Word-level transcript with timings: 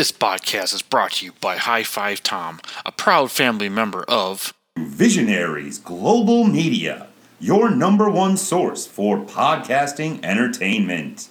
This 0.00 0.12
podcast 0.12 0.72
is 0.72 0.80
brought 0.80 1.12
to 1.16 1.26
you 1.26 1.32
by 1.42 1.58
High 1.58 1.82
Five 1.82 2.22
Tom, 2.22 2.62
a 2.86 2.90
proud 2.90 3.30
family 3.30 3.68
member 3.68 4.02
of 4.04 4.54
Visionaries 4.78 5.76
Global 5.76 6.44
Media, 6.44 7.08
your 7.38 7.68
number 7.68 8.08
one 8.08 8.38
source 8.38 8.86
for 8.86 9.18
podcasting 9.18 10.24
entertainment. 10.24 11.28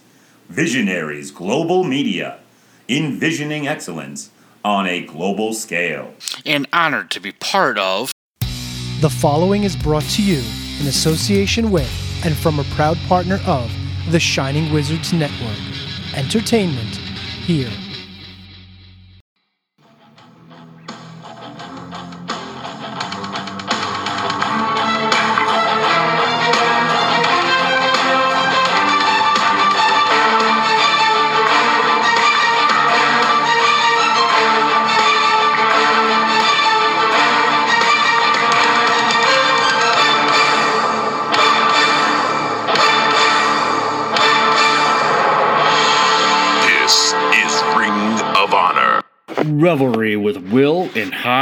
Visionaries 0.49 1.31
Global 1.31 1.83
Media, 1.83 2.41
envisioning 2.87 3.67
excellence 3.67 4.29
on 4.63 4.85
a 4.85 5.01
global 5.01 5.55
scale. 5.55 6.13
and 6.45 6.67
honored 6.71 7.09
to 7.09 7.19
be 7.19 7.31
part 7.31 7.79
of 7.79 8.11
The 9.01 9.09
following 9.09 9.63
is 9.63 9.75
brought 9.75 10.07
to 10.11 10.21
you 10.21 10.43
in 10.79 10.85
association 10.85 11.71
with 11.71 11.91
and 12.23 12.37
from 12.37 12.59
a 12.59 12.63
proud 12.75 12.99
partner 13.07 13.39
of 13.47 13.71
the 14.11 14.19
Shining 14.19 14.71
Wizards 14.71 15.11
Network. 15.11 15.57
Entertainment 16.15 16.97
here. 17.47 17.71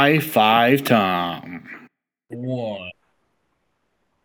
And 0.08 0.22
High 0.22 0.28
Five 0.28 0.84
Tom. 0.84 1.68
One. 2.28 2.90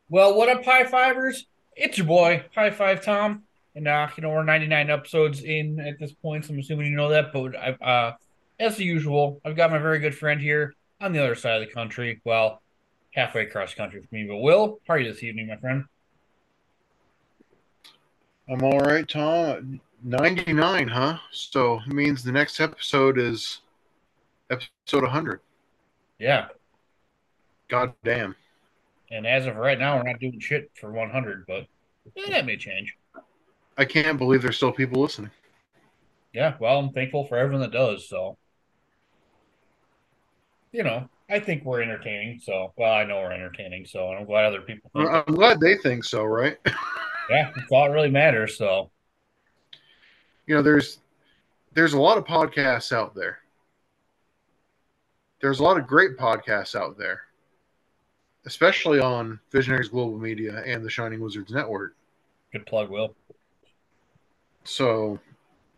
Well, 0.09 0.35
what 0.35 0.49
up, 0.49 0.63
high 0.63 0.85
fivers? 0.85 1.45
It's 1.75 1.97
your 1.97 2.07
boy, 2.07 2.45
High 2.55 2.69
Five 2.69 3.03
Tom. 3.03 3.43
And 3.75 3.87
uh, 3.87 4.07
you 4.15 4.21
know, 4.21 4.29
we're 4.29 4.43
99 4.43 4.89
episodes 4.89 5.41
in 5.41 5.79
at 5.79 5.99
this 5.99 6.13
point, 6.13 6.45
so 6.45 6.53
I'm 6.53 6.59
assuming 6.59 6.87
you 6.87 6.95
know 6.95 7.09
that. 7.09 7.33
But 7.33 7.55
I've 7.55 7.81
uh 7.81 8.13
as 8.59 8.79
usual, 8.79 9.41
I've 9.43 9.55
got 9.55 9.71
my 9.71 9.77
very 9.77 9.99
good 9.99 10.15
friend 10.15 10.39
here 10.39 10.73
on 11.01 11.11
the 11.11 11.19
other 11.19 11.35
side 11.35 11.61
of 11.61 11.67
the 11.67 11.73
country. 11.73 12.21
Well, 12.23 12.61
halfway 13.13 13.41
across 13.41 13.73
country 13.73 14.01
for 14.01 14.15
me. 14.15 14.25
But 14.25 14.37
Will, 14.37 14.79
how 14.87 14.93
are 14.93 14.99
you 14.99 15.11
this 15.11 15.23
evening, 15.23 15.47
my 15.47 15.57
friend? 15.57 15.85
I'm 18.47 18.63
all 18.63 18.79
right, 18.79 19.07
Tom. 19.07 19.81
99, 20.03 20.87
huh? 20.87 21.17
So 21.31 21.79
it 21.79 21.93
means 21.93 22.23
the 22.23 22.31
next 22.31 22.59
episode 22.59 23.17
is 23.17 23.61
episode 24.49 25.03
100. 25.03 25.39
Yeah. 26.23 26.47
God 27.67 27.91
damn. 28.05 28.33
And 29.11 29.27
as 29.27 29.45
of 29.45 29.57
right 29.57 29.77
now, 29.77 29.97
we're 29.97 30.09
not 30.09 30.21
doing 30.21 30.39
shit 30.39 30.71
for 30.73 30.89
100, 30.89 31.43
but 31.45 31.65
eh, 32.15 32.29
that 32.29 32.45
may 32.45 32.55
change. 32.55 32.95
I 33.77 33.83
can't 33.83 34.17
believe 34.17 34.41
there's 34.41 34.55
still 34.55 34.71
people 34.71 35.01
listening. 35.01 35.31
Yeah, 36.31 36.55
well, 36.61 36.79
I'm 36.79 36.91
thankful 36.91 37.27
for 37.27 37.37
everyone 37.37 37.59
that 37.59 37.73
does. 37.73 38.07
So, 38.07 38.37
you 40.71 40.83
know, 40.83 41.09
I 41.29 41.41
think 41.41 41.65
we're 41.65 41.81
entertaining. 41.81 42.39
So, 42.41 42.71
well, 42.77 42.93
I 42.93 43.03
know 43.03 43.17
we're 43.17 43.33
entertaining. 43.33 43.85
So, 43.85 44.07
I'm 44.07 44.25
glad 44.25 44.45
other 44.45 44.61
people 44.61 44.91
think. 44.95 45.09
I'm 45.09 45.35
glad 45.35 45.59
they 45.59 45.75
think 45.75 46.05
so, 46.05 46.23
right? 46.23 46.57
yeah, 47.29 47.51
it's 47.57 47.71
all 47.71 47.89
really 47.89 48.09
matters. 48.09 48.57
So, 48.57 48.91
you 50.47 50.55
know, 50.55 50.61
there's 50.61 50.99
there's 51.73 51.93
a 51.93 51.99
lot 51.99 52.17
of 52.17 52.23
podcasts 52.23 52.93
out 52.93 53.13
there. 53.13 53.39
There's 55.43 55.59
a 55.59 55.63
lot 55.63 55.77
of 55.77 55.85
great 55.85 56.15
podcasts 56.15 56.73
out 56.73 56.97
there, 56.97 57.23
especially 58.45 59.01
on 59.01 59.41
Visionaries 59.51 59.89
Global 59.89 60.17
Media 60.17 60.63
and 60.65 60.85
the 60.85 60.89
Shining 60.89 61.19
Wizards 61.19 61.51
Network. 61.51 61.97
good 62.53 62.65
plug, 62.65 62.89
Will. 62.89 63.13
So, 64.63 65.19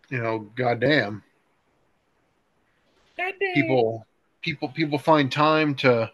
you 0.09 0.22
know, 0.22 0.52
goddamn, 0.56 1.24
people 3.56 4.06
people 4.44 4.70
people 4.70 5.00
find 5.00 5.31
time 5.31 5.74
to 5.78 6.12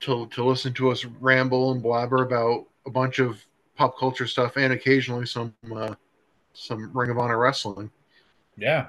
to 0.00 0.26
to 0.26 0.44
listen 0.44 0.74
to 0.74 0.90
us 0.90 1.04
ramble 1.04 1.70
and 1.70 1.80
blabber 1.80 2.24
about 2.24 2.66
a 2.84 2.90
bunch 2.90 3.20
of 3.20 3.40
pop 3.76 3.96
culture 3.96 4.26
stuff 4.26 4.56
and 4.56 4.72
occasionally 4.72 5.24
some 5.24 5.54
uh, 5.72 5.94
some 6.52 6.90
Ring 6.92 7.10
of 7.10 7.18
Honor 7.18 7.38
wrestling. 7.38 7.92
Yeah. 8.56 8.88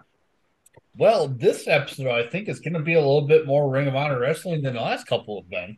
Well, 0.97 1.27
this 1.27 1.67
episode 1.67 2.07
I 2.07 2.27
think 2.27 2.47
is 2.47 2.59
going 2.59 2.73
to 2.73 2.79
be 2.79 2.93
a 2.93 2.99
little 2.99 3.23
bit 3.27 3.47
more 3.47 3.69
Ring 3.69 3.87
of 3.87 3.95
Honor 3.95 4.19
wrestling 4.19 4.61
than 4.61 4.75
the 4.75 4.81
last 4.81 5.07
couple 5.07 5.41
have 5.41 5.49
been. 5.49 5.77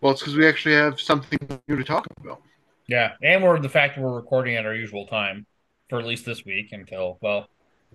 Well, 0.00 0.12
it's 0.12 0.22
because 0.22 0.36
we 0.36 0.46
actually 0.48 0.74
have 0.74 0.98
something 0.98 1.38
new 1.68 1.76
to 1.76 1.84
talk 1.84 2.06
about. 2.18 2.40
Yeah, 2.86 3.12
and 3.22 3.44
we're 3.44 3.60
the 3.60 3.68
fact 3.68 3.96
that 3.96 4.02
we're 4.02 4.14
recording 4.16 4.56
at 4.56 4.64
our 4.64 4.74
usual 4.74 5.06
time 5.06 5.46
for 5.88 5.98
at 5.98 6.06
least 6.06 6.24
this 6.24 6.44
week 6.44 6.72
until 6.72 7.18
well, 7.20 7.46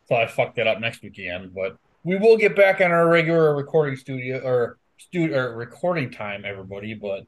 until 0.02 0.18
I 0.18 0.28
fucked 0.28 0.60
it 0.60 0.68
up 0.68 0.80
next 0.80 1.02
week 1.02 1.14
again. 1.18 1.52
But 1.54 1.78
we 2.04 2.18
will 2.18 2.38
get 2.38 2.56
back 2.56 2.82
on 2.82 2.92
our 2.92 3.10
regular 3.10 3.56
recording 3.56 3.96
studio 3.96 4.40
or 4.46 4.78
stu 5.00 5.34
or 5.34 5.58
recording 5.58 6.12
time, 6.12 6.46
everybody. 6.46 6.94
But 6.94 7.26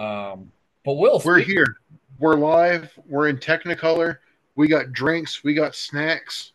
um, 0.00 0.52
but 0.84 0.94
Will, 0.94 1.20
We're 1.24 1.40
speak- 1.40 1.48
here. 1.48 1.76
We're 2.18 2.36
live. 2.36 2.96
We're 3.06 3.28
in 3.28 3.36
Technicolor. 3.38 4.18
We 4.54 4.68
got 4.68 4.92
drinks. 4.92 5.42
We 5.44 5.52
got 5.52 5.74
snacks. 5.74 6.52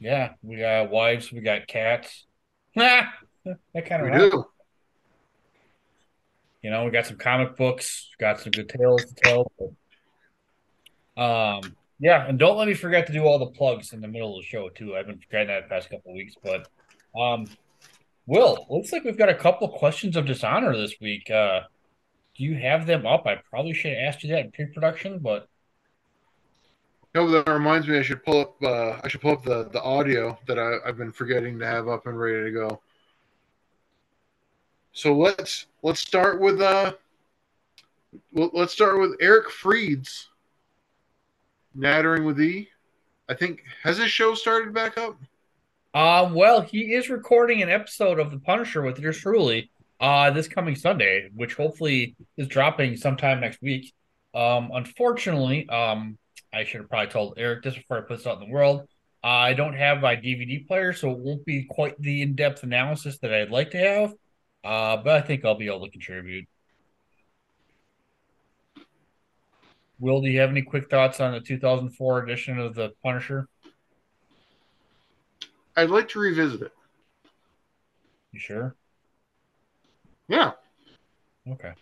Yeah, 0.00 0.32
we 0.42 0.56
got 0.56 0.90
wives, 0.90 1.32
we 1.32 1.40
got 1.40 1.66
cats. 1.66 2.24
that 2.74 3.10
kind 3.74 4.02
of 4.02 4.10
We 4.10 4.24
of 4.24 4.30
do. 4.30 4.44
You 6.62 6.70
know, 6.70 6.84
we 6.84 6.90
got 6.90 7.06
some 7.06 7.16
comic 7.16 7.56
books, 7.56 8.10
got 8.18 8.40
some 8.40 8.50
good 8.50 8.68
tales 8.68 9.04
to 9.04 9.14
tell. 9.14 9.52
But, 11.16 11.22
um, 11.22 11.76
yeah, 12.00 12.26
and 12.26 12.38
don't 12.38 12.56
let 12.56 12.68
me 12.68 12.74
forget 12.74 13.06
to 13.08 13.12
do 13.12 13.24
all 13.24 13.38
the 13.38 13.46
plugs 13.46 13.92
in 13.92 14.00
the 14.00 14.08
middle 14.08 14.36
of 14.36 14.42
the 14.42 14.46
show 14.46 14.68
too. 14.68 14.96
I've 14.96 15.06
been 15.06 15.18
forgetting 15.18 15.48
that 15.48 15.64
the 15.64 15.68
past 15.68 15.90
couple 15.90 16.12
of 16.12 16.16
weeks, 16.16 16.34
but 16.42 16.68
um, 17.18 17.46
Will, 18.26 18.66
looks 18.70 18.92
like 18.92 19.04
we've 19.04 19.18
got 19.18 19.28
a 19.28 19.34
couple 19.34 19.68
questions 19.68 20.16
of 20.16 20.26
dishonor 20.26 20.76
this 20.76 20.94
week. 21.00 21.30
Uh, 21.30 21.60
do 22.36 22.44
you 22.44 22.54
have 22.56 22.86
them 22.86 23.06
up? 23.06 23.26
I 23.26 23.36
probably 23.50 23.74
should 23.74 23.92
have 23.92 24.06
asked 24.06 24.22
you 24.22 24.30
that 24.30 24.44
in 24.44 24.52
pre-production, 24.52 25.18
but 25.18 25.48
No, 27.14 27.28
that 27.30 27.48
reminds 27.48 27.88
me. 27.88 27.98
I 27.98 28.02
should 28.02 28.24
pull 28.24 28.40
up. 28.40 28.62
Uh, 28.62 29.00
I 29.02 29.08
should 29.08 29.20
pull 29.20 29.32
up 29.32 29.42
the 29.42 29.64
the 29.70 29.82
audio 29.82 30.38
that 30.46 30.58
I, 30.58 30.76
I've 30.86 30.98
been 30.98 31.12
forgetting 31.12 31.58
to 31.58 31.66
have 31.66 31.88
up 31.88 32.06
and 32.06 32.18
ready 32.18 32.44
to 32.44 32.50
go. 32.50 32.80
So 34.92 35.16
let's 35.16 35.66
let's 35.82 36.00
start 36.00 36.40
with 36.40 36.60
uh. 36.60 36.94
Let's 38.32 38.72
start 38.72 38.98
with 39.00 39.16
Eric 39.20 39.50
Freed's 39.50 40.30
nattering 41.74 42.24
with 42.24 42.40
E. 42.40 42.68
I 43.28 43.34
think 43.34 43.62
has 43.82 43.98
his 43.98 44.10
show 44.10 44.34
started 44.34 44.72
back 44.72 44.96
up. 44.96 45.18
Um, 45.94 46.34
well, 46.34 46.62
he 46.62 46.94
is 46.94 47.10
recording 47.10 47.62
an 47.62 47.68
episode 47.68 48.18
of 48.18 48.30
The 48.30 48.38
Punisher 48.38 48.82
with 48.82 48.98
yours 48.98 49.18
truly 49.18 49.70
uh 50.00 50.30
this 50.30 50.48
coming 50.48 50.76
Sunday, 50.76 51.28
which 51.34 51.54
hopefully 51.54 52.16
is 52.36 52.48
dropping 52.48 52.96
sometime 52.96 53.40
next 53.40 53.60
week. 53.60 53.92
Um, 54.34 54.70
unfortunately, 54.72 55.68
um, 55.68 56.16
I 56.52 56.64
should 56.64 56.80
have 56.80 56.90
probably 56.90 57.10
told 57.12 57.34
Eric 57.36 57.62
this 57.62 57.74
before 57.74 57.98
I 57.98 58.00
put 58.02 58.18
this 58.18 58.26
out 58.26 58.40
in 58.40 58.48
the 58.48 58.52
world. 58.52 58.88
I 59.22 59.52
don't 59.52 59.74
have 59.74 60.00
my 60.00 60.16
DVD 60.16 60.66
player, 60.66 60.92
so 60.92 61.10
it 61.10 61.18
won't 61.18 61.44
be 61.44 61.64
quite 61.64 62.00
the 62.00 62.22
in-depth 62.22 62.62
analysis 62.62 63.18
that 63.18 63.34
I'd 63.34 63.50
like 63.50 63.72
to 63.72 63.78
have. 63.78 64.12
Uh, 64.64 64.96
but 65.02 65.16
I 65.16 65.20
think 65.20 65.44
I'll 65.44 65.56
be 65.56 65.66
able 65.66 65.84
to 65.84 65.90
contribute. 65.90 66.46
Will, 69.98 70.20
do 70.20 70.28
you 70.28 70.40
have 70.40 70.50
any 70.50 70.62
quick 70.62 70.88
thoughts 70.88 71.20
on 71.20 71.32
the 71.32 71.40
2004 71.40 72.22
edition 72.22 72.58
of 72.58 72.74
The 72.74 72.92
Punisher? 73.02 73.48
I'd 75.76 75.90
like 75.90 76.08
to 76.10 76.20
revisit 76.20 76.62
it. 76.62 76.72
You 78.32 78.38
sure? 78.38 78.76
Yeah, 80.28 80.52
Okay. 81.52 81.72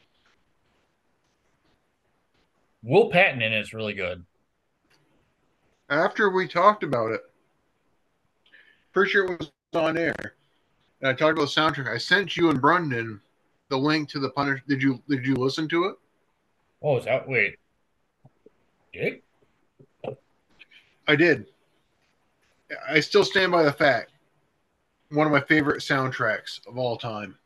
Will 2.82 3.10
Patton 3.10 3.42
in 3.42 3.52
it 3.52 3.60
is 3.60 3.74
really 3.74 3.94
good. 3.94 4.24
After 5.88 6.30
we 6.30 6.48
talked 6.48 6.82
about 6.82 7.12
it, 7.12 7.20
pretty 8.92 9.10
sure 9.10 9.32
it 9.32 9.38
was 9.38 9.52
on 9.74 9.96
air. 9.96 10.34
And 11.00 11.10
I 11.10 11.12
talked 11.12 11.38
about 11.38 11.48
the 11.52 11.60
soundtrack. 11.60 11.92
I 11.92 11.98
sent 11.98 12.36
you 12.36 12.50
and 12.50 12.60
Brendan 12.60 13.20
the 13.68 13.76
link 13.76 14.08
to 14.10 14.18
the 14.18 14.30
Punish. 14.30 14.62
Did 14.66 14.82
you 14.82 15.02
did 15.08 15.24
you 15.26 15.34
listen 15.36 15.68
to 15.68 15.84
it? 15.84 15.96
Oh, 16.82 16.98
is 16.98 17.04
that 17.04 17.28
wait? 17.28 17.56
Did 18.92 19.22
I 21.08 21.14
did. 21.14 21.46
I 22.88 23.00
still 23.00 23.24
stand 23.24 23.52
by 23.52 23.62
the 23.62 23.72
fact. 23.72 24.10
One 25.10 25.26
of 25.26 25.32
my 25.32 25.40
favorite 25.40 25.80
soundtracks 25.80 26.66
of 26.66 26.78
all 26.78 26.96
time. 26.96 27.36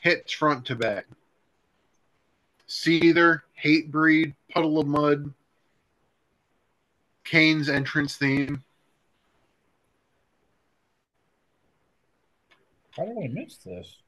Hits 0.00 0.32
front 0.32 0.64
to 0.66 0.76
back. 0.76 1.04
Seether, 2.66 3.42
Hatebreed, 3.62 4.34
Puddle 4.50 4.78
of 4.78 4.86
Mudd. 4.86 5.34
Kane's 7.30 7.68
entrance 7.68 8.16
theme. 8.16 8.64
How 12.90 13.04
did 13.04 13.18
I 13.22 13.28
miss 13.28 13.58
this? 13.58 13.98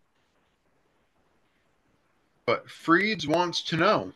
But 2.46 2.66
Freeds 2.66 3.28
wants 3.28 3.62
to 3.62 3.76
know 3.76 4.12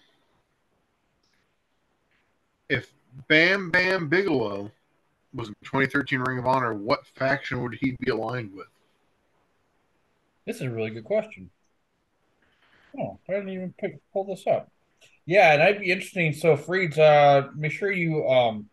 if 2.69 2.93
Bam 3.29 3.71
Bam 3.71 4.09
Bigelow 4.09 4.73
was 5.33 5.49
in 5.49 5.55
2013 5.63 6.19
Ring 6.23 6.39
of 6.39 6.47
Honor, 6.47 6.75
what 6.75 7.07
faction 7.07 7.63
would 7.63 7.75
he 7.81 7.97
be 8.01 8.11
aligned 8.11 8.53
with? 8.53 8.67
This 10.47 10.57
is 10.57 10.63
a 10.63 10.71
really 10.71 10.91
good 10.91 11.05
question. 11.05 11.49
Oh, 12.99 13.21
I 13.29 13.35
didn't 13.35 13.51
even 13.51 13.73
pick, 13.79 14.01
pull 14.13 14.25
this 14.25 14.49
up. 14.49 14.69
Yeah, 15.27 15.53
and 15.53 15.63
I'd 15.63 15.79
be 15.79 15.93
interesting. 15.93 16.33
So, 16.33 16.57
Freeds, 16.57 16.99
uh, 16.99 17.51
make 17.55 17.71
sure 17.71 17.93
you 17.93 18.27
um 18.29 18.69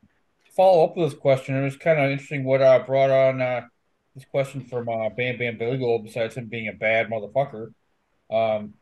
follow 0.55 0.85
up 0.85 0.95
with 0.95 1.11
this 1.11 1.19
question. 1.19 1.55
It 1.55 1.63
was 1.63 1.77
kind 1.77 2.00
of 2.00 2.11
interesting 2.11 2.44
what 2.44 2.61
uh 2.61 2.79
brought 2.79 3.09
on 3.09 3.41
uh 3.41 3.61
this 4.15 4.25
question 4.25 4.61
from 4.61 4.89
uh 4.89 5.09
Bam 5.09 5.38
Bam 5.38 5.57
Bigelow. 5.57 6.00
Besides 6.00 6.35
him 6.35 6.47
being 6.47 6.67
a 6.67 6.73
bad 6.73 7.09
motherfucker, 7.09 7.73
um, 8.31 8.73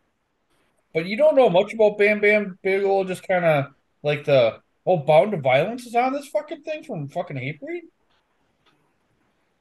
but 0.94 1.06
you 1.06 1.18
don't 1.18 1.36
know 1.36 1.50
much 1.50 1.74
about 1.74 1.98
Bam 1.98 2.20
Bam 2.20 2.60
Bigelow. 2.62 3.04
Just 3.06 3.28
kind 3.28 3.46
of 3.46 3.66
like 4.04 4.26
the 4.26 4.60
oh, 4.86 4.98
Bound 4.98 5.32
to 5.32 5.38
Violence 5.38 5.86
is 5.86 5.96
on 5.96 6.14
this 6.14 6.28
fucking 6.28 6.64
thing 6.64 6.84
from 6.84 7.08
fucking 7.08 7.38
Hatebreed. 7.38 7.82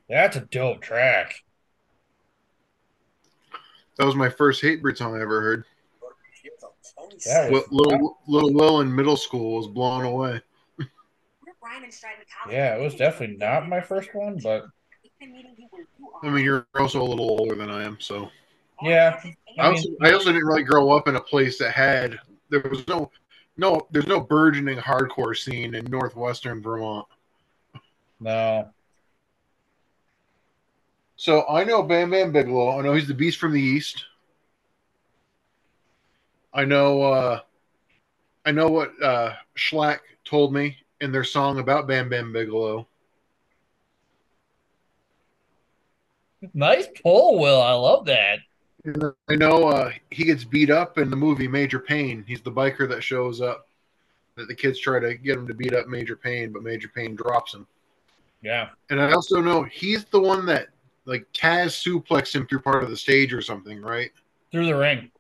That's 0.08 0.36
a 0.36 0.40
dope 0.40 0.80
track. 0.80 1.34
That 3.96 4.06
was 4.06 4.16
my 4.16 4.28
first 4.28 4.62
Hatebreed 4.62 4.96
song 4.96 5.14
I 5.14 5.20
ever 5.20 5.40
heard. 5.40 5.64
That 7.26 7.50
was- 7.52 7.64
Little, 7.70 8.18
Little 8.26 8.52
Will 8.52 8.80
in 8.80 8.94
middle 8.94 9.16
school 9.16 9.58
was 9.58 9.68
blown 9.68 10.04
away. 10.04 10.40
Yeah, 12.48 12.76
it 12.76 12.80
was 12.80 12.94
definitely 12.94 13.36
not 13.36 13.68
my 13.68 13.80
first 13.80 14.14
one, 14.14 14.38
but 14.42 14.66
I 16.22 16.28
mean, 16.28 16.44
you're 16.44 16.66
also 16.78 17.02
a 17.02 17.04
little 17.04 17.30
older 17.30 17.54
than 17.54 17.70
I 17.70 17.84
am, 17.84 17.98
so 18.00 18.30
yeah. 18.82 19.20
I, 19.58 19.62
I 19.62 19.68
also, 19.68 19.88
mean, 19.88 19.96
I 20.02 20.12
also 20.12 20.32
didn't 20.32 20.46
really 20.46 20.62
grow 20.62 20.90
up 20.90 21.08
in 21.08 21.16
a 21.16 21.20
place 21.20 21.58
that 21.58 21.72
had 21.72 22.18
there 22.48 22.60
was 22.60 22.86
no 22.88 23.10
no 23.56 23.86
there's 23.90 24.06
no 24.06 24.20
burgeoning 24.20 24.78
hardcore 24.78 25.36
scene 25.36 25.74
in 25.74 25.84
northwestern 25.86 26.62
Vermont. 26.62 27.06
no. 28.20 28.68
So 31.16 31.46
I 31.48 31.64
know 31.64 31.82
Bam 31.82 32.10
Bam 32.10 32.32
Bigelow. 32.32 32.78
I 32.78 32.82
know 32.82 32.94
he's 32.94 33.08
the 33.08 33.14
Beast 33.14 33.38
from 33.38 33.52
the 33.52 33.60
East. 33.60 34.06
I 36.52 36.64
know 36.64 37.02
uh 37.02 37.40
I 38.44 38.52
know 38.52 38.68
what 38.68 38.90
uh 39.02 39.34
Schlack 39.56 39.98
told 40.24 40.54
me 40.54 40.78
in 41.00 41.12
their 41.12 41.24
song 41.24 41.58
about 41.58 41.86
Bam 41.86 42.08
Bam 42.08 42.32
Bigelow. 42.32 42.86
Nice 46.54 46.86
pull, 47.02 47.38
Will. 47.38 47.60
I 47.60 47.72
love 47.72 48.06
that. 48.06 48.38
I 49.28 49.36
know 49.36 49.68
uh 49.68 49.92
he 50.10 50.24
gets 50.24 50.42
beat 50.42 50.70
up 50.70 50.96
in 50.96 51.10
the 51.10 51.16
movie 51.16 51.48
Major 51.48 51.78
Payne. 51.78 52.24
He's 52.26 52.40
the 52.40 52.52
biker 52.52 52.88
that 52.88 53.02
shows 53.02 53.42
up 53.42 53.68
that 54.36 54.48
the 54.48 54.54
kids 54.54 54.78
try 54.78 54.98
to 54.98 55.14
get 55.14 55.36
him 55.36 55.46
to 55.46 55.54
beat 55.54 55.74
up 55.74 55.86
Major 55.86 56.16
Payne, 56.16 56.50
but 56.50 56.62
Major 56.62 56.88
Payne 56.88 57.14
drops 57.14 57.52
him. 57.52 57.66
Yeah. 58.42 58.70
And 58.88 59.00
I 59.00 59.12
also 59.12 59.42
know 59.42 59.64
he's 59.64 60.06
the 60.06 60.20
one 60.20 60.46
that 60.46 60.68
like 61.04 61.30
Taz 61.32 61.76
suplexed 61.84 62.34
him 62.34 62.46
through 62.46 62.60
part 62.60 62.82
of 62.82 62.88
the 62.88 62.96
stage 62.96 63.34
or 63.34 63.42
something, 63.42 63.82
right? 63.82 64.10
Through 64.50 64.66
the 64.66 64.76
ring. 64.76 65.10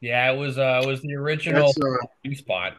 Yeah, 0.00 0.30
it 0.30 0.36
was 0.36 0.58
uh 0.58 0.80
it 0.84 0.86
was 0.86 1.02
the 1.02 1.14
original 1.14 1.68
uh, 1.68 2.34
spot. 2.34 2.76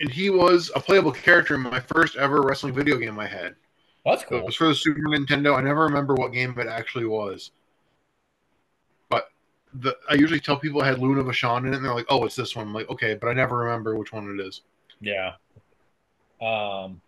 And 0.00 0.10
he 0.10 0.30
was 0.30 0.70
a 0.74 0.80
playable 0.80 1.12
character 1.12 1.54
in 1.54 1.60
my 1.60 1.80
first 1.80 2.16
ever 2.16 2.42
wrestling 2.42 2.74
video 2.74 2.96
game 2.96 3.18
I 3.18 3.26
had. 3.26 3.54
That's 4.04 4.24
cool. 4.24 4.38
It 4.38 4.44
was 4.44 4.56
for 4.56 4.66
the 4.68 4.74
Super 4.74 5.00
Nintendo. 5.00 5.56
I 5.56 5.60
never 5.60 5.82
remember 5.84 6.14
what 6.14 6.32
game 6.32 6.58
it 6.58 6.66
actually 6.66 7.04
was. 7.06 7.52
But 9.08 9.28
the 9.74 9.96
I 10.10 10.14
usually 10.14 10.40
tell 10.40 10.56
people 10.56 10.82
I 10.82 10.86
had 10.86 10.98
Luna 10.98 11.22
Vachon 11.22 11.60
in 11.66 11.72
it, 11.72 11.76
and 11.76 11.84
they're 11.84 11.94
like, 11.94 12.06
"Oh, 12.08 12.24
it's 12.24 12.34
this 12.34 12.56
one." 12.56 12.66
I'm 12.66 12.74
like, 12.74 12.90
"Okay," 12.90 13.14
but 13.14 13.28
I 13.28 13.32
never 13.32 13.58
remember 13.58 13.96
which 13.96 14.12
one 14.12 14.38
it 14.38 14.44
is. 14.44 14.62
Yeah. 15.00 15.34
Um 16.40 17.00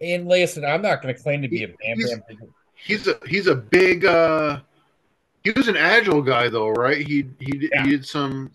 and 0.00 0.28
listen, 0.28 0.64
I'm 0.64 0.82
not 0.82 1.00
gonna 1.00 1.14
claim 1.14 1.40
to 1.42 1.48
be 1.48 1.62
a 1.64 1.68
Bam 1.68 1.96
He's- 1.96 2.10
Bam 2.28 2.52
He's 2.76 3.06
a 3.08 3.18
he's 3.26 3.46
a 3.46 3.54
big. 3.54 4.04
uh 4.04 4.60
He 5.42 5.52
was 5.52 5.68
an 5.68 5.76
agile 5.76 6.20
guy, 6.20 6.48
though, 6.50 6.68
right? 6.70 6.98
He 6.98 7.24
he, 7.40 7.70
Yeah. 7.72 7.84
he 7.84 7.90
did 7.92 8.04
some. 8.04 8.50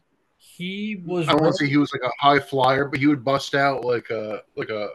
He 0.60 1.02
was 1.06 1.30
I 1.30 1.38
to 1.38 1.54
say 1.54 1.68
he 1.68 1.78
was 1.78 1.94
like 1.94 2.02
a 2.04 2.12
high 2.20 2.40
flyer, 2.40 2.86
but 2.86 3.00
he 3.00 3.08
would 3.08 3.24
bust 3.24 3.56
out 3.56 3.86
like 3.86 4.10
a 4.10 4.44
like 4.58 4.70
a 4.70 4.90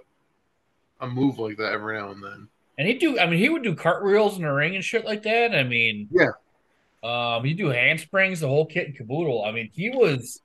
a 1.00 1.08
move 1.08 1.38
like 1.38 1.56
that 1.56 1.72
every 1.72 1.98
now 1.98 2.10
and 2.10 2.22
then. 2.22 2.48
and 2.76 2.86
he'd 2.86 2.98
do 2.98 3.18
I 3.18 3.26
mean 3.26 3.38
he 3.38 3.48
would 3.48 3.62
do 3.62 3.74
cartwheels 3.74 4.36
in 4.36 4.42
the 4.42 4.52
ring 4.52 4.74
and 4.74 4.84
shit 4.84 5.06
like 5.06 5.22
that. 5.22 5.54
I 5.54 5.62
mean 5.64 6.08
Yeah. 6.12 6.32
Um 7.02 7.44
he'd 7.44 7.56
do 7.56 7.68
handsprings, 7.68 8.40
the 8.40 8.48
whole 8.48 8.66
kit 8.66 8.88
and 8.88 8.96
caboodle. 8.96 9.42
I 9.42 9.52
mean, 9.52 9.70
he 9.72 9.88
was 9.88 10.42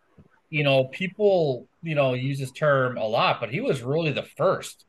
you 0.49 0.63
know, 0.63 0.85
people, 0.85 1.67
you 1.83 1.93
know, 1.95 2.13
use 2.13 2.39
this 2.39 2.51
term 2.51 2.97
a 2.97 3.05
lot, 3.05 3.39
but 3.39 3.51
he 3.51 3.59
was 3.61 3.81
really 3.83 4.11
the 4.11 4.23
first 4.23 4.85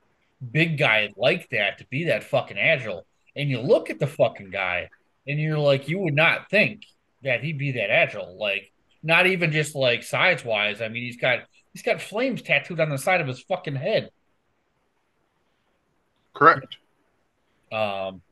big 0.53 0.79
guy 0.79 1.13
like 1.17 1.51
that 1.51 1.79
to 1.79 1.87
be 1.89 2.05
that 2.05 2.23
fucking 2.25 2.59
agile. 2.59 3.05
And 3.37 3.51
you 3.51 3.61
look 3.61 3.91
at 3.91 3.99
the 3.99 4.07
fucking 4.07 4.51
guy 4.51 4.89
and 5.27 5.41
you're 5.41 5.59
like, 5.59 5.89
you 5.89 5.99
would 5.99 6.15
not 6.15 6.49
think 6.51 6.87
that 7.25 7.43
he'd 7.43 7.59
be 7.59 7.73
that 7.73 7.91
agile. 7.91 8.39
Like, 8.39 8.73
not 9.03 9.27
even 9.27 9.53
just 9.53 9.75
like 9.75 10.03
size 10.03 10.45
wise. 10.45 10.81
I 10.81 10.89
mean, 10.89 11.05
he's 11.05 11.17
got 11.17 11.41
he's 11.73 11.83
got 11.83 12.01
flames 12.01 12.43
tattooed 12.43 12.81
on 12.81 12.91
the 12.91 12.99
side 12.99 13.21
of 13.21 13.27
his 13.27 13.41
fucking 13.43 13.77
head. 13.77 14.11
Correct. 16.35 16.77
Um, 17.73 18.23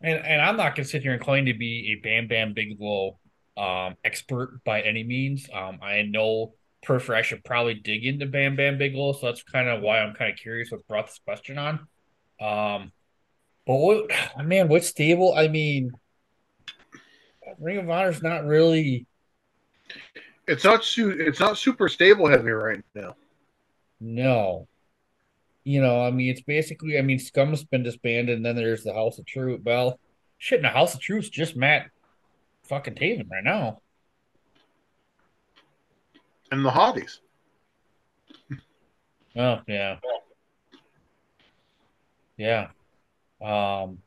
and 0.00 0.24
and 0.24 0.40
I'm 0.42 0.56
not 0.56 0.74
gonna 0.74 0.86
sit 0.86 1.02
here 1.02 1.12
and 1.12 1.22
claim 1.22 1.46
to 1.46 1.54
be 1.54 1.92
a 1.92 2.02
Bam 2.02 2.28
Bam 2.28 2.54
Bigelow 2.54 3.18
um 3.56 3.96
expert 4.04 4.60
by 4.64 4.82
any 4.82 5.02
means. 5.02 5.48
Um, 5.52 5.78
I 5.82 6.02
know 6.02 6.54
prefer 6.82 7.14
I 7.14 7.22
should 7.22 7.44
probably 7.44 7.74
dig 7.74 8.04
into 8.04 8.26
Bam 8.26 8.56
Bam 8.56 8.78
Bigelow, 8.78 9.12
so 9.12 9.26
that's 9.26 9.42
kind 9.42 9.68
of 9.68 9.82
why 9.82 10.00
I'm 10.00 10.14
kind 10.14 10.32
of 10.32 10.38
curious 10.38 10.70
what 10.70 10.86
brought 10.86 11.06
this 11.06 11.20
question 11.24 11.58
on. 11.58 11.80
Um, 12.40 12.92
but 13.66 13.76
what 13.76 14.10
man, 14.44 14.68
what 14.68 14.84
stable? 14.84 15.34
I 15.34 15.48
mean, 15.48 15.92
Ring 17.58 17.78
of 17.78 17.90
Honor's 17.90 18.22
not 18.22 18.44
really 18.44 19.06
It's 20.46 20.64
not 20.64 20.84
su- 20.84 21.16
it's 21.18 21.40
not 21.40 21.58
super 21.58 21.88
stable 21.88 22.28
heavy 22.28 22.50
right 22.50 22.82
now. 22.94 23.16
no. 24.00 24.68
You 25.64 25.80
know, 25.82 26.00
I 26.00 26.12
mean, 26.12 26.30
it's 26.30 26.42
basically, 26.42 26.96
I 26.96 27.02
mean, 27.02 27.18
Scum's 27.18 27.64
been 27.64 27.82
disbanded, 27.82 28.36
and 28.36 28.46
then 28.46 28.54
there's 28.54 28.84
the 28.84 28.94
House 28.94 29.18
of 29.18 29.26
Truth. 29.26 29.62
Well, 29.64 29.98
shit, 30.38 30.58
in 30.58 30.62
the 30.62 30.68
House 30.68 30.94
of 30.94 31.00
Truth's 31.00 31.28
just 31.28 31.56
Matt 31.56 31.90
fucking 32.62 32.94
Taven 32.94 33.28
right 33.28 33.42
now. 33.42 33.80
And 36.52 36.64
the 36.64 36.70
hotties. 36.70 37.18
Oh, 39.38 39.60
yeah. 39.68 39.98
Yeah. 42.38 42.68
Um, 43.42 43.98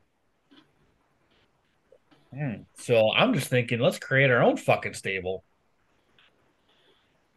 hmm. 2.34 2.62
So 2.78 3.12
I'm 3.12 3.32
just 3.34 3.46
thinking, 3.48 3.78
let's 3.78 4.00
create 4.00 4.30
our 4.30 4.42
own 4.42 4.56
fucking 4.56 4.94
stable. 4.94 5.44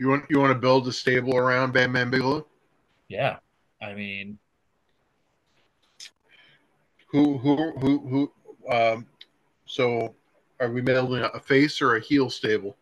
You 0.04 0.10
want 0.10 0.26
you 0.30 0.38
want 0.38 0.52
to 0.52 0.60
build 0.60 0.86
a 0.90 0.92
stable 0.92 1.38
around 1.38 1.72
Bam 1.72 1.94
Bam 1.94 2.12
Bigelow? 2.12 2.46
Yeah. 3.08 3.38
I 3.82 3.94
mean, 3.94 4.38
Who 7.08 7.38
who 7.38 7.72
who 7.80 8.00
who? 8.10 8.70
Um, 8.70 9.08
so, 9.66 10.14
are 10.60 10.70
we 10.70 10.82
building 10.82 11.24
a 11.34 11.40
face 11.40 11.82
or 11.82 11.96
a 11.96 12.02
heel 12.02 12.30
stable? 12.30 12.76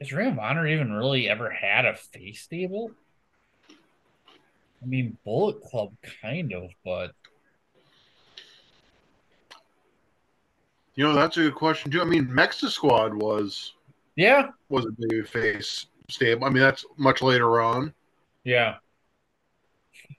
has 0.00 0.12
Ring 0.12 0.32
of 0.32 0.40
Honor 0.40 0.66
even 0.66 0.90
really 0.90 1.28
ever 1.28 1.50
had 1.50 1.84
a 1.86 1.94
face 1.94 2.42
stable? 2.42 2.90
I 4.82 4.86
mean, 4.86 5.16
Bullet 5.24 5.62
Club 5.62 5.92
kind 6.20 6.52
of, 6.52 6.70
but 6.84 7.12
You 11.00 11.06
know, 11.06 11.14
that's 11.14 11.38
a 11.38 11.44
good 11.44 11.54
question 11.54 11.90
too. 11.90 12.02
I 12.02 12.04
mean, 12.04 12.26
Mexisquad 12.26 13.14
was 13.14 13.72
yeah, 14.16 14.48
was 14.68 14.84
a 14.84 14.90
baby 14.98 15.22
face 15.22 15.86
stable. 16.10 16.44
I 16.44 16.50
mean, 16.50 16.62
that's 16.62 16.84
much 16.98 17.22
later 17.22 17.62
on. 17.62 17.94
yeah. 18.44 18.76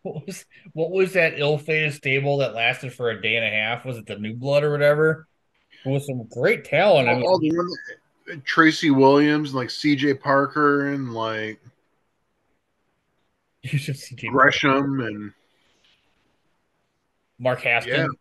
What 0.02 0.26
was 0.26 0.44
what 0.74 0.90
was 0.90 1.14
that 1.14 1.38
ill-fated 1.38 1.94
stable 1.94 2.38
that 2.38 2.56
lasted 2.56 2.94
for 2.94 3.12
a 3.12 3.22
day 3.22 3.36
and 3.36 3.46
a 3.46 3.50
half? 3.50 3.86
Was 3.86 3.98
it 4.00 4.08
the 4.08 4.18
New 4.18 4.34
Blood 4.34 4.64
or 4.64 4.72
whatever? 4.72 5.28
With 5.86 6.02
some 6.04 6.24
great 6.24 6.66
talent. 6.66 7.08
I 7.08 7.14
mean, 7.14 7.26
All 7.28 7.38
the 7.38 7.52
one 7.56 8.42
Tracy 8.44 8.90
Williams 8.90 9.50
and 9.50 9.58
like 9.58 9.70
C.J. 9.70 10.16
Parker 10.16 10.88
and 10.88 11.14
like 11.14 11.62
you 13.62 13.78
should 13.78 14.00
see 14.00 14.16
Gresham 14.16 15.00
and 15.02 15.32
Mark 17.38 17.62
Haskins. 17.62 18.16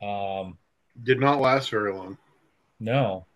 Um, 0.00 0.56
did 1.02 1.18
not 1.20 1.40
last 1.40 1.70
very 1.70 1.92
long. 1.92 2.18
No. 2.80 3.28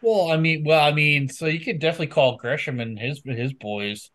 Well, 0.00 0.30
I 0.32 0.36
mean, 0.36 0.64
well, 0.64 0.84
I 0.84 0.92
mean, 0.92 1.28
so 1.28 1.46
you 1.46 1.60
could 1.60 1.78
definitely 1.80 2.08
call 2.08 2.36
Gresham 2.36 2.80
and 2.80 2.98
his 2.98 3.20
his 3.24 3.52
boys. 3.52 4.10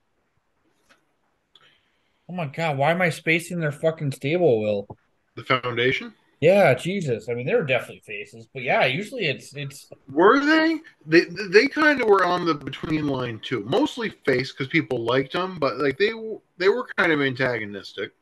Oh 2.27 2.33
my 2.33 2.47
God, 2.47 2.77
why 2.77 2.91
am 2.91 3.01
I 3.01 3.09
spacing 3.09 3.59
their 3.61 3.71
fucking 3.71 4.11
stable, 4.11 4.59
Will? 4.61 4.87
The 5.35 5.43
foundation? 5.43 6.15
Yeah, 6.41 6.73
Jesus. 6.75 7.27
I 7.29 7.33
mean, 7.33 7.45
they 7.47 7.55
were 7.55 7.63
definitely 7.65 8.01
faces, 8.05 8.47
but 8.53 8.61
yeah, 8.63 8.85
usually 8.85 9.25
it's 9.25 9.53
it's 9.55 9.91
Were 10.09 10.39
they? 10.45 10.79
They 11.05 11.25
they 11.51 11.67
kind 11.67 12.01
of 12.01 12.07
were 12.07 12.23
on 12.25 12.45
the 12.45 12.53
between 12.53 13.07
line 13.07 13.39
too. 13.39 13.61
Mostly 13.65 14.09
face 14.25 14.51
because 14.51 14.67
people 14.69 15.03
liked 15.03 15.33
them, 15.33 15.57
but 15.59 15.77
like 15.77 15.97
they 15.97 16.11
they 16.57 16.69
were 16.69 16.87
kind 16.97 17.11
of 17.11 17.21
antagonistic. 17.21 18.13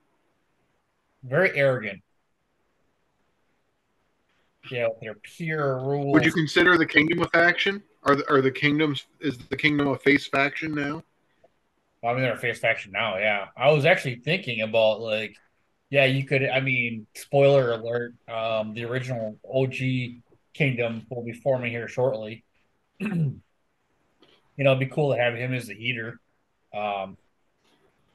very 1.24 1.52
arrogant. 1.58 2.02
Yeah, 4.72 4.88
with 4.88 5.02
their 5.02 5.16
pure 5.16 5.80
rules. 5.80 6.14
Would 6.14 6.26
you 6.26 6.32
consider 6.32 6.78
the 6.78 6.86
Kingdom 6.86 7.22
a 7.22 7.28
faction? 7.28 7.84
Are 8.04 8.16
the, 8.16 8.28
are 8.32 8.42
the 8.42 8.52
kingdoms 8.52 9.06
is 9.20 9.38
the 9.38 9.58
Kingdom 9.58 9.88
a 9.90 9.98
face 9.98 10.28
faction 10.28 10.74
now? 10.74 11.04
I 12.04 12.14
mean, 12.14 12.24
they're 12.24 12.34
a 12.34 12.38
face 12.38 12.60
faction 12.60 12.92
now. 12.92 13.18
Yeah, 13.18 13.48
I 13.56 13.72
was 13.72 13.86
actually 13.86 14.16
thinking 14.16 14.62
about 14.62 15.02
like, 15.02 15.36
yeah, 15.92 16.06
you 16.06 16.26
could. 16.26 16.44
I 16.44 16.62
mean, 16.62 17.06
spoiler 17.16 17.74
alert: 17.74 18.16
um, 18.28 18.74
the 18.74 18.86
original 18.86 19.38
OG 19.54 19.76
Kingdom 20.54 21.06
will 21.10 21.24
be 21.24 21.34
forming 21.34 21.72
here 21.72 21.88
shortly. 21.88 22.44
you 23.00 23.42
know, 24.58 24.72
it'd 24.72 24.80
be 24.80 24.88
cool 24.88 25.14
to 25.14 25.22
have 25.22 25.36
him 25.36 25.54
as 25.54 25.68
the 25.68 25.76
heater. 25.76 26.20
Um, 26.74 27.18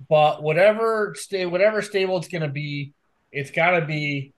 but 0.09 0.43
whatever 0.43 1.15
stay, 1.17 1.47
whatever 1.47 1.81
stable 1.81 2.17
it's 2.17 2.29
gonna 2.29 2.49
be, 2.49 2.93
it's 3.31 3.51
gotta 3.51 3.87
be 3.87 4.33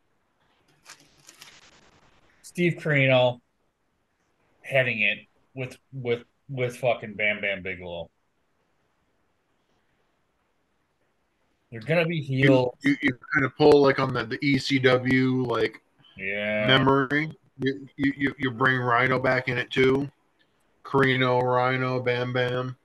Steve 2.59 2.79
Corino 2.83 3.41
heading 4.63 5.01
it 5.01 5.19
with 5.55 5.79
with 5.93 6.25
with 6.49 6.77
fucking 6.79 7.15
Bam 7.15 7.41
Bam 7.41 7.63
Bigelow. 7.63 8.11
They're 11.71 11.83
gonna 11.83 12.05
be 12.05 12.17
You, 12.17 12.43
heel. 12.43 12.77
you, 12.83 12.97
you 13.01 13.11
kind 13.33 13.47
of 13.47 13.57
pull 13.57 13.81
like 13.81 14.01
on 14.01 14.13
the, 14.13 14.25
the 14.25 14.39
ECW 14.39 15.47
like 15.47 15.81
Yeah. 16.17 16.67
memory. 16.67 17.31
You, 17.61 17.89
you 17.97 18.13
you 18.17 18.35
you 18.39 18.51
bring 18.51 18.81
Rhino 18.81 19.21
back 19.21 19.47
in 19.47 19.57
it 19.57 19.71
too. 19.71 20.11
Corino, 20.85 21.41
Rhino, 21.41 22.01
Bam 22.01 22.33
Bam. 22.33 22.77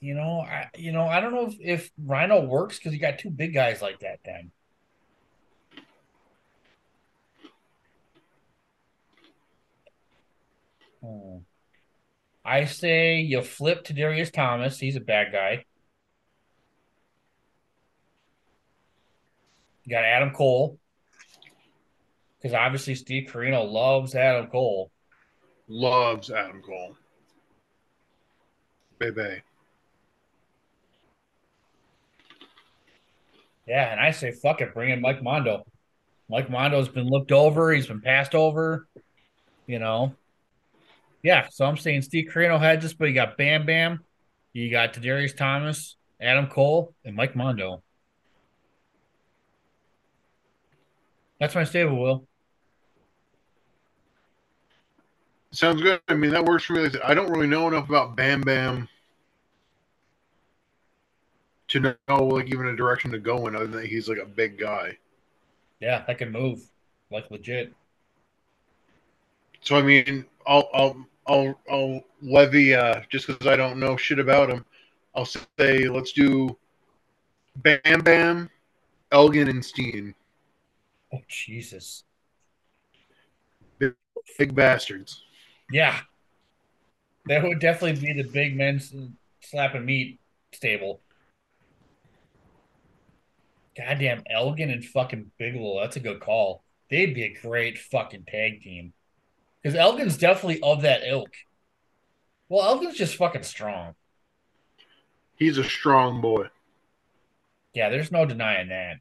You 0.00 0.14
know, 0.14 0.42
I 0.42 0.68
you 0.76 0.92
know, 0.92 1.08
I 1.08 1.18
don't 1.18 1.34
know 1.34 1.48
if, 1.48 1.56
if 1.58 1.90
Rhino 2.00 2.44
works 2.44 2.78
because 2.78 2.92
you 2.92 3.00
got 3.00 3.18
two 3.18 3.30
big 3.30 3.52
guys 3.52 3.82
like 3.82 3.98
that 3.98 4.20
then. 4.24 4.52
Hmm. 11.02 11.38
I 12.44 12.64
say 12.64 13.20
you 13.20 13.42
flip 13.42 13.84
to 13.84 13.92
Darius 13.92 14.30
Thomas. 14.30 14.78
He's 14.78 14.96
a 14.96 15.00
bad 15.00 15.32
guy. 15.32 15.64
You 19.84 19.90
got 19.90 20.04
Adam 20.04 20.30
Cole. 20.30 20.78
Because 22.40 22.54
obviously 22.54 22.94
Steve 22.94 23.28
Corino 23.30 23.70
loves 23.70 24.14
Adam 24.14 24.48
Cole. 24.48 24.90
Loves 25.66 26.30
Adam 26.30 26.62
Cole. 26.62 26.96
Baby. 28.98 29.42
Yeah, 33.66 33.92
and 33.92 34.00
I 34.00 34.12
say 34.12 34.30
fuck 34.30 34.62
it, 34.62 34.72
bring 34.72 34.90
in 34.90 35.00
Mike 35.00 35.22
Mondo. 35.22 35.66
Mike 36.30 36.48
Mondo's 36.48 36.88
been 36.88 37.08
looked 37.08 37.32
over, 37.32 37.72
he's 37.72 37.86
been 37.86 38.00
passed 38.00 38.34
over, 38.34 38.88
you 39.66 39.78
know. 39.78 40.14
Yeah, 41.22 41.48
so 41.50 41.64
I'm 41.64 41.76
saying 41.76 42.02
Steve 42.02 42.30
Corino 42.32 42.60
had 42.60 42.80
this, 42.80 42.94
but 42.94 43.06
you 43.06 43.14
got 43.14 43.36
Bam 43.36 43.66
Bam, 43.66 44.04
you 44.52 44.70
got 44.70 44.92
Darius 44.92 45.34
Thomas, 45.34 45.96
Adam 46.20 46.46
Cole, 46.46 46.94
and 47.04 47.16
Mike 47.16 47.34
Mondo. 47.34 47.82
That's 51.40 51.54
my 51.54 51.64
stable, 51.64 52.00
Will. 52.00 52.26
Sounds 55.50 55.80
good. 55.82 56.00
I 56.08 56.14
mean, 56.14 56.30
that 56.32 56.44
works 56.44 56.64
for 56.64 56.74
me. 56.74 56.88
I 57.02 57.10
I 57.10 57.14
don't 57.14 57.30
really 57.30 57.46
know 57.46 57.68
enough 57.68 57.88
about 57.88 58.16
Bam 58.16 58.42
Bam 58.42 58.88
to 61.68 61.96
know 62.08 62.24
like 62.24 62.46
even 62.48 62.66
a 62.66 62.76
direction 62.76 63.10
to 63.12 63.18
go 63.18 63.46
in, 63.46 63.56
other 63.56 63.66
than 63.66 63.86
he's 63.86 64.08
like 64.08 64.18
a 64.18 64.26
big 64.26 64.58
guy. 64.58 64.98
Yeah, 65.80 66.04
that 66.06 66.18
can 66.18 66.32
move. 66.32 66.60
Like 67.10 67.30
legit. 67.30 67.72
So 69.60 69.76
I 69.76 69.82
mean, 69.82 70.24
I'll 70.46 70.68
I'll 70.72 71.06
I'll 71.26 71.60
I'll 71.70 72.02
levy 72.22 72.74
uh, 72.74 73.02
just 73.10 73.26
because 73.26 73.46
I 73.46 73.56
don't 73.56 73.78
know 73.78 73.96
shit 73.96 74.18
about 74.18 74.50
him. 74.50 74.64
I'll 75.14 75.26
say 75.26 75.88
let's 75.88 76.12
do 76.12 76.56
Bam 77.56 78.00
Bam, 78.02 78.50
Elgin, 79.12 79.48
and 79.48 79.64
Steen. 79.64 80.14
Oh 81.12 81.20
Jesus. 81.28 82.04
Big 84.38 84.54
bastards. 84.54 85.22
Yeah. 85.72 85.98
That 87.26 87.42
would 87.42 87.60
definitely 87.60 88.00
be 88.00 88.22
the 88.22 88.28
big 88.28 88.56
men's 88.56 88.94
slapping 89.40 89.84
meat 89.84 90.20
stable. 90.52 91.00
Goddamn 93.76 94.22
Elgin 94.28 94.70
and 94.70 94.84
fucking 94.84 95.30
Bigelow. 95.38 95.80
That's 95.80 95.96
a 95.96 96.00
good 96.00 96.20
call. 96.20 96.64
They'd 96.90 97.14
be 97.14 97.24
a 97.24 97.38
great 97.40 97.78
fucking 97.78 98.24
tag 98.28 98.62
team. 98.62 98.92
Because 99.62 99.76
Elgin's 99.76 100.16
definitely 100.16 100.60
of 100.62 100.82
that 100.82 101.02
ilk. 101.06 101.30
Well, 102.48 102.66
Elgin's 102.66 102.96
just 102.96 103.16
fucking 103.16 103.42
strong. 103.42 103.94
He's 105.36 105.58
a 105.58 105.64
strong 105.64 106.20
boy. 106.20 106.46
Yeah, 107.74 107.90
there's 107.90 108.10
no 108.10 108.24
denying 108.24 108.68
that. 108.68 108.96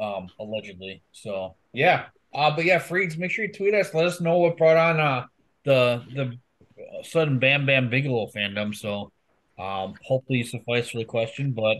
Um, 0.00 0.28
allegedly. 0.40 1.02
So 1.12 1.54
yeah. 1.72 2.06
Uh, 2.34 2.54
but 2.54 2.64
yeah, 2.64 2.80
Freeds, 2.80 3.16
make 3.16 3.30
sure 3.30 3.44
you 3.44 3.52
tweet 3.52 3.74
us. 3.74 3.94
Let 3.94 4.06
us 4.06 4.20
know 4.20 4.38
what 4.38 4.56
brought 4.56 4.76
on 4.76 5.00
uh 5.00 5.26
the 5.64 6.02
the 6.14 6.38
uh, 6.82 7.02
sudden 7.02 7.38
Bam 7.38 7.64
Bam 7.64 7.88
Bigelow 7.88 8.30
fandom. 8.34 8.74
So 8.74 9.12
um, 9.58 9.94
hopefully 10.02 10.38
you 10.40 10.44
suffice 10.44 10.90
for 10.90 10.98
the 10.98 11.04
question. 11.04 11.52
But 11.52 11.78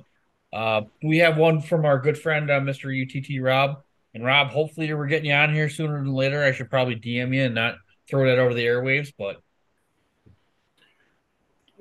uh, 0.56 0.82
we 1.02 1.18
have 1.18 1.36
one 1.36 1.60
from 1.60 1.84
our 1.84 1.98
good 1.98 2.16
friend 2.16 2.50
uh, 2.50 2.60
Mr. 2.60 2.88
UTT 2.90 3.42
Rob. 3.42 3.82
And 4.14 4.24
Rob, 4.24 4.48
hopefully 4.48 4.92
we're 4.94 5.08
getting 5.08 5.30
you 5.30 5.34
on 5.34 5.52
here 5.52 5.68
sooner 5.68 5.98
than 5.98 6.14
later. 6.14 6.42
I 6.44 6.52
should 6.52 6.70
probably 6.70 6.94
DM 6.96 7.34
you 7.34 7.42
and 7.44 7.54
not 7.54 7.76
throw 8.08 8.26
that 8.26 8.38
over 8.38 8.54
the 8.54 8.64
airwaves. 8.64 9.12
But 9.18 9.42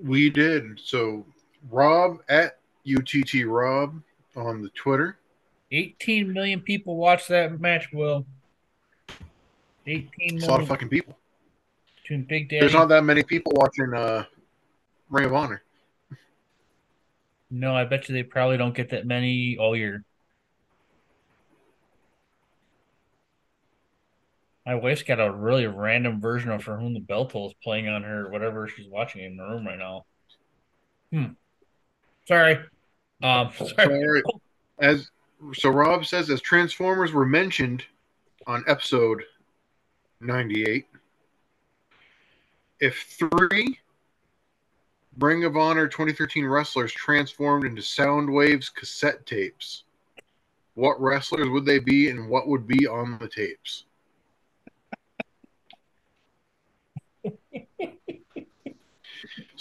We 0.01 0.29
did. 0.31 0.79
So 0.79 1.25
Rob 1.69 2.17
at 2.27 2.57
UTT 2.87 3.45
Rob 3.45 4.01
on 4.35 4.63
the 4.63 4.69
Twitter. 4.69 5.17
18 5.71 6.33
million 6.33 6.59
people 6.59 6.97
watched 6.97 7.29
that 7.29 7.59
match. 7.59 7.91
Will 7.93 8.25
18 9.85 10.09
It's 10.19 10.45
a 10.45 10.49
lot 10.49 10.61
of 10.61 10.67
fucking 10.67 10.89
people. 10.89 11.17
between 12.01 12.23
Big 12.23 12.49
Daddy. 12.49 12.61
There's 12.61 12.73
not 12.73 12.89
that 12.89 13.03
many 13.03 13.23
people 13.23 13.53
watching 13.55 13.93
uh, 13.93 14.25
Ring 15.09 15.25
of 15.25 15.33
Honor. 15.33 15.63
No, 17.49 17.75
I 17.75 17.85
bet 17.85 18.09
you 18.09 18.15
they 18.15 18.23
probably 18.23 18.57
don't 18.57 18.73
get 18.73 18.89
that 18.89 19.05
many 19.05 19.57
all 19.59 19.75
year. 19.75 20.03
My 24.65 24.75
wife's 24.75 25.03
got 25.03 25.19
a 25.19 25.31
really 25.31 25.67
random 25.67 26.21
version 26.21 26.49
of 26.49 26.63
For 26.63 26.77
Whom 26.77 26.93
the 26.93 27.01
Bell 27.01 27.25
Tolls 27.25 27.53
playing 27.61 27.89
on 27.89 28.03
her, 28.03 28.29
whatever 28.29 28.67
she's 28.67 28.87
watching 28.87 29.23
in 29.23 29.35
the 29.35 29.43
room 29.43 29.67
right 29.67 29.77
now. 29.77 30.05
Hmm. 31.11 31.33
Sorry. 32.27 32.59
Um, 33.21 33.51
So, 33.57 33.67
sorry. 33.67 34.23
As 34.79 35.11
so, 35.53 35.69
Rob 35.69 36.05
says 36.05 36.29
as 36.29 36.41
Transformers 36.41 37.11
were 37.11 37.25
mentioned 37.25 37.83
on 38.47 38.63
episode 38.67 39.23
98, 40.21 40.87
if 42.79 43.17
three 43.19 43.79
Ring 45.19 45.43
of 45.43 45.57
Honor 45.57 45.87
2013 45.87 46.45
wrestlers 46.45 46.91
transformed 46.91 47.65
into 47.65 47.81
Soundwaves 47.81 48.73
cassette 48.73 49.25
tapes, 49.25 49.83
what 50.75 50.99
wrestlers 50.99 51.49
would 51.49 51.65
they 51.65 51.79
be, 51.79 52.09
and 52.09 52.29
what 52.29 52.47
would 52.47 52.65
be 52.65 52.87
on 52.87 53.17
the 53.19 53.27
tapes? 53.27 53.85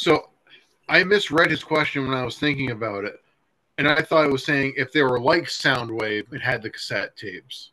So, 0.03 0.31
I 0.89 1.05
misread 1.05 1.51
his 1.51 1.63
question 1.63 2.07
when 2.09 2.17
I 2.17 2.25
was 2.25 2.39
thinking 2.39 2.73
about 2.73 3.05
it 3.05 3.23
and 3.79 3.89
I 3.89 4.03
thought 4.03 4.27
it 4.27 4.33
was 4.33 4.45
saying 4.45 4.75
if 4.77 4.93
they 4.93 5.03
were 5.03 5.21
like 5.21 5.45
Soundwave, 5.45 6.33
it 6.33 6.43
had 6.43 6.63
the 6.63 6.71
cassette 6.71 7.17
tapes. 7.17 7.71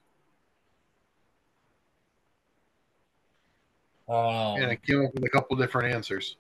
Um, 4.08 4.16
And 4.62 4.66
I 4.66 4.76
came 4.76 5.06
up 5.06 5.14
with 5.14 5.24
a 5.24 5.30
couple 5.30 5.56
different 5.58 5.94
answers. 5.94 6.38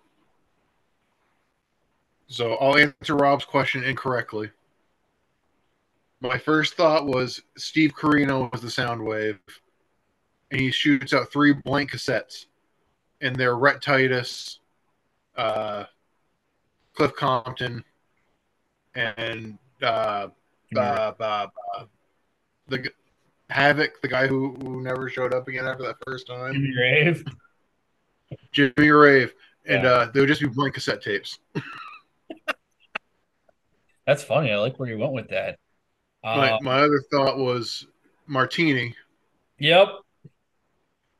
So 2.27 2.53
I'll 2.55 2.77
answer 2.77 3.15
Rob's 3.15 3.45
question 3.45 3.83
incorrectly. 3.83 4.51
My 6.21 6.37
first 6.37 6.75
thought 6.75 7.05
was 7.05 7.41
Steve 7.57 7.93
Corino 7.93 8.51
was 8.51 8.61
the 8.61 8.67
Soundwave, 8.67 9.39
and 10.51 10.59
he 10.59 10.71
shoots 10.71 11.13
out 11.13 11.31
three 11.31 11.53
blank 11.53 11.91
cassettes, 11.91 12.45
and 13.21 13.35
they're 13.35 13.57
Rhett 13.57 13.81
Titus, 13.81 14.59
uh, 15.39 15.85
Cliff 16.93 17.15
Compton, 17.15 17.83
and 18.95 19.57
uh, 19.81 20.27
uh, 20.75 20.79
uh, 21.19 21.47
the 22.67 22.91
Havoc, 23.49 24.01
the 24.01 24.07
guy 24.07 24.27
who, 24.27 24.55
who 24.61 24.81
never 24.83 25.09
showed 25.09 25.33
up 25.33 25.47
again 25.47 25.65
after 25.65 25.83
that 25.83 25.95
first 26.05 26.27
time, 26.27 26.53
Jimmy 26.53 26.73
Grave. 26.73 27.23
Jimmy 28.51 28.91
Rave, 28.91 29.33
and 29.65 29.83
Yeah. 29.83 29.89
uh, 29.89 30.11
they 30.11 30.19
would 30.19 30.27
just 30.29 30.41
be 30.41 30.47
blank 30.47 30.73
cassette 30.75 31.01
tapes. 31.01 31.39
That's 34.05 34.23
funny. 34.23 34.51
I 34.51 34.57
like 34.57 34.79
where 34.79 34.89
you 34.89 34.97
went 34.97 35.13
with 35.13 35.29
that. 35.29 35.57
My, 36.23 36.51
Uh, 36.51 36.57
my 36.61 36.79
other 36.81 37.01
thought 37.11 37.37
was 37.37 37.87
Martini 38.27 38.95
yep. 39.57 39.87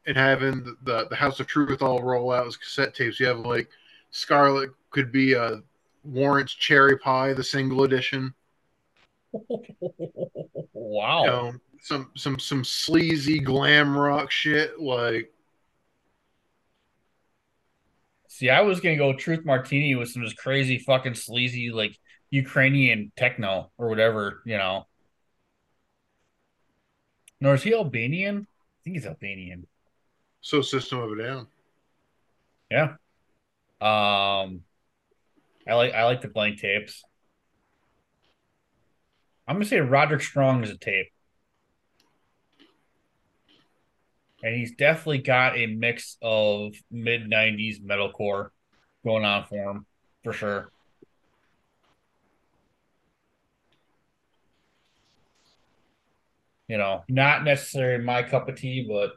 and 0.05 0.17
having 0.17 0.63
the, 0.63 0.75
the, 0.83 1.07
the 1.09 1.15
House 1.15 1.39
of 1.39 1.47
Truth 1.47 1.81
all 1.81 2.01
roll 2.01 2.31
out 2.31 2.47
as 2.47 2.57
cassette 2.57 2.93
tapes. 2.95 3.19
You 3.19 3.27
have 3.27 3.39
like 3.39 3.69
Scarlet 4.11 4.71
could 4.89 5.11
be 5.11 5.33
a 5.33 5.61
Warrant's 6.03 6.53
Cherry 6.53 6.97
Pie, 6.97 7.33
the 7.33 7.43
single 7.43 7.83
edition. 7.83 8.33
wow. 10.73 11.23
You 11.23 11.27
know, 11.27 11.53
some 11.81 12.11
some 12.15 12.39
some 12.39 12.63
sleazy 12.63 13.39
glam 13.39 13.95
rock 13.95 14.31
shit 14.31 14.79
like 14.79 15.31
See, 18.39 18.49
I 18.49 18.61
was 18.61 18.79
gonna 18.79 18.95
go 18.95 19.11
Truth 19.11 19.43
Martini 19.43 19.95
with 19.95 20.09
some 20.09 20.23
just 20.23 20.37
crazy 20.37 20.77
fucking 20.79 21.15
sleazy 21.15 21.71
like 21.71 21.97
Ukrainian 22.29 23.11
techno 23.17 23.71
or 23.77 23.89
whatever, 23.89 24.41
you 24.45 24.57
know. 24.57 24.87
Nor 27.41 27.55
is 27.55 27.63
he 27.63 27.73
Albanian? 27.73 28.47
I 28.47 28.79
think 28.83 28.95
he's 28.95 29.05
Albanian. 29.05 29.67
so 30.41 30.61
System 30.61 30.99
of 30.99 31.11
a 31.11 31.21
Down. 31.21 31.47
Yeah. 32.71 32.95
Um 33.81 34.63
I 35.67 35.75
like 35.75 35.93
I 35.93 36.05
like 36.05 36.21
the 36.21 36.27
blank 36.27 36.59
tapes. 36.59 37.03
I'm 39.47 39.55
gonna 39.55 39.65
say 39.65 39.79
Roderick 39.79 40.21
Strong 40.21 40.63
is 40.63 40.69
a 40.69 40.77
tape. 40.77 41.07
And 44.41 44.55
he's 44.55 44.75
definitely 44.75 45.19
got 45.19 45.57
a 45.57 45.65
mix 45.67 46.17
of 46.21 46.73
mid 46.89 47.29
'90s 47.29 47.79
metalcore 47.79 48.49
going 49.03 49.25
on 49.25 49.45
for 49.45 49.71
him, 49.71 49.85
for 50.23 50.33
sure. 50.33 50.71
You 56.67 56.77
know, 56.77 57.03
not 57.09 57.43
necessarily 57.43 58.03
my 58.03 58.23
cup 58.23 58.47
of 58.47 58.55
tea, 58.55 58.85
but 58.87 59.13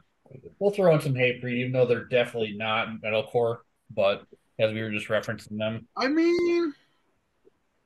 we'll 0.59 0.71
throw 0.71 0.93
in 0.95 1.01
some 1.01 1.15
hate 1.15 1.39
for 1.39 1.47
you, 1.47 1.57
even 1.57 1.71
though 1.71 1.85
they're 1.85 2.05
definitely 2.05 2.53
not 2.57 3.01
metalcore. 3.03 3.59
But 3.95 4.25
as 4.59 4.71
we 4.73 4.81
were 4.81 4.91
just 4.91 5.07
referencing 5.07 5.57
them, 5.57 5.87
I 5.97 6.07
mean, 6.07 6.73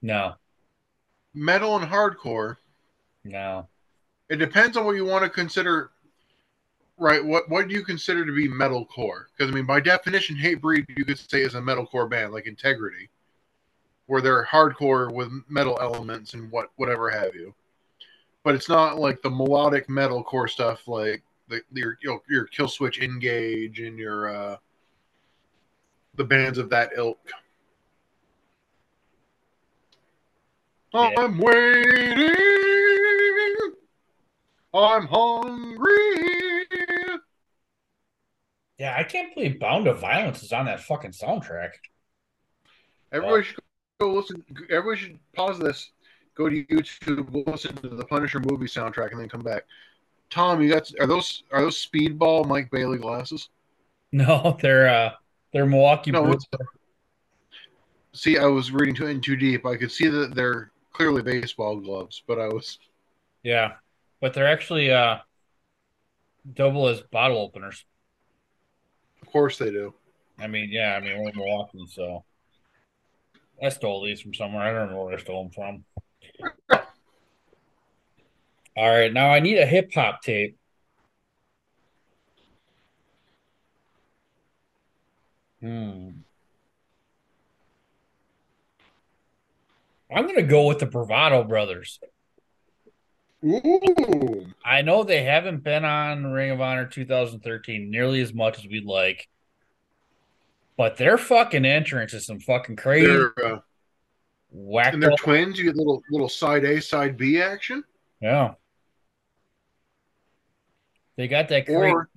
no, 0.01 0.35
metal 1.33 1.77
and 1.77 1.89
hardcore. 1.89 2.57
no, 3.23 3.67
It 4.29 4.37
depends 4.37 4.77
on 4.77 4.85
what 4.85 4.95
you 4.95 5.05
want 5.05 5.23
to 5.23 5.29
consider. 5.29 5.91
Right, 6.99 7.23
what 7.23 7.47
what 7.49 7.67
do 7.67 7.75
you 7.75 7.83
consider 7.83 8.25
to 8.25 8.31
be 8.31 8.49
metalcore? 8.49 9.25
Because 9.37 9.51
I 9.51 9.55
mean, 9.55 9.67
by 9.67 9.79
definition, 9.79 10.35
Hatebreed 10.35 10.85
you 10.97 11.05
could 11.05 11.19
say 11.19 11.41
is 11.41 11.53
a 11.53 11.61
metalcore 11.61 12.09
band 12.09 12.33
like 12.33 12.47
Integrity, 12.47 13.09
where 14.07 14.19
they're 14.19 14.45
hardcore 14.45 15.13
with 15.13 15.31
metal 15.47 15.77
elements 15.79 16.33
and 16.33 16.51
what 16.51 16.71
whatever 16.77 17.09
have 17.11 17.35
you. 17.35 17.53
But 18.43 18.55
it's 18.55 18.67
not 18.67 18.97
like 18.97 19.21
the 19.21 19.29
melodic 19.29 19.87
metalcore 19.87 20.49
stuff 20.49 20.87
like 20.87 21.21
the 21.49 21.61
your 21.71 21.99
your, 22.01 22.21
your 22.27 22.47
Killswitch 22.47 23.01
Engage 23.03 23.79
and 23.79 23.99
your 23.99 24.35
uh, 24.35 24.57
the 26.17 26.23
bands 26.23 26.57
of 26.57 26.69
that 26.71 26.91
ilk. 26.95 27.19
Yeah. 30.93 31.11
I'm 31.17 31.37
waiting. 31.37 32.33
I'm 34.73 35.07
hungry. 35.07 35.95
yeah, 38.77 38.95
I 38.97 39.03
can't 39.03 39.33
believe 39.33 39.59
Bound 39.59 39.85
to 39.85 39.93
Violence 39.93 40.43
is 40.43 40.51
on 40.51 40.65
that 40.65 40.81
fucking 40.81 41.11
soundtrack. 41.11 41.71
Everybody 43.11 43.43
should 43.43 43.59
go 43.99 44.13
listen. 44.13 44.43
Everybody 44.69 44.99
should 45.01 45.19
pause 45.33 45.59
this, 45.59 45.91
go 46.35 46.49
to 46.49 46.63
YouTube, 46.65 47.47
listen 47.47 47.75
to 47.77 47.89
the 47.89 48.05
Punisher 48.05 48.39
movie 48.39 48.65
soundtrack, 48.65 49.11
and 49.11 49.19
then 49.19 49.29
come 49.29 49.41
back. 49.41 49.63
Tom, 50.29 50.61
you 50.61 50.69
got 50.69 50.91
are 50.99 51.07
those 51.07 51.43
are 51.51 51.61
those 51.61 51.85
Speedball 51.85 52.47
Mike 52.47 52.69
Bailey 52.71 52.97
glasses? 52.97 53.49
No, 54.13 54.57
they're 54.61 54.87
uh 54.87 55.11
they're 55.53 55.65
Milwaukee 55.65 56.11
No, 56.11 56.21
Brewers. 56.21 56.45
see, 58.13 58.37
I 58.37 58.45
was 58.47 58.71
reading 58.71 58.95
too 58.95 59.07
in 59.07 59.21
too 59.21 59.35
deep. 59.35 59.65
I 59.65 59.77
could 59.77 59.91
see 59.91 60.07
that 60.07 60.35
they're 60.35 60.71
clearly 60.91 61.21
baseball 61.21 61.77
gloves, 61.79 62.23
but 62.27 62.39
I 62.39 62.47
was 62.47 62.79
Yeah, 63.43 63.75
but 64.19 64.33
they're 64.33 64.47
actually 64.47 64.91
uh 64.91 65.19
double 66.51 66.87
as 66.87 67.01
bottle 67.01 67.37
openers. 67.37 67.85
of 69.21 69.27
course 69.29 69.57
they 69.57 69.69
do. 69.69 69.93
I 70.39 70.47
mean, 70.47 70.69
yeah, 70.71 70.95
I 70.95 70.99
mean 71.01 71.17
we're 71.19 71.29
in 71.29 71.35
Milwaukee, 71.35 71.85
so 71.91 72.25
I 73.61 73.69
stole 73.69 74.03
these 74.03 74.19
from 74.21 74.33
somewhere. 74.33 74.63
I 74.63 74.71
don't 74.73 74.89
know 74.91 75.03
where 75.03 75.15
I 75.15 75.21
stole 75.21 75.43
them 75.43 75.51
from. 75.51 75.85
All 78.75 78.89
right, 78.89 79.11
now 79.11 79.29
I 79.31 79.39
need 79.39 79.57
a 79.57 79.65
hip 79.65 79.91
hop 79.93 80.21
tape. 80.21 80.57
Hmm. 85.61 86.09
I'm 90.13 90.25
gonna 90.25 90.43
go 90.43 90.67
with 90.67 90.79
the 90.79 90.85
Bravado 90.85 91.43
Brothers. 91.43 91.99
Ooh, 93.45 94.47
I 94.65 94.81
know 94.81 95.03
they 95.03 95.23
haven't 95.23 95.63
been 95.63 95.85
on 95.85 96.25
Ring 96.27 96.51
of 96.51 96.61
Honor 96.61 96.87
2013 96.87 97.91
nearly 97.91 98.21
as 98.21 98.33
much 98.33 98.57
as 98.57 98.65
we'd 98.67 98.85
like, 98.85 99.27
but 100.75 100.97
their 100.97 101.17
fucking 101.17 101.65
entrance 101.65 102.13
is 102.13 102.25
some 102.25 102.39
fucking 102.39 102.77
crazy 102.77 103.05
they're 103.07 103.33
uh, 103.45 103.59
whack. 104.51 104.93
and 104.93 105.03
they're 105.03 105.11
twins. 105.17 105.59
You 105.59 105.65
get 105.65 105.75
little 105.75 106.01
little 106.09 106.29
side 106.29 106.63
A 106.63 106.81
side 106.81 107.15
B 107.17 107.41
action, 107.41 107.83
Yeah, 108.21 108.53
they 111.15 111.27
got 111.27 111.49
that 111.49 111.65
crazy. 111.65 111.77
or 111.91 112.09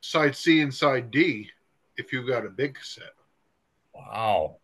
side 0.00 0.36
C 0.36 0.60
and 0.60 0.74
side 0.74 1.10
D 1.10 1.50
if 1.96 2.12
you've 2.12 2.28
got 2.28 2.46
a 2.46 2.50
big 2.50 2.74
cassette. 2.74 3.14
Wow, 3.94 4.56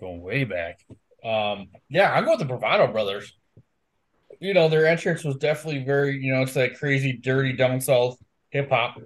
going 0.00 0.22
way 0.22 0.44
back. 0.44 0.84
Um, 1.24 1.68
yeah, 1.88 2.12
I'm 2.12 2.24
going 2.24 2.38
with 2.38 2.46
the 2.46 2.52
Bravado 2.52 2.92
Brothers. 2.92 3.34
You 4.40 4.52
know, 4.52 4.68
their 4.68 4.86
entrance 4.86 5.24
was 5.24 5.36
definitely 5.36 5.84
very, 5.84 6.18
you 6.18 6.34
know, 6.34 6.42
it's 6.42 6.54
that 6.54 6.78
crazy, 6.78 7.12
dirty 7.12 7.54
down 7.54 7.80
south 7.80 8.18
hip 8.50 8.68
hop. 8.68 9.00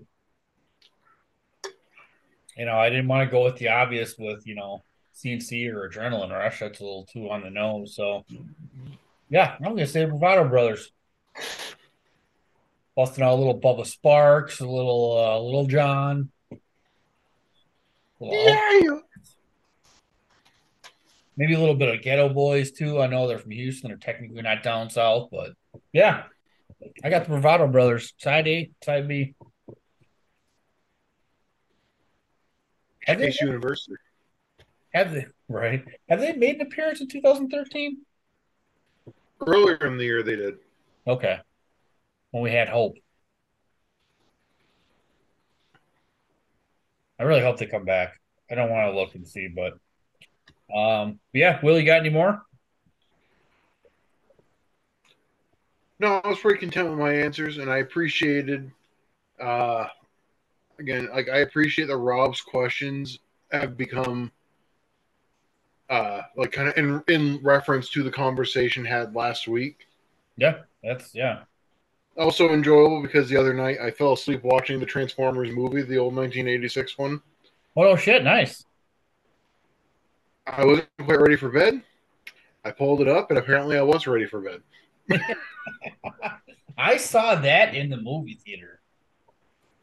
You 2.57 2.65
know, 2.67 2.77
I 2.77 2.91
didn't 2.91 3.07
want 3.07 3.29
to 3.29 3.31
go 3.31 3.45
with 3.45 3.57
the 3.57 3.69
obvious 3.69 4.17
with, 4.19 4.47
you 4.47 4.57
know, 4.57 4.83
CNC 5.15 5.73
or 5.73 5.89
Adrenaline 5.89 6.31
Rush. 6.31 6.59
That's 6.59 6.81
a 6.81 6.83
little 6.83 7.05
too 7.05 7.31
on 7.31 7.43
the 7.43 7.51
nose. 7.51 7.95
So, 7.95 8.25
yeah, 9.31 9.55
I'm 9.59 9.63
going 9.63 9.77
to 9.77 9.87
say 9.87 10.05
Bravado 10.07 10.49
Brothers. 10.49 10.91
Busting 12.99 13.23
out 13.23 13.35
a 13.35 13.37
little 13.37 13.61
Bubba 13.61 13.83
Sparxxx, 13.87 14.61
a 14.61 14.67
little, 14.67 15.17
uh, 15.17 15.39
Lil 15.39 15.67
Jon. 15.67 16.33
Little 18.19 18.45
Yeah, 18.45 18.99
maybe 21.37 21.55
a 21.55 21.61
little 21.61 21.77
bit 21.77 21.95
of 21.95 22.01
Geto 22.01 22.35
Boys 22.35 22.73
too. 22.73 23.01
I 23.01 23.07
know 23.07 23.29
they're 23.29 23.39
from 23.39 23.53
Houston. 23.53 23.91
They're 23.91 23.99
technically 23.99 24.43
not 24.43 24.65
down 24.65 24.91
south, 24.91 25.29
but 25.31 25.53
yeah, 25.93 26.25
I 27.05 27.09
got 27.09 27.23
the 27.23 27.29
Bravado 27.29 27.69
Brothers 27.69 28.15
side 28.19 28.49
A, 28.49 28.69
side 28.85 29.07
B. 29.07 29.37
Have 33.05 33.21
they, 33.21 33.33
University. 33.41 33.95
have 34.93 35.13
they 35.13 35.27
right? 35.49 35.85
Have 36.09 36.19
they 36.19 36.33
made 36.33 36.57
an 36.57 36.63
appearance 36.63 37.01
in 37.01 37.07
2013? 37.07 37.99
Earlier 39.47 39.87
in 39.87 39.99
the 39.99 40.05
year, 40.05 40.25
they 40.25 40.35
did. 40.35 40.57
Okay, 41.07 41.39
when 42.31 42.43
we 42.43 42.51
had 42.51 42.69
hope. 42.69 42.97
I 47.19 47.25
really 47.25 47.43
hope 47.43 47.59
they 47.59 47.67
come 47.67 47.85
back. 47.85 48.21
I 48.51 48.55
don't 48.55 48.71
want 48.71 48.91
to 48.91 48.99
look 48.99 49.15
and 49.15 49.27
see, 49.27 49.49
but 49.49 49.75
um, 50.75 51.19
yeah. 51.33 51.59
Will 51.63 51.79
you 51.79 51.87
got 51.87 52.01
any 52.01 52.11
more? 52.11 52.43
No, 56.01 56.21
I 56.23 56.29
was 56.29 56.39
pretty 56.39 56.59
content 56.59 56.91
with 56.91 56.99
my 56.99 57.13
answers, 57.13 57.59
and 57.59 57.71
I 57.71 57.79
appreciated. 57.79 58.71
Uh, 59.41 59.87
again, 60.79 61.09
like 61.13 61.29
I 61.29 61.39
appreciate 61.39 61.87
that 61.87 61.97
Rob's 61.97 62.41
questions 62.41 63.19
have 63.51 63.77
become 63.77 64.31
uh, 65.91 66.23
like 66.37 66.53
kind 66.53 66.69
of 66.69 66.77
in 66.77 67.03
in 67.09 67.41
reference 67.43 67.89
to 67.91 68.03
the 68.03 68.11
conversation 68.11 68.85
had 68.85 69.15
last 69.15 69.49
week. 69.49 69.87
Yeah, 70.37 70.59
that's 70.83 71.15
yeah. 71.15 71.41
Also 72.19 72.51
enjoyable 72.51 73.01
because 73.01 73.29
the 73.29 73.37
other 73.37 73.55
night 73.55 73.79
I 73.81 73.91
fell 73.91 74.13
asleep 74.13 74.43
watching 74.43 74.81
the 74.81 74.87
Transformers 74.87 75.51
movie, 75.53 75.83
the 75.83 75.99
old 75.99 76.17
1986 76.17 76.99
one. 76.99 77.23
Oh 77.77 77.95
shit, 77.97 78.25
nice. 78.25 78.65
I 80.47 80.65
wasn't 80.65 80.89
quite 80.99 81.21
ready 81.21 81.37
for 81.37 81.51
bed. 81.51 81.83
I 82.65 82.71
pulled 82.73 83.01
it 83.01 83.09
up, 83.09 83.31
and 83.31 83.39
apparently 83.39 83.79
I 83.79 83.83
was 83.83 84.07
ready 84.07 84.27
for 84.27 84.41
bed. 84.41 84.63
I 86.79 86.97
saw 86.97 87.37
that 87.37 87.75
in 87.75 87.89
the 87.89 87.97
movie 87.97 88.39
theater. 88.45 88.81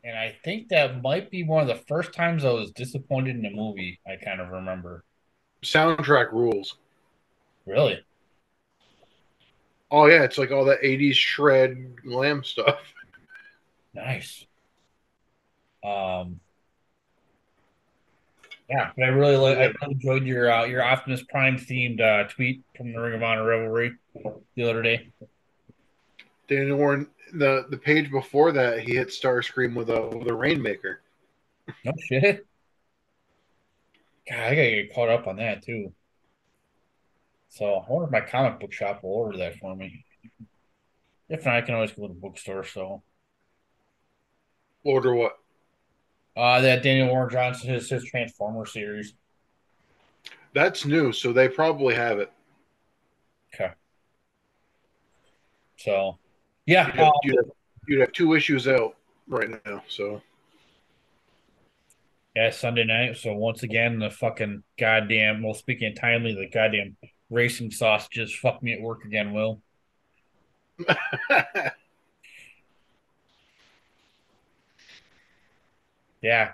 And 0.04 0.18
I 0.18 0.36
think 0.44 0.70
that 0.70 1.02
might 1.02 1.32
be 1.32 1.44
one 1.44 1.62
of 1.62 1.68
the 1.68 1.84
first 1.88 2.14
times 2.14 2.46
I 2.46 2.52
was 2.52 2.72
disappointed 2.72 3.38
in 3.38 3.46
a 3.46 3.50
movie. 3.50 4.00
I 4.06 4.18
kind 4.24 4.40
of 4.40 4.50
remember. 4.50 5.04
Soundtrack 5.64 6.32
rules. 6.32 6.78
Really? 7.66 8.00
Oh 9.96 10.08
yeah, 10.08 10.24
it's 10.24 10.38
like 10.38 10.52
all 10.52 10.66
that 10.66 10.82
80s 10.82 11.14
shred 11.14 12.02
glam 12.04 12.44
stuff. 12.44 12.82
Nice. 13.94 14.46
Um 15.86 16.42
yeah, 18.70 18.92
but 18.98 19.06
I 19.06 19.08
really 19.08 19.38
like 19.38 19.58
I 19.58 19.68
really 19.68 19.94
enjoyed 19.94 20.26
your 20.26 20.52
uh, 20.52 20.66
your 20.66 20.84
Optimus 20.84 21.24
Prime 21.24 21.56
themed 21.56 22.02
uh, 22.02 22.28
tweet 22.28 22.62
from 22.76 22.92
the 22.92 23.00
Ring 23.00 23.14
of 23.14 23.24
Honor 23.24 23.46
Revelry 23.46 23.94
the 24.56 24.70
other 24.70 24.82
day. 24.82 25.14
Daniel 26.50 26.78
Warren, 26.78 27.08
the 27.34 27.66
the 27.70 27.78
page 27.78 28.12
before 28.12 28.52
that, 28.52 28.80
he 28.80 28.96
hit 28.96 29.10
Starscream 29.10 29.76
with 29.76 29.90
a 29.90 30.08
with 30.08 30.28
a 30.28 30.34
Rainmaker. 30.34 31.00
No 31.86 31.94
shit. 32.10 32.46
God, 34.30 34.40
I 34.40 34.56
gotta 34.56 34.72
get 34.72 34.94
caught 34.94 35.10
up 35.10 35.28
on 35.28 35.38
that 35.38 35.64
too. 35.64 35.94
So 37.56 37.76
I 37.76 37.86
wonder 37.90 38.06
if 38.08 38.12
my 38.12 38.30
comic 38.30 38.60
book 38.60 38.74
shop 38.74 39.02
will 39.02 39.12
order 39.12 39.38
that 39.38 39.56
for 39.56 39.74
me. 39.78 40.04
If 41.30 41.46
not, 41.46 41.56
I 41.56 41.62
can 41.62 41.74
always 41.76 41.92
go 41.94 42.06
to 42.06 42.14
the 42.14 42.20
bookstore. 42.20 42.66
So 42.66 43.02
Order 44.84 45.16
what? 45.16 45.38
uh 46.36 46.60
that 46.62 46.84
Daniel 46.84 47.08
Warren 47.08 47.30
Johnson 47.30 47.70
his 47.70 47.90
his 47.90 48.04
Transformer 48.04 48.66
series. 48.66 49.14
That's 50.54 50.86
new, 50.86 51.14
so 51.14 51.32
they 51.32 51.48
probably 51.48 51.96
have 51.96 52.20
it. 52.20 52.32
Okay. 53.54 53.72
So 55.78 56.20
yeah, 56.66 56.88
You'd 56.88 56.96
have, 56.96 57.08
um, 57.08 57.14
you'd 57.24 57.36
have, 57.38 57.52
you'd 57.88 58.02
have 58.02 58.12
two 58.12 58.34
issues 58.34 58.68
out 58.68 58.98
right 59.28 59.50
now. 59.66 59.82
So 59.88 60.22
Yeah, 62.36 62.50
Sunday 62.50 62.84
night. 62.84 63.16
So 63.18 63.34
once 63.34 63.64
again, 63.64 64.00
the 64.00 64.10
fucking 64.10 64.64
goddamn. 64.78 65.42
Well, 65.42 65.54
speaking 65.54 65.94
of 65.94 66.00
timely, 66.00 66.34
the 66.34 66.50
goddamn 66.50 66.98
racing 67.30 67.72
sausages 67.72 68.34
fuck 68.36 68.62
me 68.62 68.74
at 68.74 68.82
work 68.82 69.06
again. 69.06 69.34
Will. 69.34 69.62
Yeah. 76.26 76.54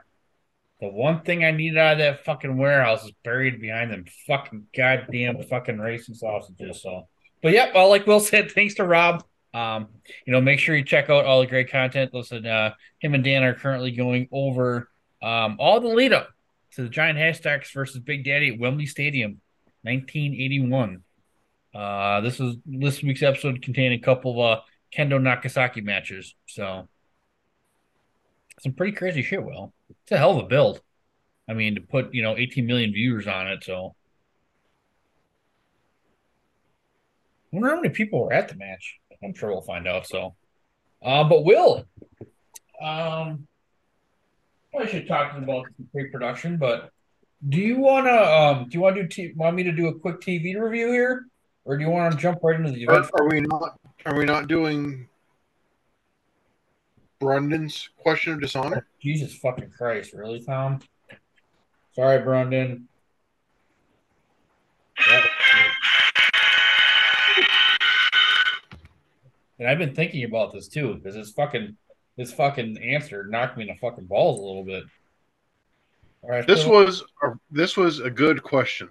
The 0.82 0.90
one 0.90 1.22
thing 1.22 1.46
I 1.46 1.52
needed 1.52 1.78
out 1.78 1.94
of 1.94 2.00
that 2.00 2.26
fucking 2.26 2.58
warehouse 2.58 3.06
is 3.06 3.14
buried 3.24 3.62
behind 3.62 3.92
them 3.92 4.06
fucking 4.28 4.68
goddamn 4.76 5.42
fucking 5.44 5.78
racing 5.78 6.16
sausages. 6.16 6.82
So, 6.82 7.08
but 7.42 7.54
yep. 7.54 7.74
Well, 7.74 7.88
like 7.88 8.06
Will 8.06 8.20
said, 8.20 8.52
thanks 8.52 8.74
to 8.76 8.84
Rob. 8.84 9.24
Um, 9.54 9.88
you 10.26 10.34
know, 10.34 10.42
make 10.42 10.60
sure 10.60 10.76
you 10.76 10.84
check 10.84 11.10
out 11.10 11.26
all 11.26 11.40
the 11.40 11.48
great 11.48 11.70
content. 11.70 12.14
Listen, 12.14 12.46
uh, 12.46 12.74
him 13.00 13.14
and 13.14 13.24
Dan 13.24 13.44
are 13.44 13.54
currently 13.54 13.92
going 13.92 14.28
over 14.32 14.90
um 15.22 15.58
all 15.60 15.80
the 15.80 15.88
lead 15.88 16.14
up 16.14 16.30
to 16.74 16.84
the 16.84 16.90
Giant 16.90 17.18
Haystacks 17.18 17.72
versus 17.72 18.00
Big 18.00 18.26
Daddy 18.26 18.54
at 18.54 18.60
Wembley 18.60 18.88
Stadium, 18.88 19.40
1981. 19.84 21.04
Uh, 21.74 22.22
this 22.22 22.40
is 22.40 22.58
this 22.66 23.02
week's 23.02 23.24
episode 23.24 23.62
contained 23.62 23.94
a 23.94 24.00
couple 24.00 24.44
of 24.44 24.60
uh, 24.60 24.62
Kendo 24.96 25.22
Nagasaki 25.22 25.82
matches. 25.82 26.36
So 26.48 26.88
some 28.62 28.74
pretty 28.74 28.92
crazy 28.92 29.22
shit. 29.22 29.44
Will 29.44 29.74
it's 29.90 30.12
a 30.12 30.18
hell 30.18 30.38
of 30.38 30.46
a 30.46 30.48
build. 30.48 30.82
I 31.50 31.54
mean, 31.54 31.76
to 31.76 31.82
put 31.82 32.14
you 32.14 32.22
know 32.22 32.38
18 32.38 32.66
million 32.66 32.92
viewers 32.94 33.28
on 33.28 33.48
it. 33.48 33.64
So 33.64 33.96
I 37.52 37.56
wonder 37.56 37.70
how 37.70 37.76
many 37.82 37.90
people 37.90 38.24
were 38.24 38.34
at 38.34 38.50
the 38.50 38.56
match. 38.56 39.00
I'm 39.24 39.34
sure 39.34 39.52
we'll 39.52 39.62
find 39.62 39.88
out. 39.88 40.08
So, 40.08 40.36
uh, 41.04 41.24
but 41.26 41.44
Will, 41.44 41.86
um, 42.82 43.48
I 44.80 44.86
should 44.88 45.08
talk 45.08 45.38
about 45.38 45.66
pre-production, 45.92 46.58
but 46.58 46.92
do 47.50 47.58
you 47.58 47.78
want 47.78 48.06
to 48.06 48.32
um 48.32 48.70
do 48.70 48.78
you 48.78 48.82
want 48.82 48.96
to 48.96 49.04
do 49.04 49.08
t- 49.08 49.34
want 49.36 49.56
me 49.56 49.64
to 49.64 49.72
do 49.72 49.88
a 49.88 50.00
quick 50.00 50.22
TV 50.22 50.60
review 50.60 50.92
here, 50.92 51.26
or 51.66 51.78
do 51.78 51.84
you 51.84 51.90
want 51.90 52.14
to 52.14 52.18
jump 52.18 52.40
right 52.44 52.60
into 52.60 52.72
the 52.72 52.88
are, 52.88 53.00
event? 53.00 53.12
are 53.18 53.30
we 53.30 53.42
not? 53.42 53.80
Are 54.06 54.16
we 54.16 54.26
not 54.26 54.48
doing 54.48 55.08
Brundon's 57.20 57.90
question 57.98 58.34
of 58.34 58.42
dishonor? 58.42 58.88
Jesus 59.02 59.36
fucking 59.36 59.72
Christ, 59.72 60.14
really, 60.14 60.44
Tom? 60.44 60.80
Sorry, 61.94 62.20
Brendan. 62.20 62.88
And 69.60 69.68
I've 69.68 69.78
been 69.78 69.94
thinking 69.94 70.24
about 70.24 70.54
this 70.54 70.68
too, 70.68 70.96
because 70.96 71.16
this 71.16 71.32
fucking 71.32 71.76
this 72.18 72.34
fucking 72.34 72.78
answer 72.78 73.26
knocked 73.28 73.58
me 73.58 73.64
in 73.64 73.70
the 73.70 73.76
fucking 73.76 74.06
balls 74.06 74.40
a 74.40 74.44
little 74.44 74.64
bit. 74.64 74.84
All 76.24 76.30
right, 76.30 76.46
This 76.46 76.66
was 76.66 77.04
a, 77.24 77.32
this 77.50 77.76
was 77.76 78.00
a 78.00 78.10
good 78.10 78.44
question. 78.44 78.90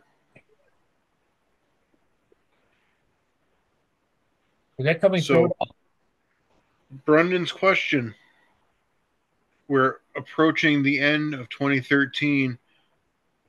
is 4.79 4.85
that 4.87 5.01
coming 5.01 5.21
So- 5.21 5.49
through? 5.49 5.69
Brundon's 7.05 7.53
question. 7.53 8.15
We're 9.69 9.99
approaching 10.17 10.83
the 10.83 10.99
end 10.99 11.35
of 11.35 11.49
2013. 11.51 12.59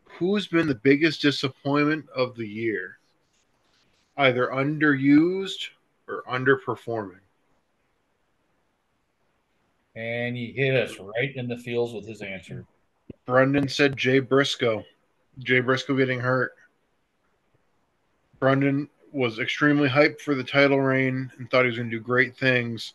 Who's 0.03 0.45
been 0.45 0.67
the 0.67 0.75
biggest 0.75 1.21
disappointment 1.23 2.07
of 2.09 2.35
the 2.35 2.45
year? 2.47 2.99
Either 4.17 4.49
underused 4.49 5.69
or 6.07 6.21
underperforming. 6.29 7.21
And 9.95 10.37
he 10.37 10.51
hit 10.51 10.75
us 10.75 10.99
right 10.99 11.35
in 11.35 11.47
the 11.47 11.57
feels 11.57 11.93
with 11.93 12.05
his 12.07 12.21
answer. 12.21 12.65
Brendan 13.25 13.69
said 13.69 13.97
Jay 13.97 14.19
Briscoe. 14.19 14.83
Jay 15.39 15.59
Briscoe 15.59 15.95
getting 15.95 16.19
hurt. 16.19 16.53
Brendan 18.39 18.89
was 19.11 19.39
extremely 19.39 19.87
hyped 19.87 20.21
for 20.21 20.35
the 20.35 20.43
title 20.43 20.79
reign 20.79 21.31
and 21.37 21.49
thought 21.49 21.63
he 21.63 21.67
was 21.67 21.77
going 21.77 21.89
to 21.89 21.97
do 21.97 22.03
great 22.03 22.35
things 22.35 22.93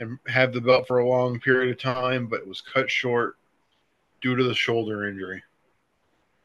and 0.00 0.18
have 0.26 0.52
the 0.52 0.60
belt 0.60 0.86
for 0.86 0.98
a 0.98 1.08
long 1.08 1.38
period 1.40 1.70
of 1.70 1.80
time, 1.80 2.26
but 2.26 2.40
it 2.40 2.46
was 2.46 2.60
cut 2.60 2.90
short 2.90 3.36
due 4.20 4.36
to 4.36 4.44
the 4.44 4.54
shoulder 4.54 5.08
injury. 5.08 5.42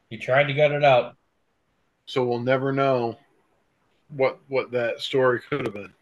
He 0.10 0.18
tried 0.18 0.46
to 0.46 0.54
get 0.54 0.72
it 0.72 0.84
out. 0.84 1.16
So 2.06 2.24
we'll 2.24 2.40
never 2.40 2.72
know 2.72 3.18
what 4.10 4.40
what 4.48 4.72
that 4.72 5.02
story 5.02 5.42
could 5.50 5.66
have 5.66 5.74
been. 5.74 5.94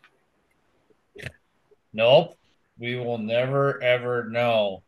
Nope. 1.94 2.38
We 2.78 2.98
will 2.98 3.18
never 3.18 3.82
ever 3.82 4.26
know 4.26 4.84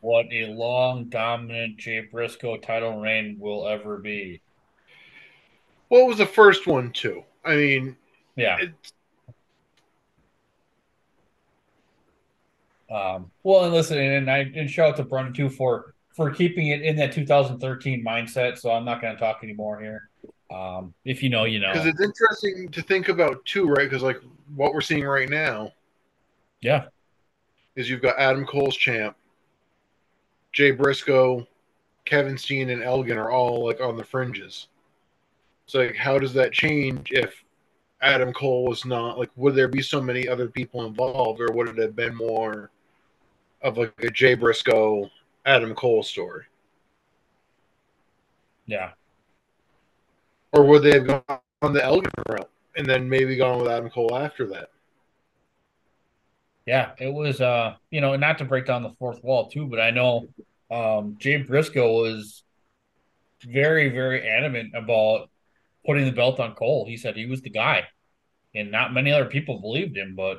what 0.00 0.26
a 0.32 0.46
long 0.46 1.08
dominant 1.08 1.76
Jay 1.78 2.00
Briscoe 2.00 2.56
title 2.58 3.00
reign 3.00 3.36
will 3.38 3.66
ever 3.68 3.98
be. 3.98 4.40
What 5.88 6.06
was 6.06 6.18
the 6.18 6.26
first 6.26 6.66
one 6.66 6.92
too? 6.92 7.22
I 7.44 7.56
mean, 7.56 7.96
Yeah. 8.36 8.58
Um, 12.90 13.30
well, 13.42 13.64
and 13.64 13.72
listen, 13.74 13.98
and 13.98 14.30
I 14.30 14.50
and 14.54 14.70
shout 14.70 14.90
out 14.90 14.96
to 14.98 15.04
Brendan 15.04 15.34
too 15.34 15.48
for 15.48 15.94
for 16.14 16.30
keeping 16.30 16.68
it 16.68 16.82
in 16.82 16.96
that 16.96 17.12
2013 17.12 18.04
mindset. 18.04 18.58
So 18.58 18.70
I'm 18.70 18.84
not 18.84 19.00
going 19.00 19.14
to 19.14 19.20
talk 19.20 19.40
anymore 19.42 19.80
here. 19.80 20.08
Um, 20.50 20.94
if 21.04 21.22
you 21.22 21.30
know, 21.30 21.44
you 21.44 21.58
know. 21.58 21.72
because 21.72 21.86
it's 21.86 22.00
interesting 22.00 22.68
to 22.70 22.82
think 22.82 23.08
about 23.08 23.44
too, 23.44 23.66
right? 23.66 23.88
Because 23.88 24.02
like 24.02 24.20
what 24.54 24.72
we're 24.72 24.80
seeing 24.80 25.04
right 25.04 25.28
now 25.28 25.72
Yeah, 26.60 26.84
is 27.74 27.90
you've 27.90 28.02
got 28.02 28.18
Adam 28.18 28.46
Cole's 28.46 28.76
champ, 28.76 29.16
Jay 30.54 30.70
Briscoe, 30.70 31.46
Kevin 32.04 32.38
Steen, 32.38 32.70
and 32.70 32.82
Elgin 32.82 33.18
are 33.18 33.30
all 33.30 33.66
like 33.66 33.80
on 33.80 33.96
the 33.96 34.04
fringes. 34.04 34.68
So 35.66 35.80
like, 35.80 35.96
how 35.96 36.18
does 36.18 36.32
that 36.34 36.52
change 36.52 37.10
if 37.10 37.44
Adam 38.00 38.32
Cole 38.32 38.64
was 38.64 38.84
not 38.84 39.18
like? 39.18 39.30
Would 39.36 39.56
there 39.56 39.68
be 39.68 39.82
so 39.82 40.00
many 40.00 40.28
other 40.28 40.48
people 40.48 40.86
involved, 40.86 41.40
or 41.40 41.50
would 41.52 41.68
it 41.68 41.78
have 41.78 41.96
been 41.96 42.14
more 42.14 42.70
of 43.62 43.78
like 43.78 43.92
a 43.98 44.10
Jay 44.10 44.34
Briscoe, 44.34 45.10
Adam 45.44 45.74
Cole 45.74 46.04
story, 46.04 46.44
yeah, 48.66 48.92
or 50.52 50.64
would 50.64 50.82
they 50.82 50.92
have 50.92 51.06
gone 51.06 51.40
on 51.62 51.72
the 51.72 51.82
Elgin 51.82 52.12
route 52.28 52.50
and 52.76 52.86
then 52.86 53.08
maybe 53.08 53.36
gone 53.36 53.58
with 53.58 53.68
Adam 53.70 53.90
Cole 53.90 54.16
after 54.16 54.46
that? 54.46 54.70
Yeah. 56.66 56.92
It 56.98 57.12
was, 57.12 57.40
uh, 57.40 57.76
you 57.90 58.00
know, 58.00 58.16
not 58.16 58.38
to 58.38 58.44
break 58.44 58.66
down 58.66 58.82
the 58.82 58.94
fourth 58.98 59.22
wall 59.22 59.48
too, 59.48 59.66
but 59.66 59.80
I 59.80 59.90
know 59.90 60.28
um, 60.70 61.16
Jay 61.18 61.36
Briscoe 61.36 62.02
was 62.02 62.42
very, 63.42 63.88
very 63.90 64.28
adamant 64.28 64.74
about 64.74 65.30
putting 65.86 66.04
the 66.04 66.12
belt 66.12 66.40
on 66.40 66.54
Cole. 66.54 66.86
He 66.86 66.96
said 66.96 67.16
he 67.16 67.26
was 67.26 67.42
the 67.42 67.50
guy, 67.50 67.84
and 68.54 68.70
not 68.70 68.92
many 68.92 69.12
other 69.12 69.26
people 69.26 69.60
believed 69.60 69.96
him. 69.96 70.14
But 70.14 70.38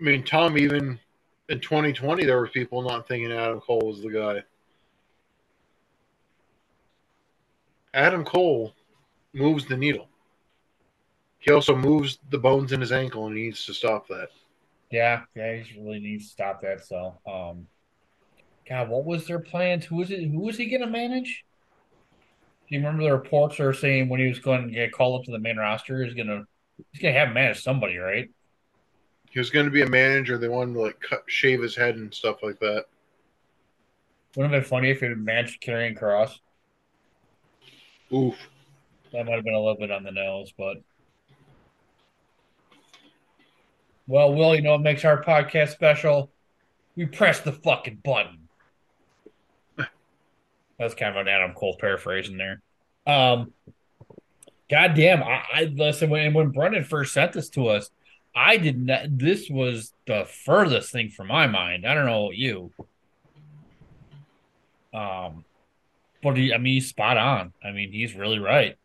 I 0.00 0.04
mean, 0.04 0.24
Tom, 0.24 0.58
even 0.58 0.98
in 1.48 1.60
2020, 1.60 2.24
there 2.24 2.38
were 2.38 2.48
people 2.48 2.82
not 2.82 3.06
thinking 3.06 3.32
Adam 3.32 3.60
Cole 3.60 3.82
was 3.84 4.02
the 4.02 4.10
guy. 4.10 4.42
Adam 7.92 8.24
Cole 8.24 8.72
moves 9.32 9.66
the 9.66 9.76
needle. 9.76 10.08
He 11.38 11.50
also 11.50 11.74
moves 11.74 12.18
the 12.30 12.38
bones 12.38 12.72
in 12.72 12.80
his 12.80 12.92
ankle 12.92 13.26
and 13.26 13.36
he 13.36 13.44
needs 13.44 13.64
to 13.66 13.74
stop 13.74 14.06
that. 14.08 14.28
Yeah, 14.90 15.22
yeah, 15.34 15.56
he 15.56 15.80
really 15.80 16.00
needs 16.00 16.26
to 16.26 16.32
stop 16.32 16.62
that. 16.62 16.84
So, 16.84 17.18
um, 17.26 17.66
God, 18.68 18.88
what 18.88 19.04
was 19.04 19.26
their 19.26 19.38
plans? 19.38 19.84
Who 19.84 19.96
was 19.96 20.10
it? 20.10 20.28
Who 20.28 20.40
was 20.40 20.56
he 20.56 20.66
going 20.66 20.82
to 20.82 20.86
manage? 20.86 21.44
Do 22.68 22.76
you 22.76 22.80
remember 22.80 23.04
the 23.04 23.12
reports 23.12 23.58
are 23.60 23.72
saying 23.72 24.08
when 24.08 24.20
he 24.20 24.28
was 24.28 24.38
going 24.38 24.68
to 24.68 24.74
get 24.74 24.92
called 24.92 25.20
up 25.20 25.24
to 25.26 25.32
the 25.32 25.38
main 25.38 25.56
roster, 25.56 26.04
he's 26.04 26.14
gonna 26.14 26.44
he's 26.92 27.02
gonna 27.02 27.18
have 27.18 27.32
manage 27.32 27.62
somebody, 27.62 27.96
right? 27.96 28.28
He 29.30 29.38
was 29.38 29.50
going 29.50 29.66
to 29.66 29.72
be 29.72 29.82
a 29.82 29.88
manager. 29.88 30.38
They 30.38 30.48
wanted 30.48 30.74
to 30.74 30.80
like 30.80 31.00
cut, 31.00 31.22
shave 31.26 31.62
his 31.62 31.76
head 31.76 31.96
and 31.96 32.12
stuff 32.12 32.42
like 32.42 32.58
that. 32.60 32.86
Wouldn't 34.36 34.54
have 34.54 34.62
been 34.62 34.68
funny 34.68 34.90
if 34.90 35.00
he 35.00 35.06
had 35.06 35.18
managed 35.18 35.62
Karrion 35.62 35.96
Cross. 35.96 36.40
Oof. 38.12 38.36
That 39.12 39.26
might 39.26 39.36
have 39.36 39.44
been 39.44 39.54
a 39.54 39.58
little 39.58 39.76
bit 39.76 39.90
on 39.90 40.04
the 40.04 40.12
nose, 40.12 40.52
but 40.56 40.76
well, 44.10 44.34
Will, 44.34 44.56
you 44.56 44.60
know 44.60 44.72
what 44.72 44.82
makes 44.82 45.04
our 45.04 45.22
podcast 45.22 45.68
special? 45.68 46.32
We 46.96 47.06
press 47.06 47.38
the 47.38 47.52
fucking 47.52 48.00
button. 48.04 48.48
That's 50.80 50.94
kind 50.94 51.16
of 51.16 51.20
an 51.20 51.28
Adam 51.28 51.52
Cole 51.54 51.76
paraphrasing 51.78 52.36
there. 52.36 52.60
Um, 53.06 53.52
goddamn, 54.68 55.22
I, 55.22 55.42
I 55.54 55.64
listen 55.72 56.10
when 56.10 56.34
when 56.34 56.48
Brendan 56.48 56.82
first 56.82 57.12
sent 57.12 57.34
this 57.34 57.50
to 57.50 57.68
us, 57.68 57.88
I 58.34 58.56
did 58.56 58.84
not. 58.84 59.16
This 59.16 59.48
was 59.48 59.92
the 60.08 60.24
furthest 60.24 60.90
thing 60.90 61.10
from 61.10 61.28
my 61.28 61.46
mind. 61.46 61.86
I 61.86 61.94
don't 61.94 62.06
know 62.06 62.32
you. 62.32 62.72
Um, 64.92 65.44
but 66.20 66.36
he, 66.36 66.52
I 66.52 66.58
mean, 66.58 66.74
he's 66.74 66.88
spot 66.88 67.16
on. 67.16 67.52
I 67.62 67.70
mean, 67.70 67.92
he's 67.92 68.16
really 68.16 68.40
right. 68.40 68.76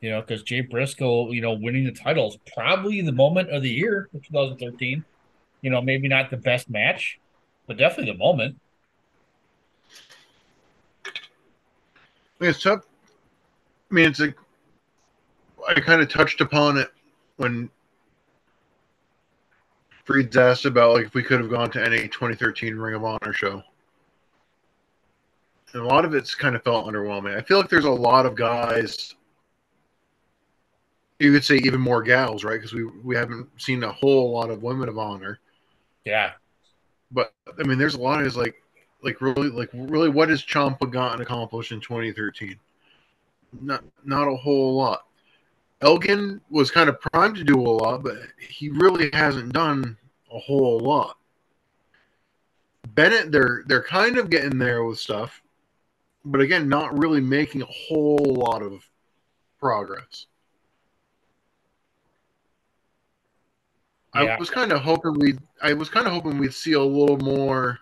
You 0.00 0.10
know, 0.10 0.20
because 0.20 0.42
Jay 0.42 0.60
Briscoe, 0.60 1.32
you 1.32 1.40
know, 1.40 1.54
winning 1.54 1.84
the 1.84 1.92
title 1.92 2.28
is 2.28 2.38
probably 2.54 3.00
the 3.00 3.12
moment 3.12 3.50
of 3.50 3.62
the 3.62 3.70
year 3.70 4.08
for 4.12 4.18
2013. 4.20 5.04
You 5.60 5.70
know, 5.70 5.80
maybe 5.80 6.06
not 6.06 6.30
the 6.30 6.36
best 6.36 6.70
match, 6.70 7.18
but 7.66 7.76
definitely 7.76 8.12
the 8.12 8.18
moment. 8.18 8.58
It's 12.40 12.62
tough. 12.62 12.84
I 13.90 13.94
mean, 13.94 14.06
it's 14.06 14.20
like 14.20 14.36
I 15.66 15.80
kind 15.80 16.00
of 16.00 16.08
touched 16.08 16.40
upon 16.40 16.76
it 16.76 16.90
when 17.36 17.68
Freed's 20.04 20.36
asked 20.36 20.64
about 20.64 20.94
like 20.94 21.06
if 21.06 21.14
we 21.14 21.22
could 21.22 21.40
have 21.40 21.50
gone 21.50 21.70
to 21.72 21.84
any 21.84 22.02
2013 22.02 22.76
Ring 22.76 22.94
of 22.94 23.04
Honor 23.04 23.32
show. 23.32 23.62
And 25.72 25.82
a 25.82 25.84
lot 25.84 26.04
of 26.04 26.14
it's 26.14 26.34
kind 26.34 26.56
of 26.56 26.62
felt 26.62 26.86
underwhelming. 26.86 27.36
I 27.36 27.42
feel 27.42 27.58
like 27.58 27.68
there's 27.68 27.84
a 27.84 27.90
lot 27.90 28.24
of 28.24 28.34
guys. 28.34 29.14
You 31.18 31.32
could 31.32 31.44
say 31.44 31.56
even 31.56 31.80
more 31.80 32.02
gals, 32.02 32.44
right? 32.44 32.56
Because 32.56 32.72
we 32.72 32.84
we 33.04 33.16
haven't 33.16 33.48
seen 33.60 33.82
a 33.82 33.92
whole 33.92 34.32
lot 34.32 34.50
of 34.50 34.62
women 34.62 34.88
of 34.88 34.98
honor. 34.98 35.40
Yeah, 36.04 36.32
But 37.10 37.34
I 37.58 37.64
mean, 37.64 37.78
there's 37.78 37.94
a 37.94 38.00
lot 38.00 38.20
of 38.20 38.26
is 38.26 38.36
like, 38.36 38.56
like 39.02 39.20
really, 39.20 39.48
like 39.50 39.70
really, 39.74 40.08
what 40.10 40.28
has 40.30 40.42
Ciampa 40.44 40.90
gotten 40.90 41.20
accomplished 41.22 41.72
in 41.72 41.80
2013? 41.80 42.58
Not 43.60 43.84
not 44.04 44.28
a 44.28 44.36
whole 44.36 44.76
lot. 44.76 45.06
Elgin 45.80 46.40
was 46.50 46.70
kind 46.70 46.88
of 46.88 47.00
primed 47.00 47.36
to 47.36 47.44
do 47.44 47.60
a 47.60 47.70
lot, 47.70 48.02
but 48.02 48.18
he 48.38 48.68
really 48.70 49.10
hasn't 49.12 49.52
done 49.52 49.96
a 50.32 50.38
whole 50.38 50.80
lot. 50.80 51.18
Bennett, 52.94 53.30
they're 53.32 53.62
they're 53.66 53.82
kind 53.82 54.18
of 54.18 54.30
getting 54.30 54.58
there 54.58 54.84
with 54.84 54.98
stuff, 54.98 55.42
but 56.24 56.40
again, 56.40 56.68
not 56.68 56.98
really 56.98 57.20
making 57.20 57.62
a 57.62 57.66
whole 57.66 58.18
lot 58.24 58.62
of 58.62 58.88
progress. 59.60 60.26
Yeah. 64.14 64.22
I 64.22 64.36
was 64.38 64.50
kind 64.50 64.72
of 64.72 64.80
hoping 64.80 65.14
we 65.14 65.34
I 65.62 65.72
was 65.74 65.88
kind 65.88 66.06
of 66.06 66.12
hoping 66.12 66.38
we'd 66.38 66.54
see 66.54 66.72
a 66.72 66.82
little 66.82 67.18
more 67.18 67.78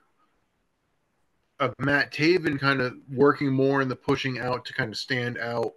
of 1.60 1.72
Matt 1.78 2.12
Taven 2.12 2.58
kind 2.58 2.80
of 2.80 2.94
working 3.12 3.52
more 3.52 3.80
in 3.80 3.88
the 3.88 3.96
pushing 3.96 4.38
out 4.38 4.64
to 4.66 4.74
kind 4.74 4.90
of 4.90 4.98
stand 4.98 5.38
out 5.38 5.72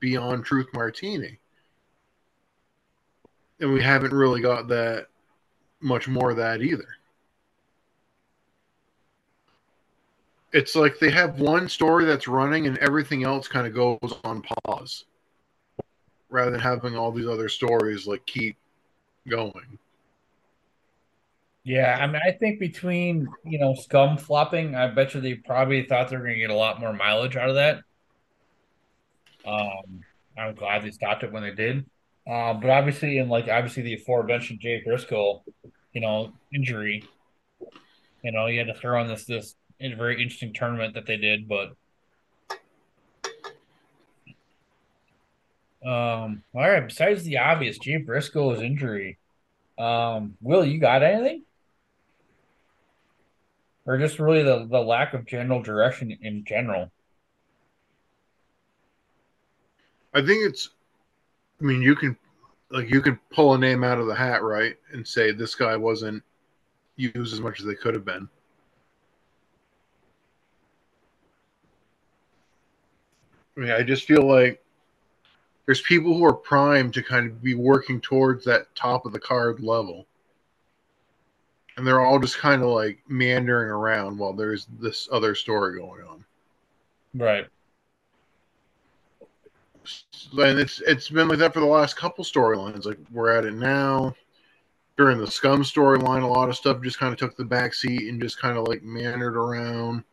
beyond 0.00 0.44
Truth 0.44 0.66
Martini. 0.74 1.38
And 3.60 3.72
we 3.72 3.80
haven't 3.80 4.12
really 4.12 4.40
got 4.40 4.68
that 4.68 5.06
much 5.80 6.08
more 6.08 6.30
of 6.30 6.36
that 6.38 6.60
either. 6.60 6.88
It's 10.52 10.74
like 10.74 10.98
they 10.98 11.10
have 11.10 11.38
one 11.38 11.68
story 11.68 12.04
that's 12.04 12.28
running 12.28 12.66
and 12.66 12.78
everything 12.78 13.24
else 13.24 13.46
kind 13.46 13.66
of 13.66 13.74
goes 13.74 14.14
on 14.24 14.42
pause 14.42 15.04
rather 16.30 16.50
than 16.50 16.60
having 16.60 16.96
all 16.96 17.12
these 17.12 17.28
other 17.28 17.48
stories 17.48 18.06
like 18.06 18.24
keep 18.26 18.56
going. 19.28 19.78
yeah. 21.64 21.98
I 22.00 22.06
mean, 22.06 22.20
I 22.26 22.32
think 22.32 22.60
between 22.60 23.28
you 23.44 23.58
know 23.58 23.74
scum 23.74 24.18
flopping, 24.18 24.74
I 24.74 24.88
bet 24.88 25.14
you 25.14 25.20
they 25.20 25.34
probably 25.34 25.84
thought 25.84 26.08
they 26.08 26.16
were 26.16 26.22
going 26.22 26.34
to 26.34 26.40
get 26.40 26.50
a 26.50 26.54
lot 26.54 26.80
more 26.80 26.92
mileage 26.92 27.36
out 27.36 27.48
of 27.48 27.56
that. 27.56 27.82
Um, 29.46 30.00
I'm 30.38 30.54
glad 30.54 30.82
they 30.82 30.90
stopped 30.90 31.22
it 31.22 31.32
when 31.32 31.42
they 31.42 31.54
did. 31.54 31.86
Uh, 32.28 32.54
but 32.54 32.70
obviously, 32.70 33.18
in 33.18 33.28
like 33.28 33.48
obviously 33.48 33.82
the 33.82 33.94
aforementioned 33.94 34.60
Jay 34.60 34.82
Briscoe, 34.84 35.44
you 35.92 36.00
know, 36.00 36.32
injury, 36.52 37.04
you 38.22 38.32
know, 38.32 38.46
you 38.46 38.58
had 38.58 38.66
to 38.66 38.74
throw 38.74 39.00
in 39.00 39.08
this 39.08 39.24
this 39.24 39.54
very 39.80 40.20
interesting 40.20 40.52
tournament 40.52 40.94
that 40.94 41.06
they 41.06 41.16
did, 41.16 41.48
but 41.48 41.76
um, 45.86 46.42
all 46.54 46.68
right. 46.68 46.86
Besides 46.86 47.22
the 47.22 47.38
obvious, 47.38 47.78
Jay 47.78 47.96
Briscoe's 47.96 48.60
injury, 48.60 49.18
um, 49.78 50.36
Will, 50.40 50.64
you 50.64 50.80
got 50.80 51.02
anything? 51.02 51.42
Or 53.86 53.96
just 53.98 54.18
really 54.18 54.42
the, 54.42 54.66
the 54.68 54.80
lack 54.80 55.14
of 55.14 55.26
general 55.26 55.62
direction 55.62 56.16
in 56.20 56.44
general? 56.44 56.90
I 60.12 60.24
think 60.26 60.44
it's. 60.44 60.70
I 61.60 61.64
mean, 61.64 61.80
you 61.82 61.94
can, 61.94 62.16
like, 62.70 62.90
you 62.90 63.00
can 63.00 63.18
pull 63.30 63.54
a 63.54 63.58
name 63.58 63.84
out 63.84 63.98
of 63.98 64.06
the 64.06 64.14
hat, 64.14 64.42
right, 64.42 64.76
and 64.92 65.06
say 65.06 65.30
this 65.30 65.54
guy 65.54 65.76
wasn't 65.76 66.22
used 66.96 67.32
as 67.32 67.40
much 67.40 67.60
as 67.60 67.66
they 67.66 67.74
could 67.74 67.94
have 67.94 68.04
been. 68.04 68.28
I 73.56 73.60
mean, 73.60 73.70
I 73.70 73.82
just 73.82 74.04
feel 74.04 74.26
like 74.26 74.62
there's 75.66 75.82
people 75.82 76.16
who 76.16 76.24
are 76.24 76.32
primed 76.32 76.94
to 76.94 77.02
kind 77.02 77.26
of 77.26 77.42
be 77.42 77.54
working 77.54 78.00
towards 78.00 78.44
that 78.44 78.74
top 78.76 79.04
of 79.04 79.12
the 79.12 79.18
card 79.18 79.60
level, 79.60 80.06
and 81.76 81.86
they're 81.86 82.00
all 82.00 82.20
just 82.20 82.38
kind 82.38 82.62
of 82.62 82.68
like 82.68 83.00
meandering 83.08 83.68
around 83.68 84.16
while 84.16 84.32
there's 84.32 84.66
this 84.80 85.08
other 85.10 85.34
story 85.34 85.78
going 85.78 86.02
on. 86.02 86.24
Right. 87.14 87.46
and 90.38 90.58
it's 90.58 90.80
it's 90.82 91.08
been 91.08 91.28
like 91.28 91.38
that 91.38 91.52
for 91.52 91.60
the 91.60 91.66
last 91.66 91.96
couple 91.96 92.24
storylines. 92.24 92.84
Like 92.84 92.98
we're 93.10 93.36
at 93.36 93.44
it 93.44 93.54
now. 93.54 94.14
During 94.96 95.18
the 95.18 95.30
scum 95.30 95.62
storyline, 95.62 96.22
a 96.22 96.26
lot 96.26 96.48
of 96.48 96.56
stuff 96.56 96.82
just 96.82 96.98
kind 96.98 97.12
of 97.12 97.18
took 97.18 97.36
the 97.36 97.44
back 97.44 97.74
seat 97.74 98.08
and 98.08 98.22
just 98.22 98.40
kind 98.40 98.56
of 98.56 98.66
like 98.66 98.82
meandered 98.82 99.36
around. 99.36 100.04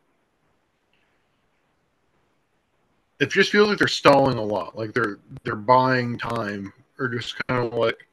It 3.20 3.30
just 3.30 3.52
feels 3.52 3.70
like 3.70 3.78
they're 3.78 3.88
stalling 3.88 4.38
a 4.38 4.44
lot, 4.44 4.78
like 4.78 4.94
they're 4.94 5.20
they're 5.44 5.56
buying 5.56 6.18
time, 6.18 6.74
or 7.00 7.08
just 7.08 7.36
kind 7.48 7.66
of 7.66 7.74
like 7.74 8.08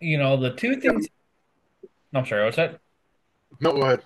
You 0.00 0.18
know, 0.18 0.36
the 0.36 0.50
two 0.50 0.80
things. 0.80 1.06
I'm 2.14 2.26
sorry, 2.26 2.44
what's 2.44 2.56
that? 2.56 2.80
no 3.60 3.72
what? 3.72 4.02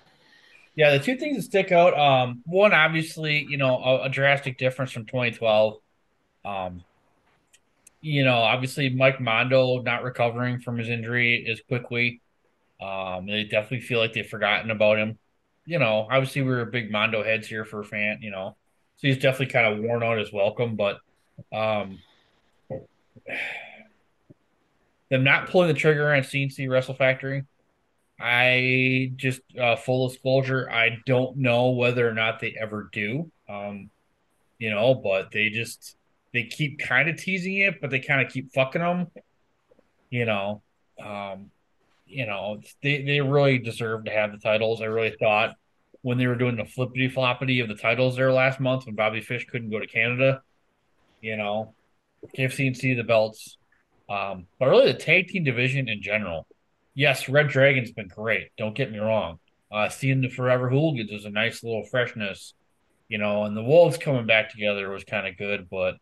Yeah, 0.75 0.97
the 0.97 1.03
two 1.03 1.15
things 1.15 1.37
that 1.37 1.43
stick 1.43 1.71
out. 1.71 1.97
Um, 1.97 2.41
one 2.45 2.73
obviously, 2.73 3.45
you 3.49 3.57
know, 3.57 3.77
a, 3.77 4.03
a 4.03 4.09
drastic 4.09 4.57
difference 4.57 4.91
from 4.91 5.05
2012. 5.05 5.77
Um, 6.43 6.83
you 8.01 8.23
know, 8.23 8.35
obviously 8.35 8.89
Mike 8.89 9.19
Mondo 9.21 9.81
not 9.81 10.03
recovering 10.03 10.59
from 10.59 10.77
his 10.77 10.89
injury 10.89 11.47
as 11.49 11.61
quickly. 11.61 12.21
Um, 12.81 13.25
they 13.25 13.43
definitely 13.43 13.81
feel 13.81 13.99
like 13.99 14.13
they've 14.13 14.25
forgotten 14.27 14.71
about 14.71 14.97
him. 14.97 15.17
You 15.65 15.79
know, 15.79 16.07
obviously 16.09 16.41
we 16.41 16.49
were 16.49 16.65
big 16.65 16.91
Mondo 16.91 17.23
heads 17.23 17.47
here 17.47 17.65
for 17.65 17.79
a 17.79 17.85
fan. 17.85 18.19
You 18.21 18.31
know, 18.31 18.55
so 18.97 19.07
he's 19.07 19.17
definitely 19.17 19.53
kind 19.53 19.73
of 19.73 19.83
worn 19.83 20.03
out 20.03 20.17
his 20.17 20.31
welcome. 20.33 20.75
But 20.75 20.99
um, 21.51 21.99
them 25.09 25.23
not 25.23 25.49
pulling 25.49 25.67
the 25.67 25.73
trigger 25.73 26.13
on 26.13 26.21
CNC 26.23 26.69
Wrestle 26.69 26.95
Factory 26.95 27.45
I 28.19 29.11
just 29.15 29.41
uh, 29.59 29.75
full 29.75 30.09
disclosure, 30.09 30.69
I 30.69 30.97
don't 31.05 31.37
know 31.37 31.71
whether 31.71 32.07
or 32.07 32.13
not 32.13 32.39
they 32.39 32.55
ever 32.59 32.89
do. 32.91 33.31
Um, 33.49 33.89
you 34.57 34.69
know, 34.69 34.95
but 34.95 35.31
they 35.31 35.49
just 35.49 35.97
they 36.33 36.43
keep 36.43 36.79
kind 36.79 37.09
of 37.09 37.17
teasing 37.17 37.57
it, 37.57 37.81
but 37.81 37.89
they 37.89 37.99
kind 37.99 38.25
of 38.25 38.31
keep 38.31 38.53
fucking 38.53 38.81
them. 38.81 39.07
You 40.09 40.25
know, 40.25 40.61
um, 41.03 41.51
you 42.15 42.25
know, 42.25 42.61
they 42.81 43.03
they 43.03 43.19
really 43.19 43.57
deserve 43.57 44.05
to 44.05 44.11
have 44.11 44.31
the 44.31 44.37
titles. 44.37 44.81
I 44.81 44.85
really 44.85 45.15
thought 45.19 45.55
when 46.01 46.17
they 46.17 46.27
were 46.27 46.35
doing 46.35 46.55
the 46.55 46.65
flippity 46.65 47.09
floppity 47.09 47.61
of 47.61 47.67
the 47.67 47.75
titles 47.75 48.15
there 48.15 48.31
last 48.31 48.59
month 48.59 48.85
when 48.85 48.95
Bobby 48.95 49.21
Fish 49.21 49.45
couldn't 49.45 49.69
go 49.69 49.79
to 49.79 49.87
Canada, 49.87 50.41
you 51.19 51.35
know, 51.35 51.73
give 52.33 52.51
CNC 52.51 52.95
the 52.95 53.03
belts. 53.03 53.57
Um, 54.07 54.45
but 54.59 54.69
really 54.69 54.91
the 54.91 54.97
tag 54.97 55.27
team 55.27 55.43
division 55.43 55.89
in 55.89 56.01
general. 56.01 56.47
Yes, 56.93 57.27
Red 57.27 57.49
Dragon's 57.49 57.91
been 57.91 58.07
great. 58.07 58.49
Don't 58.57 58.75
get 58.75 58.91
me 58.91 58.99
wrong. 58.99 59.39
Uh, 59.69 59.89
seeing 59.89 60.21
the 60.21 60.29
Forever 60.29 60.69
Hooligans 60.69 61.11
was 61.11 61.25
a 61.25 61.29
nice 61.29 61.63
little 61.63 61.83
freshness, 61.83 62.53
you 63.09 63.17
know, 63.17 63.43
and 63.43 63.57
the 63.57 63.63
Wolves 63.63 63.97
coming 63.97 64.25
back 64.25 64.51
together 64.51 64.89
was 64.89 65.03
kind 65.03 65.27
of 65.27 65.37
good. 65.37 65.67
But 65.69 65.95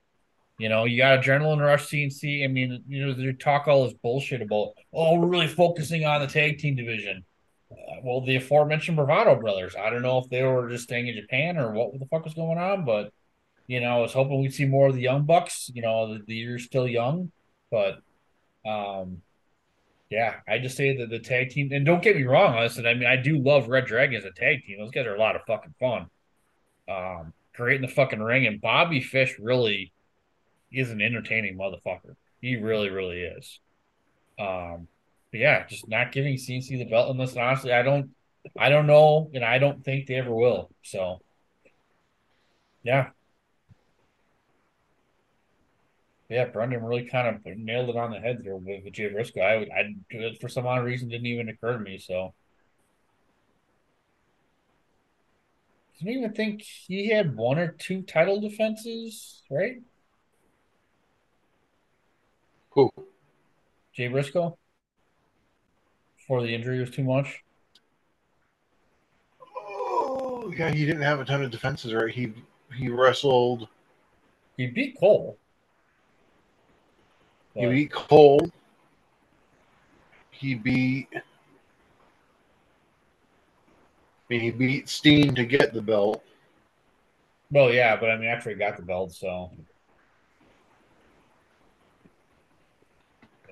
you 0.57 0.69
know, 0.69 0.85
you 0.85 0.97
got 0.97 1.21
Adrenaline 1.21 1.59
Rush 1.59 1.87
CNC. 1.87 2.43
I 2.43 2.47
mean, 2.47 2.83
you 2.87 3.05
know, 3.05 3.13
they 3.13 3.31
talk 3.33 3.67
all 3.67 3.85
this 3.85 3.93
bullshit 3.93 4.41
about, 4.41 4.73
oh, 4.93 5.19
we're 5.19 5.27
really 5.27 5.47
focusing 5.47 6.05
on 6.05 6.21
the 6.21 6.27
tag 6.27 6.59
team 6.59 6.75
division. 6.75 7.25
Uh, 7.71 8.01
well, 8.03 8.21
the 8.21 8.35
aforementioned 8.35 8.97
Bravado 8.97 9.35
brothers. 9.35 9.75
I 9.75 9.89
don't 9.89 10.03
know 10.03 10.19
if 10.19 10.29
they 10.29 10.43
were 10.43 10.69
just 10.69 10.83
staying 10.83 11.07
in 11.07 11.15
Japan 11.15 11.57
or 11.57 11.71
what 11.71 11.97
the 11.99 12.05
fuck 12.05 12.23
was 12.23 12.35
going 12.35 12.59
on, 12.59 12.85
but 12.85 13.11
you 13.67 13.79
know, 13.79 13.97
I 13.97 14.01
was 14.01 14.13
hoping 14.13 14.41
we'd 14.41 14.53
see 14.53 14.65
more 14.65 14.89
of 14.89 14.95
the 14.95 15.01
young 15.01 15.25
bucks. 15.25 15.71
You 15.73 15.81
know, 15.81 16.13
the, 16.13 16.23
the 16.25 16.35
year's 16.35 16.65
still 16.65 16.87
young, 16.87 17.31
but 17.71 17.99
um, 18.65 19.21
yeah, 20.09 20.35
I 20.47 20.59
just 20.59 20.77
say 20.77 20.97
that 20.97 21.09
the 21.09 21.19
tag 21.19 21.49
team, 21.49 21.71
and 21.71 21.85
don't 21.85 22.03
get 22.03 22.15
me 22.15 22.23
wrong, 22.23 22.59
listen, 22.59 22.85
I 22.85 22.93
mean, 22.93 23.07
I 23.07 23.15
do 23.15 23.39
love 23.39 23.69
Red 23.69 23.85
Dragon 23.85 24.17
as 24.17 24.25
a 24.25 24.31
tag 24.31 24.63
team. 24.63 24.77
Those 24.79 24.91
guys 24.91 25.07
are 25.07 25.15
a 25.15 25.19
lot 25.19 25.35
of 25.35 25.41
fucking 25.47 25.73
fun. 25.79 26.07
Um, 26.87 27.33
great 27.55 27.77
in 27.77 27.81
the 27.81 27.87
fucking 27.87 28.21
ring, 28.21 28.45
and 28.45 28.61
Bobby 28.61 29.01
Fish 29.01 29.39
really 29.39 29.92
is 30.73 30.91
an 30.91 31.01
entertaining 31.01 31.57
motherfucker. 31.57 32.15
He 32.41 32.57
really, 32.57 32.89
really 32.89 33.21
is. 33.21 33.59
Um, 34.39 34.87
but 35.31 35.39
yeah, 35.39 35.65
just 35.67 35.87
not 35.87 36.11
giving 36.11 36.37
CNC 36.37 36.77
the 36.77 36.85
belt. 36.85 37.15
Listen, 37.15 37.41
honestly, 37.41 37.73
I 37.73 37.83
don't, 37.83 38.11
I 38.57 38.69
don't 38.69 38.87
know, 38.87 39.31
and 39.33 39.43
I 39.43 39.57
don't 39.57 39.83
think 39.83 40.07
they 40.07 40.15
ever 40.15 40.33
will. 40.33 40.71
So, 40.83 41.19
yeah. 42.83 43.09
Yeah, 46.29 46.49
Brundan 46.49 46.87
really 46.87 47.05
kind 47.05 47.27
of 47.27 47.45
nailed 47.57 47.89
it 47.89 47.95
on 47.95 48.11
the 48.11 48.19
head 48.19 48.39
there 48.43 48.55
with, 48.55 48.91
Jay 48.91 49.09
Briscoe. 49.09 49.41
I, 49.41 49.67
I, 49.71 50.35
for 50.41 50.49
some 50.49 50.65
odd 50.65 50.83
reason, 50.83 51.09
didn't 51.09 51.27
even 51.27 51.49
occur 51.49 51.73
to 51.73 51.79
me. 51.79 51.99
So, 51.99 52.33
I 56.01 56.05
didn't 56.05 56.19
even 56.19 56.33
think 56.33 56.61
he 56.61 57.09
had 57.09 57.35
one 57.35 57.59
or 57.59 57.71
two 57.71 58.01
title 58.01 58.41
defenses, 58.41 59.43
right? 59.49 59.77
Who? 62.73 62.91
Jay 63.93 64.07
Briscoe? 64.07 64.57
Before 66.17 66.41
the 66.41 66.53
injury 66.53 66.79
was 66.79 66.89
too 66.89 67.03
much? 67.03 67.43
Oh, 69.55 70.51
yeah, 70.57 70.71
he 70.71 70.85
didn't 70.85 71.03
have 71.03 71.19
a 71.19 71.25
ton 71.25 71.43
of 71.43 71.51
defenses, 71.51 71.93
right? 71.93 72.13
He 72.13 72.33
he 72.75 72.89
wrestled. 72.89 73.67
He 74.57 74.67
beat 74.67 74.97
Cole. 74.99 75.37
He 77.53 77.65
beat 77.67 77.91
Cole. 77.91 78.49
He 80.31 80.55
beat. 80.55 81.09
I 81.13 81.21
mean, 84.29 84.39
he 84.41 84.51
beat 84.51 84.89
Steen 84.89 85.35
to 85.35 85.45
get 85.45 85.73
the 85.73 85.81
belt. 85.81 86.23
Well, 87.51 87.71
yeah, 87.71 87.95
but 87.95 88.09
I 88.09 88.17
mean, 88.17 88.29
after 88.29 88.49
he 88.49 88.55
got 88.55 88.77
the 88.77 88.83
belt, 88.83 89.11
so 89.11 89.51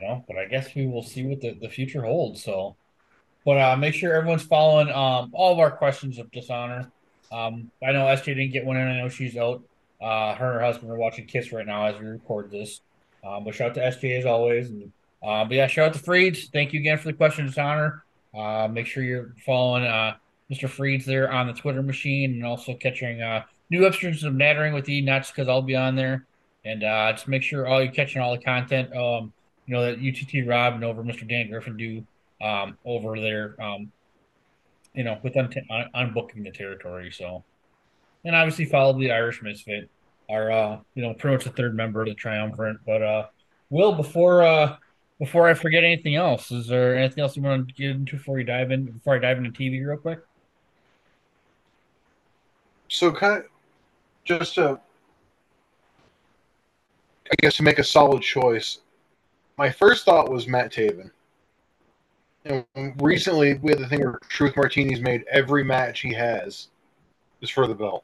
you 0.01 0.07
know, 0.07 0.23
but 0.27 0.37
I 0.37 0.45
guess 0.45 0.73
we 0.75 0.87
will 0.87 1.03
see 1.03 1.25
what 1.25 1.41
the, 1.41 1.57
the 1.61 1.69
future 1.69 2.01
holds. 2.01 2.43
So, 2.43 2.75
but 3.45 3.57
uh, 3.57 3.75
make 3.77 3.93
sure 3.93 4.13
everyone's 4.13 4.43
following 4.43 4.89
um, 4.89 5.31
all 5.33 5.53
of 5.53 5.59
our 5.59 5.71
questions 5.71 6.17
of 6.17 6.31
dishonor. 6.31 6.91
Um, 7.31 7.71
I 7.81 7.91
know 7.91 8.05
SJ 8.05 8.25
didn't 8.25 8.51
get 8.51 8.65
one 8.65 8.77
in. 8.77 8.87
I 8.87 8.97
know 8.97 9.09
she's 9.09 9.37
out. 9.37 9.63
Uh, 10.01 10.33
her 10.35 10.51
and 10.51 10.59
her 10.59 10.61
husband 10.61 10.91
are 10.91 10.97
watching 10.97 11.25
Kiss 11.25 11.51
right 11.51 11.65
now 11.65 11.85
as 11.85 11.99
we 11.99 12.07
record 12.07 12.51
this. 12.51 12.81
Um, 13.23 13.43
but 13.43 13.53
shout 13.53 13.69
out 13.69 13.75
to 13.75 13.81
SJ 13.81 14.19
as 14.19 14.25
always. 14.25 14.69
And, 14.69 14.91
uh, 15.23 15.45
but 15.45 15.53
yeah, 15.53 15.67
shout 15.67 15.89
out 15.89 15.93
to 15.93 15.99
Freeds. 15.99 16.51
Thank 16.51 16.73
you 16.73 16.79
again 16.79 16.97
for 16.97 17.05
the 17.05 17.13
question 17.13 17.45
dishonor. 17.45 18.03
Uh, 18.33 18.67
make 18.69 18.87
sure 18.87 19.03
you're 19.03 19.35
following 19.45 19.83
uh, 19.83 20.15
Mr. 20.51 20.67
Freeds 20.67 21.05
there 21.05 21.31
on 21.31 21.47
the 21.47 21.53
Twitter 21.53 21.83
machine 21.83 22.31
and 22.31 22.45
also 22.45 22.73
catching 22.73 23.21
uh, 23.21 23.43
new 23.69 23.85
episodes 23.85 24.23
of 24.23 24.33
Nattering 24.33 24.73
with 24.73 24.89
E 24.89 25.01
Nuts 25.01 25.29
because 25.29 25.47
I'll 25.47 25.61
be 25.61 25.75
on 25.75 25.95
there. 25.95 26.25
And 26.65 26.83
uh, 26.83 27.11
just 27.13 27.27
make 27.27 27.43
sure 27.43 27.67
all 27.67 27.81
you're 27.81 27.91
catching 27.91 28.21
all 28.21 28.35
the 28.35 28.43
content. 28.43 28.95
Um, 28.95 29.33
you 29.71 29.77
know 29.77 29.85
that 29.85 29.99
UTT 29.99 30.45
Rob 30.45 30.73
and 30.73 30.83
over 30.83 31.01
Mr. 31.01 31.25
Dan 31.25 31.49
Griffin 31.49 31.77
do 31.77 32.05
um, 32.45 32.77
over 32.83 33.17
there, 33.17 33.55
um, 33.63 33.89
you 34.93 35.05
know, 35.05 35.17
with 35.23 35.37
on, 35.37 35.49
on, 35.93 36.13
booking 36.13 36.43
the 36.43 36.51
territory. 36.51 37.09
So, 37.09 37.45
and 38.25 38.35
obviously 38.35 38.65
follow 38.65 38.99
the 38.99 39.13
Irish 39.13 39.41
Misfit, 39.41 39.89
our 40.29 40.51
uh, 40.51 40.79
you 40.93 41.03
know 41.03 41.13
pretty 41.13 41.37
much 41.37 41.45
the 41.45 41.51
third 41.51 41.73
member 41.73 42.01
of 42.01 42.09
the 42.09 42.15
Triumvirate. 42.15 42.79
But 42.85 43.01
uh, 43.01 43.27
Will, 43.69 43.93
before 43.93 44.43
uh, 44.43 44.75
before 45.19 45.47
I 45.47 45.53
forget 45.53 45.85
anything 45.85 46.15
else, 46.15 46.51
is 46.51 46.67
there 46.67 46.97
anything 46.97 47.21
else 47.21 47.37
you 47.37 47.41
want 47.41 47.69
to 47.69 47.73
get 47.73 47.91
into 47.91 48.17
before 48.17 48.39
you 48.39 48.43
dive 48.43 48.71
in? 48.71 48.87
Before 48.87 49.15
I 49.15 49.19
dive 49.19 49.37
into 49.37 49.51
TV, 49.51 49.87
real 49.87 49.95
quick. 49.95 50.19
So, 52.89 53.09
kind 53.09 53.37
of 53.37 53.49
just 54.25 54.55
to, 54.55 54.81
I 57.31 57.35
guess, 57.37 57.55
to 57.55 57.63
make 57.63 57.79
a 57.79 57.85
solid 57.85 58.21
choice 58.21 58.79
my 59.57 59.69
first 59.69 60.05
thought 60.05 60.31
was 60.31 60.47
Matt 60.47 60.71
Taven. 60.71 61.11
And 62.45 62.65
recently, 63.01 63.55
we 63.55 63.71
had 63.71 63.79
the 63.79 63.87
thing 63.87 64.01
where 64.01 64.19
Truth 64.27 64.55
Martini's 64.55 65.01
made 65.01 65.25
every 65.31 65.63
match 65.63 66.01
he 66.01 66.13
has 66.13 66.69
is 67.41 67.49
for 67.49 67.67
the 67.67 67.75
belt. 67.75 68.03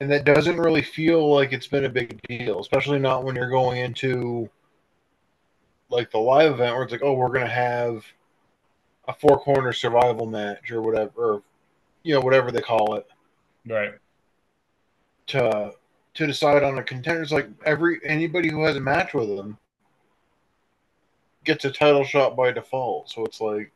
And 0.00 0.10
that 0.10 0.24
doesn't 0.24 0.58
really 0.58 0.82
feel 0.82 1.32
like 1.34 1.52
it's 1.52 1.66
been 1.66 1.84
a 1.84 1.90
big 1.90 2.20
deal, 2.22 2.60
especially 2.60 2.98
not 2.98 3.24
when 3.24 3.36
you're 3.36 3.50
going 3.50 3.78
into 3.78 4.48
like 5.90 6.10
the 6.10 6.18
live 6.18 6.52
event 6.52 6.74
where 6.74 6.82
it's 6.82 6.92
like, 6.92 7.02
oh, 7.02 7.14
we're 7.14 7.28
going 7.28 7.46
to 7.46 7.52
have 7.52 8.04
a 9.08 9.14
four 9.14 9.38
corner 9.38 9.72
survival 9.72 10.26
match 10.26 10.70
or 10.70 10.82
whatever, 10.82 11.12
or, 11.16 11.42
you 12.02 12.14
know, 12.14 12.20
whatever 12.20 12.50
they 12.50 12.60
call 12.60 12.94
it. 12.96 13.06
Right. 13.66 13.94
To 15.28 15.72
to 16.14 16.26
decide 16.26 16.62
on 16.62 16.78
a 16.78 16.82
contender. 16.82 17.22
It's 17.22 17.32
like 17.32 17.48
every 17.64 18.00
anybody 18.04 18.50
who 18.50 18.64
has 18.64 18.76
a 18.76 18.80
match 18.80 19.12
with 19.12 19.28
them 19.28 19.58
gets 21.46 21.64
a 21.64 21.70
title 21.70 22.04
shot 22.04 22.36
by 22.36 22.52
default. 22.52 23.10
So 23.10 23.24
it's 23.24 23.40
like 23.40 23.72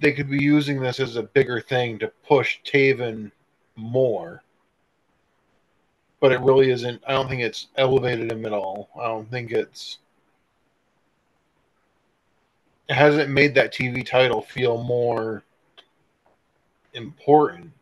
they 0.00 0.12
could 0.12 0.28
be 0.28 0.42
using 0.42 0.80
this 0.80 1.00
as 1.00 1.16
a 1.16 1.22
bigger 1.22 1.60
thing 1.60 1.98
to 2.00 2.12
push 2.26 2.58
Taven 2.64 3.30
more. 3.76 4.42
But 6.20 6.32
it 6.32 6.40
really 6.40 6.70
isn't. 6.70 7.02
I 7.06 7.12
don't 7.12 7.28
think 7.28 7.42
it's 7.42 7.68
elevated 7.76 8.30
him 8.30 8.44
at 8.44 8.52
all. 8.52 8.90
I 9.00 9.06
don't 9.06 9.30
think 9.30 9.52
it's. 9.52 9.98
It 12.88 12.94
hasn't 12.94 13.30
made 13.30 13.54
that 13.54 13.72
TV 13.72 14.04
title 14.04 14.42
feel 14.42 14.82
more 14.82 15.42
important. 16.94 17.72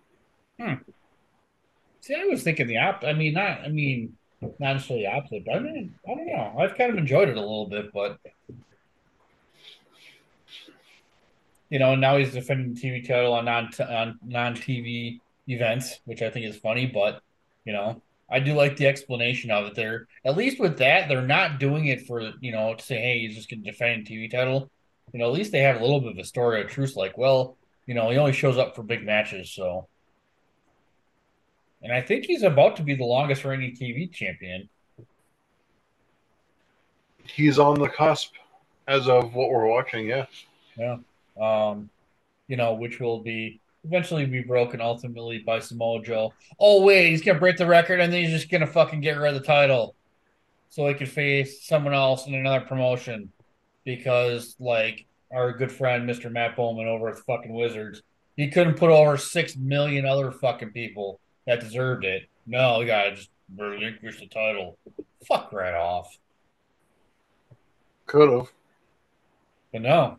Hmm. 0.59 0.75
See, 2.03 2.15
I 2.15 2.25
was 2.25 2.43
thinking 2.43 2.67
the 2.67 2.79
op. 2.79 3.03
I 3.05 3.13
mean, 3.13 3.35
not. 3.35 3.61
I 3.61 3.69
mean, 3.69 4.17
not 4.43 4.75
necessarily 4.75 5.07
opposite, 5.07 5.45
but 5.45 5.57
I 5.57 5.59
mean, 5.61 5.95
I 6.07 6.15
don't 6.15 6.27
know. 6.27 6.57
I've 6.59 6.77
kind 6.77 6.91
of 6.91 6.99
enjoyed 6.99 7.29
it 7.29 7.37
a 7.37 7.41
little 7.41 7.67
bit, 7.67 7.93
but 7.93 8.19
you 11.69 11.79
know, 11.79 11.95
now 11.95 12.17
he's 12.17 12.33
defending 12.33 12.75
TV 12.75 13.07
title 13.07 13.33
on 13.33 13.45
non 13.45 13.71
on 13.89 14.19
non 14.27 14.55
TV 14.55 15.21
events, 15.47 16.01
which 16.05 16.23
I 16.23 16.31
think 16.31 16.47
is 16.47 16.57
funny. 16.57 16.87
But 16.87 17.23
you 17.65 17.73
know, 17.73 18.03
I 18.31 18.41
do 18.41 18.55
like 18.55 18.77
the 18.77 18.87
explanation 18.87 19.51
of 19.51 19.67
it. 19.67 19.75
They're 19.75 20.09
at 20.25 20.37
least 20.37 20.59
with 20.59 20.79
that, 20.79 21.09
they're 21.09 21.23
not 21.23 21.61
doing 21.61 21.87
it 21.87 22.07
for 22.07 22.33
you 22.41 22.53
know 22.53 22.75
to 22.75 22.83
say, 22.83 22.97
hey, 23.01 23.21
he's 23.21 23.37
just 23.37 23.51
going 23.51 23.63
to 23.63 23.71
defend 23.71 24.07
TV 24.07 24.31
title. 24.31 24.71
You 25.13 25.19
know, 25.19 25.27
at 25.27 25.33
least 25.33 25.53
they 25.53 25.61
have 25.61 25.77
a 25.77 25.81
little 25.81 26.01
bit 26.01 26.13
of 26.13 26.19
a 26.19 26.25
story 26.25 26.63
of 26.63 26.69
truth. 26.69 26.97
Like, 26.97 27.19
well, 27.19 27.57
you 27.87 27.95
know, 27.95 28.11
he 28.11 28.17
only 28.17 28.33
shows 28.33 28.57
up 28.57 28.75
for 28.75 28.83
big 28.83 29.05
matches, 29.05 29.51
so 29.51 29.89
and 31.83 31.93
I 31.93 32.01
think 32.01 32.27
he's 32.27 32.43
about 32.43 32.77
to 32.77 32.83
be 32.83 32.95
the 32.95 33.05
longest 33.05 33.45
reigning 33.45 33.75
TV 33.75 34.13
champion. 34.13 34.69
He's 37.25 37.59
on 37.59 37.79
the 37.79 37.89
cusp 37.89 38.35
as 38.87 39.09
of 39.09 39.35
what 39.35 39.51
we're 39.51 39.67
watching, 39.67 40.07
yeah. 40.07 40.27
Yeah. 40.77 40.99
Um, 41.41 41.89
you 42.49 42.57
know, 42.57 42.75
which 42.75 43.01
will 43.01 43.21
be 43.21 43.61
eventually 43.85 44.27
be 44.27 44.43
broken 44.43 44.81
ultimately 44.81 45.39
by 45.39 45.61
Samoa 45.61 46.03
Joe. 46.03 46.35
Oh 46.59 46.83
wait, 46.83 47.11
he's 47.11 47.23
gonna 47.23 47.39
break 47.39 47.57
the 47.57 47.67
record 47.67 48.01
and 48.01 48.13
then 48.13 48.25
he's 48.25 48.33
just 48.33 48.51
gonna 48.51 48.67
fucking 48.67 49.01
get 49.01 49.17
rid 49.17 49.35
of 49.35 49.41
the 49.41 49.47
title. 49.47 49.95
So 50.69 50.87
he 50.87 50.95
could 50.95 51.09
face 51.09 51.65
someone 51.65 51.95
else 51.95 52.27
in 52.27 52.35
another 52.35 52.61
promotion. 52.61 53.33
Because 53.85 54.57
like 54.61 55.07
our 55.33 55.53
good 55.53 55.73
friend 55.73 56.09
Mr. 56.09 56.31
Matt 56.31 56.57
Bowman 56.57 56.87
over 56.87 57.09
at 57.09 57.17
the 57.17 57.23
fucking 57.23 57.55
Wizards. 57.55 58.03
He 58.37 58.49
couldn't 58.49 58.75
put 58.75 58.91
over 58.91 59.17
six 59.17 59.57
million 59.57 60.05
other 60.05 60.31
fucking 60.31 60.73
people 60.73 61.21
that 61.51 61.59
deserved 61.59 62.05
it. 62.05 62.29
No, 62.47 62.79
we 62.79 62.87
gotta 62.87 63.17
just 63.17 63.29
relinquish 63.57 64.21
the 64.21 64.29
title. 64.29 64.79
Fuck 65.27 65.53
right 65.53 65.75
off. 65.75 66.17
Could 68.07 68.31
have. 68.31 68.53
But 69.73 69.83
no. 69.83 70.19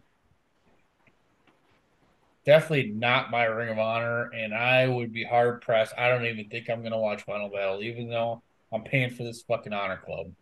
Definitely 2.45 2.91
not 2.91 3.31
my 3.31 3.45
Ring 3.45 3.69
of 3.69 3.79
Honor, 3.79 4.29
and 4.31 4.53
I 4.53 4.87
would 4.89 5.13
be 5.13 5.23
hard 5.23 5.61
pressed. 5.61 5.93
I 5.97 6.09
don't 6.09 6.25
even 6.25 6.49
think 6.49 6.69
I'm 6.69 6.83
gonna 6.83 6.99
watch 6.99 7.23
Final 7.23 7.49
Battle, 7.49 7.81
even 7.81 8.09
though 8.09 8.43
I'm 8.73 8.83
paying 8.83 9.11
for 9.11 9.23
this 9.23 9.41
fucking 9.43 9.71
Honor 9.71 10.01
Club. 10.03 10.33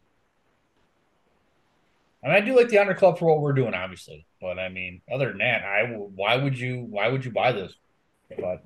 And 2.23 2.33
I 2.33 2.39
do 2.39 2.55
like 2.55 2.69
the 2.69 2.79
Honor 2.79 2.95
Club 2.95 3.19
for 3.19 3.25
what 3.25 3.41
we're 3.41 3.53
doing, 3.53 3.75
obviously. 3.75 4.25
But 4.41 4.57
I 4.57 4.69
mean, 4.69 5.01
other 5.11 5.27
than 5.27 5.37
that, 5.37 5.63
I 5.63 5.81
w- 5.83 6.11
why 6.15 6.35
would 6.37 6.57
you 6.57 6.87
why 6.89 7.09
would 7.09 7.23
you 7.23 7.31
buy 7.31 7.51
this? 7.51 7.75
But 8.29 8.63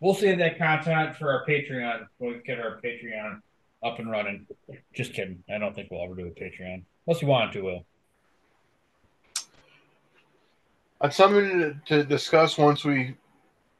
we'll 0.00 0.14
save 0.14 0.38
that 0.38 0.58
content 0.58 1.16
for 1.16 1.32
our 1.32 1.46
Patreon 1.46 2.06
when 2.18 2.32
we 2.32 2.38
get 2.40 2.58
our 2.58 2.80
Patreon 2.82 3.40
up 3.82 3.98
and 3.98 4.10
running. 4.10 4.46
Just 4.94 5.12
kidding. 5.12 5.42
I 5.52 5.58
don't 5.58 5.74
think 5.74 5.90
we'll 5.90 6.02
ever 6.02 6.14
do 6.14 6.26
a 6.26 6.30
Patreon. 6.30 6.82
Unless 7.06 7.22
you 7.22 7.28
want 7.28 7.52
to, 7.52 7.62
will. 7.62 7.84
That's 11.00 11.16
something 11.16 11.48
to, 11.48 11.80
to 11.86 12.04
discuss 12.04 12.58
once 12.58 12.84
we. 12.84 13.16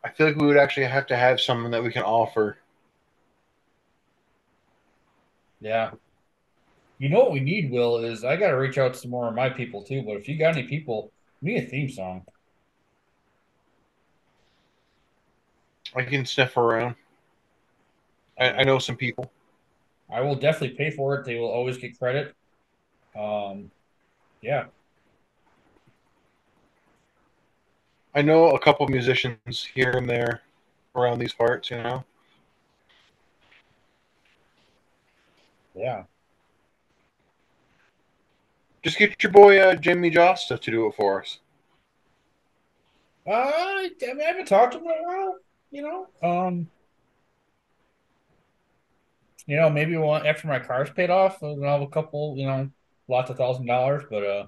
I 0.03 0.09
feel 0.09 0.29
like 0.29 0.37
we 0.37 0.47
would 0.47 0.57
actually 0.57 0.87
have 0.87 1.07
to 1.09 1.17
have 1.17 1.41
something 1.41 1.71
that 1.73 1.83
we 1.83 1.93
can 1.93 2.03
offer. 2.03 2.57
Yeah. 5.61 5.91
You 6.99 7.11
know 7.11 7.19
what 7.19 7.33
we 7.33 7.41
need, 7.41 7.71
Will, 7.71 7.99
is 7.99 8.25
I 8.25 8.37
gotta 8.37 8.59
reach 8.59 8.79
out 8.79 8.95
to 8.95 9.01
some 9.01 9.11
more 9.11 9.29
of 9.29 9.35
my 9.35 9.51
people 9.51 9.83
too. 9.83 10.03
But 10.03 10.17
if 10.17 10.29
you 10.29 10.39
got 10.39 10.57
any 10.57 10.67
people, 10.67 11.13
we 11.43 11.55
need 11.55 11.65
a 11.65 11.67
theme 11.67 11.91
song. 11.91 12.25
I 15.95 16.03
can 16.03 16.25
sniff 16.25 16.57
around. 16.57 16.95
I, 18.39 18.51
I 18.51 18.63
know 18.65 18.79
some 18.79 18.97
people. 18.97 19.31
I 20.13 20.21
will 20.21 20.35
definitely 20.35 20.77
pay 20.77 20.91
for 20.91 21.17
it. 21.17 21.25
They 21.25 21.37
will 21.37 21.51
always 21.51 21.79
get 21.79 21.99
credit. 21.99 22.35
Um 23.17 23.71
yeah. 24.41 24.67
I 28.15 28.23
know 28.23 28.51
a 28.51 28.59
couple 28.59 28.87
musicians 28.89 29.69
here 29.73 29.93
and 29.93 30.09
there 30.09 30.43
around 30.97 31.21
these 31.21 31.33
parts, 31.33 31.71
you 31.71 31.77
know. 31.77 32.05
Yeah. 35.75 36.05
Just 38.83 38.99
get 38.99 39.23
your 39.23 39.31
boy 39.33 39.59
uh, 39.59 39.75
Jamey 39.75 40.13
Jasta 40.13 40.59
to 40.59 40.71
do 40.71 40.87
it 40.87 40.95
for 40.95 41.21
us. 41.21 41.39
Uh, 43.27 43.33
I, 43.33 43.91
I, 44.03 44.13
mean, 44.15 44.23
I 44.23 44.25
haven't 44.25 44.49
talked 44.49 44.73
to 44.73 44.79
him 44.79 44.87
in 44.87 44.91
a 44.91 45.03
while, 45.03 45.37
you 45.71 45.83
know. 45.83 46.07
Um, 46.23 46.69
you 49.47 49.57
know, 49.57 49.71
maybe 49.71 49.97
one 49.97 50.27
after 50.27 50.47
my 50.47 50.59
car's 50.59 50.91
paid 50.91 51.11
off, 51.11 51.43
I'll 51.43 51.61
have 51.63 51.83
a 51.83 51.89
couple, 51.89 52.35
you 52.37 52.47
know, 52.47 52.71
lots 53.09 53.31
of 53.31 53.37
thousand 53.37 53.67
dollars. 53.67 54.05
But 54.09 54.25
uh, 54.25 54.47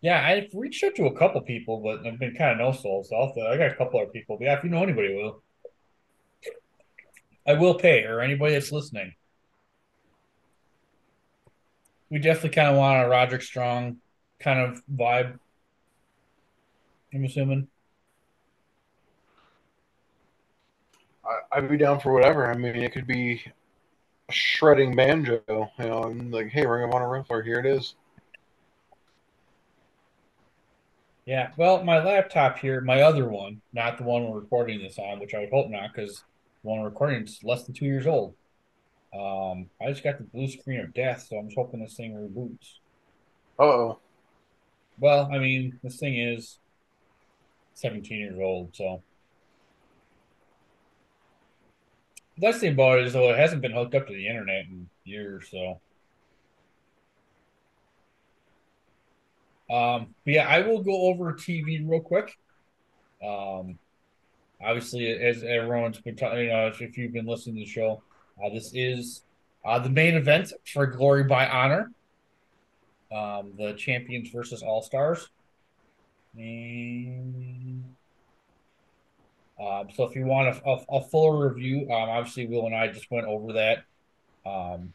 yeah, 0.00 0.26
I've 0.26 0.50
reached 0.54 0.82
out 0.82 0.94
to 0.96 1.06
a 1.06 1.16
couple 1.16 1.40
people, 1.42 1.80
but 1.80 2.06
I've 2.06 2.18
been 2.18 2.34
kind 2.34 2.52
of 2.52 2.58
no 2.58 2.72
soul. 2.72 3.04
So 3.04 3.16
I'll, 3.16 3.48
I 3.48 3.56
got 3.56 3.70
a 3.70 3.76
couple 3.76 4.00
other 4.00 4.10
people. 4.10 4.36
But 4.38 4.46
yeah, 4.46 4.58
if 4.58 4.64
you 4.64 4.70
know 4.70 4.82
anybody, 4.82 5.14
will 5.14 5.42
I 7.46 7.54
will 7.54 7.74
pay, 7.74 8.04
or 8.04 8.20
anybody 8.20 8.54
that's 8.54 8.72
listening. 8.72 9.14
We 12.10 12.18
definitely 12.18 12.50
kind 12.50 12.68
of 12.68 12.76
want 12.76 13.04
a 13.04 13.08
Roderick 13.08 13.42
Strong 13.42 13.98
kind 14.40 14.60
of 14.60 14.82
vibe. 14.92 15.38
I'm 17.14 17.24
assuming. 17.24 17.68
I, 21.30 21.58
I'd 21.58 21.68
be 21.68 21.76
down 21.76 22.00
for 22.00 22.12
whatever. 22.12 22.46
I 22.46 22.56
mean, 22.56 22.76
it 22.76 22.92
could 22.92 23.06
be 23.06 23.42
a 24.28 24.32
shredding 24.32 24.94
banjo, 24.96 25.42
you 25.48 25.86
know, 25.86 26.04
and 26.04 26.32
like, 26.32 26.48
hey, 26.48 26.66
Ring 26.66 26.84
of 26.84 26.94
Honor 26.94 27.06
Riffler, 27.08 27.44
here 27.44 27.60
it 27.60 27.66
is. 27.66 27.94
Yeah, 31.26 31.50
well, 31.56 31.84
my 31.84 32.02
laptop 32.02 32.58
here, 32.58 32.80
my 32.80 33.02
other 33.02 33.28
one, 33.28 33.60
not 33.72 33.98
the 33.98 34.04
one 34.04 34.28
we're 34.28 34.40
recording 34.40 34.80
this 34.80 34.98
on, 34.98 35.20
which 35.20 35.34
I 35.34 35.40
would 35.40 35.50
hope 35.50 35.70
not, 35.70 35.90
because 35.94 36.24
the 36.62 36.68
one 36.68 36.80
we're 36.80 36.88
recording 36.88 37.22
is 37.22 37.40
less 37.44 37.64
than 37.64 37.74
two 37.74 37.84
years 37.84 38.06
old. 38.06 38.34
Um, 39.14 39.70
I 39.80 39.90
just 39.90 40.02
got 40.02 40.18
the 40.18 40.24
blue 40.24 40.48
screen 40.48 40.80
of 40.80 40.94
death, 40.94 41.26
so 41.28 41.36
I'm 41.36 41.46
just 41.46 41.58
hoping 41.58 41.80
this 41.80 41.94
thing 41.94 42.14
reboots. 42.14 42.78
Uh 43.58 43.64
oh. 43.64 43.98
Well, 44.98 45.30
I 45.32 45.38
mean, 45.38 45.78
this 45.82 45.98
thing 45.98 46.18
is 46.18 46.58
17 47.74 48.18
years 48.18 48.38
old, 48.40 48.74
so. 48.74 49.02
The 52.40 52.46
best 52.46 52.60
thing 52.60 52.72
about 52.72 53.00
it 53.00 53.06
is, 53.06 53.12
though, 53.12 53.30
it 53.30 53.36
hasn't 53.36 53.60
been 53.60 53.72
hooked 53.72 53.94
up 53.94 54.06
to 54.06 54.14
the 54.14 54.26
internet 54.26 54.64
in 54.64 54.88
years, 55.04 55.48
so. 55.50 55.78
Um, 59.68 60.14
but 60.24 60.32
yeah, 60.32 60.48
I 60.48 60.62
will 60.62 60.82
go 60.82 61.02
over 61.02 61.34
TV 61.34 61.86
real 61.86 62.00
quick. 62.00 62.38
Um, 63.22 63.78
obviously, 64.58 65.12
as 65.12 65.42
everyone's 65.42 66.00
been 66.00 66.16
talking, 66.16 66.40
you 66.40 66.48
know, 66.48 66.68
if 66.68 66.96
you've 66.96 67.12
been 67.12 67.26
listening 67.26 67.56
to 67.56 67.60
the 67.60 67.66
show, 67.66 68.02
uh, 68.42 68.48
this 68.48 68.72
is 68.72 69.22
uh, 69.62 69.78
the 69.78 69.90
main 69.90 70.14
event 70.14 70.54
for 70.72 70.86
Glory 70.86 71.24
by 71.24 71.46
Honor. 71.46 71.92
Um, 73.12 73.52
the 73.58 73.74
champions 73.74 74.30
versus 74.30 74.62
All 74.62 74.80
Stars. 74.80 75.28
And 76.38 77.84
um, 79.60 79.88
so, 79.94 80.04
if 80.04 80.16
you 80.16 80.24
want 80.24 80.48
a, 80.48 80.68
a, 80.68 80.98
a 80.98 81.02
fuller 81.02 81.48
review, 81.48 81.82
um, 81.90 82.08
obviously 82.08 82.46
Will 82.46 82.66
and 82.66 82.74
I 82.74 82.88
just 82.88 83.10
went 83.10 83.26
over 83.26 83.52
that. 83.52 83.84
Um, 84.46 84.94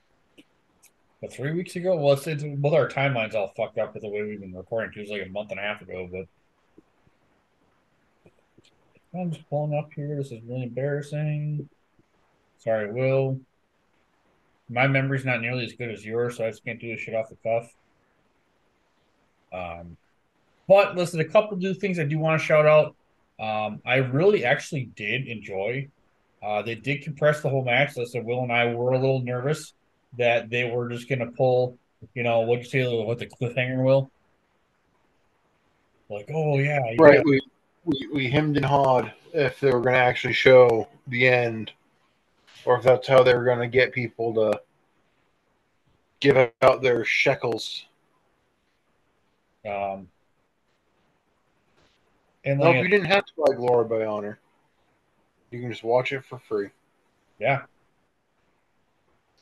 but 1.21 1.31
three 1.31 1.53
weeks 1.53 1.75
ago, 1.75 1.95
well, 1.95 2.13
it's, 2.13 2.27
it's 2.27 2.43
both 2.43 2.73
our 2.73 2.89
timelines 2.89 3.35
all 3.35 3.53
fucked 3.55 3.77
up 3.77 3.93
with 3.93 4.03
the 4.03 4.09
way 4.09 4.23
we've 4.23 4.39
been 4.39 4.53
recording. 4.53 4.91
It 4.95 4.99
was 4.99 5.09
like 5.09 5.25
a 5.25 5.29
month 5.29 5.51
and 5.51 5.59
a 5.59 5.63
half 5.63 5.81
ago, 5.81 6.09
but 6.11 6.27
I'm 9.19 9.31
just 9.31 9.47
pulling 9.49 9.77
up 9.77 9.91
here. 9.95 10.17
This 10.17 10.31
is 10.31 10.41
really 10.47 10.63
embarrassing. 10.63 11.69
Sorry, 12.57 12.91
Will. 12.91 13.39
My 14.69 14.87
memory's 14.87 15.25
not 15.25 15.41
nearly 15.41 15.65
as 15.65 15.73
good 15.73 15.91
as 15.91 16.03
yours, 16.03 16.37
so 16.37 16.45
I 16.45 16.49
just 16.49 16.65
can't 16.65 16.79
do 16.79 16.91
this 16.91 17.01
shit 17.01 17.13
off 17.13 17.29
the 17.29 17.37
cuff. 17.43 17.73
Um, 19.53 19.97
but 20.67 20.95
listen, 20.95 21.19
a 21.19 21.25
couple 21.25 21.57
new 21.57 21.73
things 21.73 21.99
I 21.99 22.03
do 22.03 22.17
want 22.17 22.39
to 22.39 22.45
shout 22.45 22.65
out. 22.65 22.95
Um, 23.39 23.81
I 23.85 23.97
really 23.97 24.45
actually 24.45 24.85
did 24.95 25.27
enjoy. 25.27 25.89
Uh, 26.41 26.61
they 26.61 26.75
did 26.75 27.03
compress 27.03 27.41
the 27.41 27.49
whole 27.49 27.65
match. 27.65 27.97
Listen, 27.97 28.23
Will 28.23 28.43
and 28.43 28.51
I 28.51 28.73
were 28.73 28.93
a 28.93 28.99
little 28.99 29.21
nervous 29.21 29.73
that 30.17 30.49
they 30.49 30.69
were 30.69 30.89
just 30.89 31.09
going 31.09 31.19
to 31.19 31.27
pull, 31.27 31.77
you 32.13 32.23
know, 32.23 32.41
what'd 32.41 32.65
you 32.65 32.69
say, 32.69 33.03
what 33.03 33.19
the 33.19 33.25
cliffhanger 33.25 33.83
will? 33.83 34.09
Like, 36.09 36.29
oh, 36.33 36.57
yeah. 36.59 36.79
Right. 36.99 37.23
We, 37.25 37.41
we, 37.83 38.07
we 38.13 38.29
hemmed 38.29 38.57
and 38.57 38.65
hawed 38.65 39.11
if 39.33 39.59
they 39.59 39.71
were 39.71 39.81
going 39.81 39.95
to 39.95 39.99
actually 39.99 40.33
show 40.33 40.87
the 41.07 41.27
end 41.27 41.71
or 42.63 42.77
if 42.77 42.83
that's 42.83 43.07
how 43.07 43.23
they 43.23 43.33
were 43.33 43.43
going 43.43 43.59
to 43.59 43.67
get 43.67 43.91
people 43.91 44.33
to 44.35 44.61
give 46.19 46.51
out 46.61 46.81
their 46.81 47.03
shekels. 47.03 47.85
Um, 49.67 50.07
and 52.45 52.59
No, 52.59 52.71
you 52.71 52.87
didn't 52.87 53.07
have 53.07 53.25
to 53.25 53.33
buy 53.37 53.55
Glory 53.55 53.85
by 53.85 54.05
Honor. 54.05 54.39
You 55.51 55.61
can 55.61 55.71
just 55.71 55.83
watch 55.83 56.11
it 56.11 56.23
for 56.23 56.39
free. 56.39 56.69
Yeah. 57.39 57.63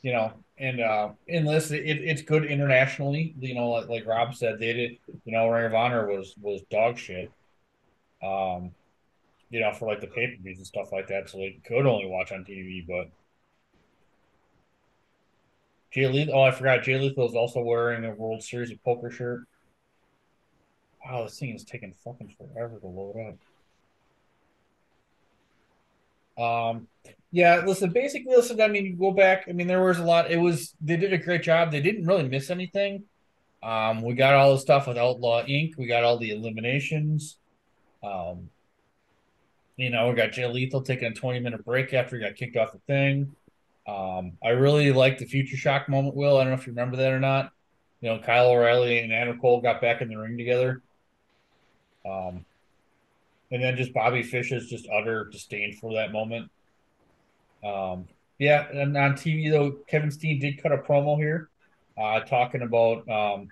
You 0.01 0.13
know, 0.13 0.33
and 0.57 0.81
uh 0.81 1.09
listen, 1.29 1.77
it, 1.77 1.99
it's 2.01 2.21
good 2.21 2.45
internationally. 2.45 3.33
You 3.39 3.55
know, 3.55 3.69
like, 3.69 3.89
like 3.89 4.05
Rob 4.05 4.35
said, 4.35 4.59
they 4.59 4.73
did. 4.73 4.97
You 5.25 5.33
know, 5.33 5.47
Ring 5.49 5.65
of 5.65 5.73
Honor 5.73 6.07
was 6.07 6.35
was 6.41 6.61
dog 6.69 6.97
shit. 6.97 7.31
Um, 8.21 8.71
you 9.49 9.59
know, 9.59 9.71
for 9.73 9.87
like 9.87 10.01
the 10.01 10.07
pay 10.07 10.27
per 10.27 10.41
views 10.41 10.57
and 10.57 10.67
stuff 10.67 10.91
like 10.91 11.07
that, 11.07 11.29
so 11.29 11.37
they 11.37 11.59
could 11.65 11.85
only 11.85 12.07
watch 12.07 12.31
on 12.31 12.43
TV. 12.43 12.85
But 12.85 13.09
Jay 15.91 16.07
Lethal, 16.07 16.35
oh, 16.35 16.41
I 16.41 16.51
forgot, 16.51 16.83
Jay 16.83 16.97
Lethal 16.97 17.29
is 17.29 17.35
also 17.35 17.61
wearing 17.61 18.03
a 18.03 18.11
World 18.11 18.43
Series 18.43 18.71
of 18.71 18.83
Poker 18.83 19.11
shirt. 19.11 19.41
Wow, 21.05 21.23
this 21.23 21.39
thing 21.39 21.53
is 21.55 21.63
taking 21.65 21.93
fucking 22.03 22.35
forever 22.37 22.79
to 22.79 22.87
load 22.87 23.37
up. 26.37 26.75
Um, 26.75 26.87
yeah, 27.31 27.63
listen, 27.65 27.91
basically, 27.91 28.35
listen, 28.35 28.61
I 28.61 28.67
mean, 28.67 28.85
you 28.85 28.95
go 28.95 29.11
back, 29.11 29.45
I 29.49 29.51
mean, 29.53 29.67
there 29.67 29.83
was 29.83 29.99
a 29.99 30.03
lot, 30.03 30.31
it 30.31 30.37
was, 30.37 30.75
they 30.81 30.97
did 30.97 31.13
a 31.13 31.17
great 31.17 31.43
job. 31.43 31.71
They 31.71 31.81
didn't 31.81 32.05
really 32.05 32.27
miss 32.27 32.49
anything. 32.49 33.03
Um, 33.61 34.01
we 34.01 34.13
got 34.13 34.33
all 34.35 34.53
the 34.53 34.59
stuff 34.59 34.87
with 34.87 34.97
Outlaw 34.97 35.43
Inc., 35.43 35.77
we 35.77 35.87
got 35.87 36.03
all 36.03 36.17
the 36.17 36.31
eliminations. 36.31 37.37
Um, 38.03 38.49
you 39.77 39.89
know, 39.89 40.09
we 40.09 40.15
got 40.15 40.31
Jay 40.31 40.45
Lethal 40.47 40.81
taking 40.81 41.07
a 41.11 41.13
20 41.13 41.39
minute 41.39 41.65
break 41.65 41.93
after 41.93 42.17
he 42.17 42.23
got 42.23 42.35
kicked 42.35 42.57
off 42.57 42.73
the 42.73 42.79
thing. 42.87 43.35
Um, 43.87 44.33
I 44.43 44.49
really 44.49 44.91
like 44.91 45.17
the 45.17 45.25
Future 45.25 45.57
Shock 45.57 45.89
moment, 45.89 46.15
Will. 46.15 46.37
I 46.37 46.43
don't 46.43 46.53
know 46.53 46.59
if 46.59 46.67
you 46.67 46.73
remember 46.73 46.97
that 46.97 47.11
or 47.11 47.19
not. 47.19 47.51
you 48.01 48.09
know, 48.09 48.19
Kyle 48.19 48.49
O'Reilly 48.51 48.99
and 48.99 49.13
Adam 49.13 49.39
Cole 49.39 49.61
got 49.61 49.81
back 49.81 50.01
in 50.01 50.09
the 50.09 50.17
ring 50.17 50.37
together. 50.37 50.81
Um, 52.05 52.45
and 53.51 53.63
then 53.63 53.75
just 53.77 53.93
Bobby 53.93 54.23
Fish's 54.23 54.69
just 54.69 54.87
utter 54.89 55.25
disdain 55.25 55.77
for 55.79 55.93
that 55.93 56.11
moment. 56.11 56.49
Um, 57.63 58.07
yeah, 58.39 58.67
and 58.71 58.97
on 58.97 59.13
TV 59.13 59.51
though, 59.51 59.77
Kevin 59.87 60.11
Steen 60.11 60.39
did 60.39 60.61
cut 60.61 60.71
a 60.71 60.77
promo 60.77 61.17
here, 61.17 61.49
uh, 61.97 62.21
talking 62.21 62.61
about, 62.61 63.07
um, 63.07 63.49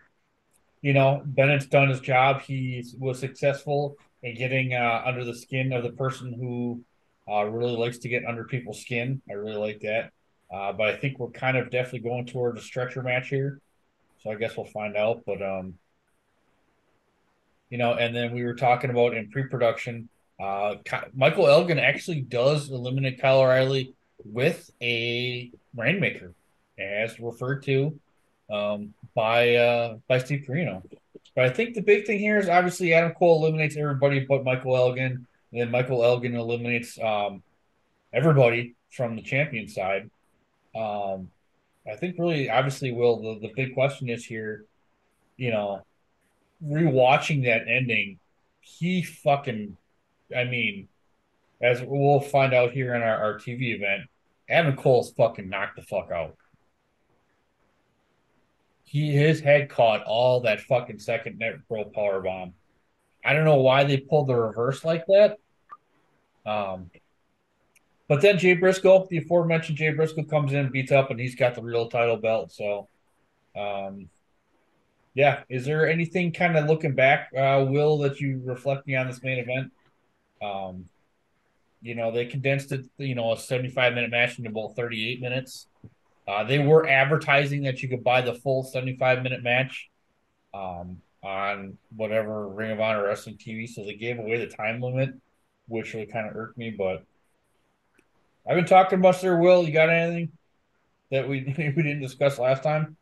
you 0.82 0.94
know, 0.94 1.22
Bennett's 1.24 1.68
done 1.68 1.90
his 1.90 2.00
job. 2.00 2.42
He 2.42 2.84
was 2.98 3.20
successful 3.20 3.96
in 4.24 4.36
getting 4.36 4.74
uh, 4.74 5.04
under 5.06 5.24
the 5.24 5.36
skin 5.36 5.72
of 5.72 5.84
the 5.84 5.92
person 5.92 6.34
who 6.34 6.84
uh, 7.32 7.46
really 7.46 7.78
likes 7.78 8.00
to 8.00 8.10
get 8.10 8.26
under 8.26 8.44
people's 8.44 8.82
skin. 8.82 9.22
I 9.30 9.34
really 9.34 9.56
like 9.56 9.82
that. 9.82 10.12
Uh, 10.52 10.74
but 10.74 10.90
I 10.90 10.98
think 10.98 11.18
we're 11.18 11.30
kind 11.30 11.58
of 11.58 11.70
definitely 11.70 12.10
going 12.10 12.26
towards 12.26 12.60
a 12.60 12.64
stretcher 12.64 13.02
match 13.02 13.30
here. 13.30 13.62
So 14.20 14.32
I 14.32 14.36
guess 14.36 14.58
we'll 14.58 14.66
find 14.66 14.98
out. 14.98 15.22
But 15.26 15.42
um, 15.42 15.76
you 17.72 17.78
know, 17.78 17.94
and 17.94 18.16
then 18.16 18.34
we 18.34 18.44
were 18.44 18.54
talking 18.54 18.92
about 18.92 19.16
in 19.16 19.32
pre-production, 19.32 20.10
uh, 20.40 20.76
Michael 21.16 21.48
Elgin 21.48 21.80
actually 21.80 22.22
does 22.22 22.70
eliminate 22.70 23.20
Kyle 23.20 23.40
O'Reilly 23.40 23.96
with 24.26 24.70
a 24.82 25.50
Rainmaker, 25.76 26.34
as 26.78 27.20
referred 27.20 27.64
to 27.64 27.98
um, 28.52 28.94
by 29.16 29.56
uh, 29.56 29.98
by 30.08 30.20
Steve 30.20 30.46
Corino. 30.48 30.84
But 31.34 31.46
I 31.46 31.50
think 31.50 31.76
the 31.76 31.82
big 31.82 32.06
thing 32.06 32.20
here 32.20 32.38
is 32.38 32.50
obviously 32.50 32.94
Adam 32.94 33.14
Cole 33.14 33.42
eliminates 33.42 33.78
everybody 33.78 34.20
but 34.20 34.44
Michael 34.44 34.76
Elgin, 34.76 35.26
and 35.52 35.62
then 35.62 35.72
Michael 35.72 36.04
Elgin 36.04 36.36
eliminates 36.36 37.00
um, 37.02 37.42
everybody 38.12 38.76
from 38.90 39.16
the 39.16 39.22
champion 39.22 39.70
side. 39.70 40.10
Um, 40.76 41.30
I 41.90 41.96
think 41.96 42.18
really, 42.20 42.50
obviously, 42.50 42.92
Will, 42.92 43.22
the, 43.22 43.48
the 43.48 43.54
big 43.56 43.74
question 43.74 44.10
is 44.10 44.26
here, 44.26 44.66
you 45.38 45.52
know, 45.52 45.84
rewatching 46.66 47.44
that 47.46 47.68
ending, 47.68 48.20
he 48.60 49.02
fucking, 49.02 49.78
I 50.36 50.44
mean, 50.46 50.88
as 51.62 51.82
we'll 51.82 52.20
find 52.20 52.54
out 52.54 52.72
here 52.72 52.96
in 52.96 53.02
our, 53.02 53.24
our 53.24 53.34
TV 53.36 53.76
event, 53.76 54.04
Adam 54.50 54.76
Cole's 54.76 55.12
fucking 55.12 55.50
knocked 55.50 55.78
the 55.78 55.82
fuck 55.82 56.12
out. 56.12 56.36
He 58.84 59.12
his 59.12 59.40
head 59.40 59.70
caught 59.70 60.04
all 60.04 60.42
that 60.42 60.60
fucking 60.62 61.00
second 61.00 61.40
net 61.40 61.56
pro 61.68 61.86
power 61.86 62.20
bomb. 62.20 62.54
I 63.24 63.34
don't 63.34 63.46
know 63.46 63.62
why 63.62 63.86
they 63.86 63.98
pulled 63.98 64.28
the 64.28 64.36
reverse 64.36 64.84
like 64.84 65.06
that. 65.06 65.38
Um, 66.46 66.90
but 68.08 68.22
then 68.22 68.38
Jay 68.38 68.56
Briscoe, 68.56 69.08
the 69.10 69.20
aforementioned 69.20 69.78
Jay 69.78 69.92
Briscoe, 69.92 70.24
comes 70.24 70.52
in, 70.52 70.70
beats 70.70 70.92
up, 70.92 71.12
and 71.12 71.20
he's 71.20 71.36
got 71.36 71.56
the 71.56 71.62
real 71.62 71.88
title 71.88 72.18
belt. 72.18 72.52
So, 72.52 72.90
um, 73.56 74.10
yeah. 75.14 75.44
Is 75.50 75.66
there 75.66 75.90
anything 75.90 76.32
kind 76.32 76.58
of 76.58 76.66
looking 76.68 76.96
back, 76.96 77.30
uh, 77.38 77.66
Will, 77.68 77.98
that 78.00 78.20
you 78.20 78.42
reflecting 78.44 78.96
on 78.96 79.08
this 79.08 79.22
main 79.24 79.40
event? 79.40 79.72
Um, 80.42 80.86
you 81.82 81.96
know, 81.96 82.12
they 82.12 82.26
condensed 82.26 82.72
it, 82.72 82.86
you 82.98 83.16
know, 83.16 83.34
a 83.34 83.38
75 83.38 83.94
minute 83.94 84.12
match 84.12 84.38
into 84.38 84.50
about 84.50 84.76
38 84.76 85.20
minutes. 85.22 85.68
Uh, 86.28 86.44
they 86.44 86.60
were 86.60 86.88
advertising 86.88 87.64
that 87.64 87.82
you 87.82 87.90
could 87.90 88.04
buy 88.04 88.22
the 88.22 88.34
full 88.34 88.64
75 88.64 89.24
minute 89.24 89.44
match 89.44 89.90
um, 90.54 91.02
on 91.24 91.78
whatever 91.96 92.48
Ring 92.48 92.72
of 92.72 92.80
Honor 92.80 93.04
Wrestling 93.04 93.38
TV. 93.38 93.68
So 93.68 93.84
they 93.84 93.96
gave 93.96 94.20
away 94.20 94.38
the 94.38 94.48
time 94.48 94.80
limit, 94.82 95.16
which 95.68 95.94
really 95.94 96.06
kind 96.06 96.30
of 96.30 96.36
irked 96.36 96.58
me. 96.58 96.70
But 96.70 97.04
I've 98.48 98.56
been 98.56 98.66
talking 98.66 99.00
about 99.00 99.20
there. 99.22 99.38
Will 99.38 99.64
you 99.64 99.74
got 99.74 99.90
anything 99.90 100.32
that 101.10 101.28
we 101.28 101.44
we 101.58 101.84
didn't 101.84 102.02
discuss 102.02 102.40
last 102.40 102.64
time? 102.64 102.96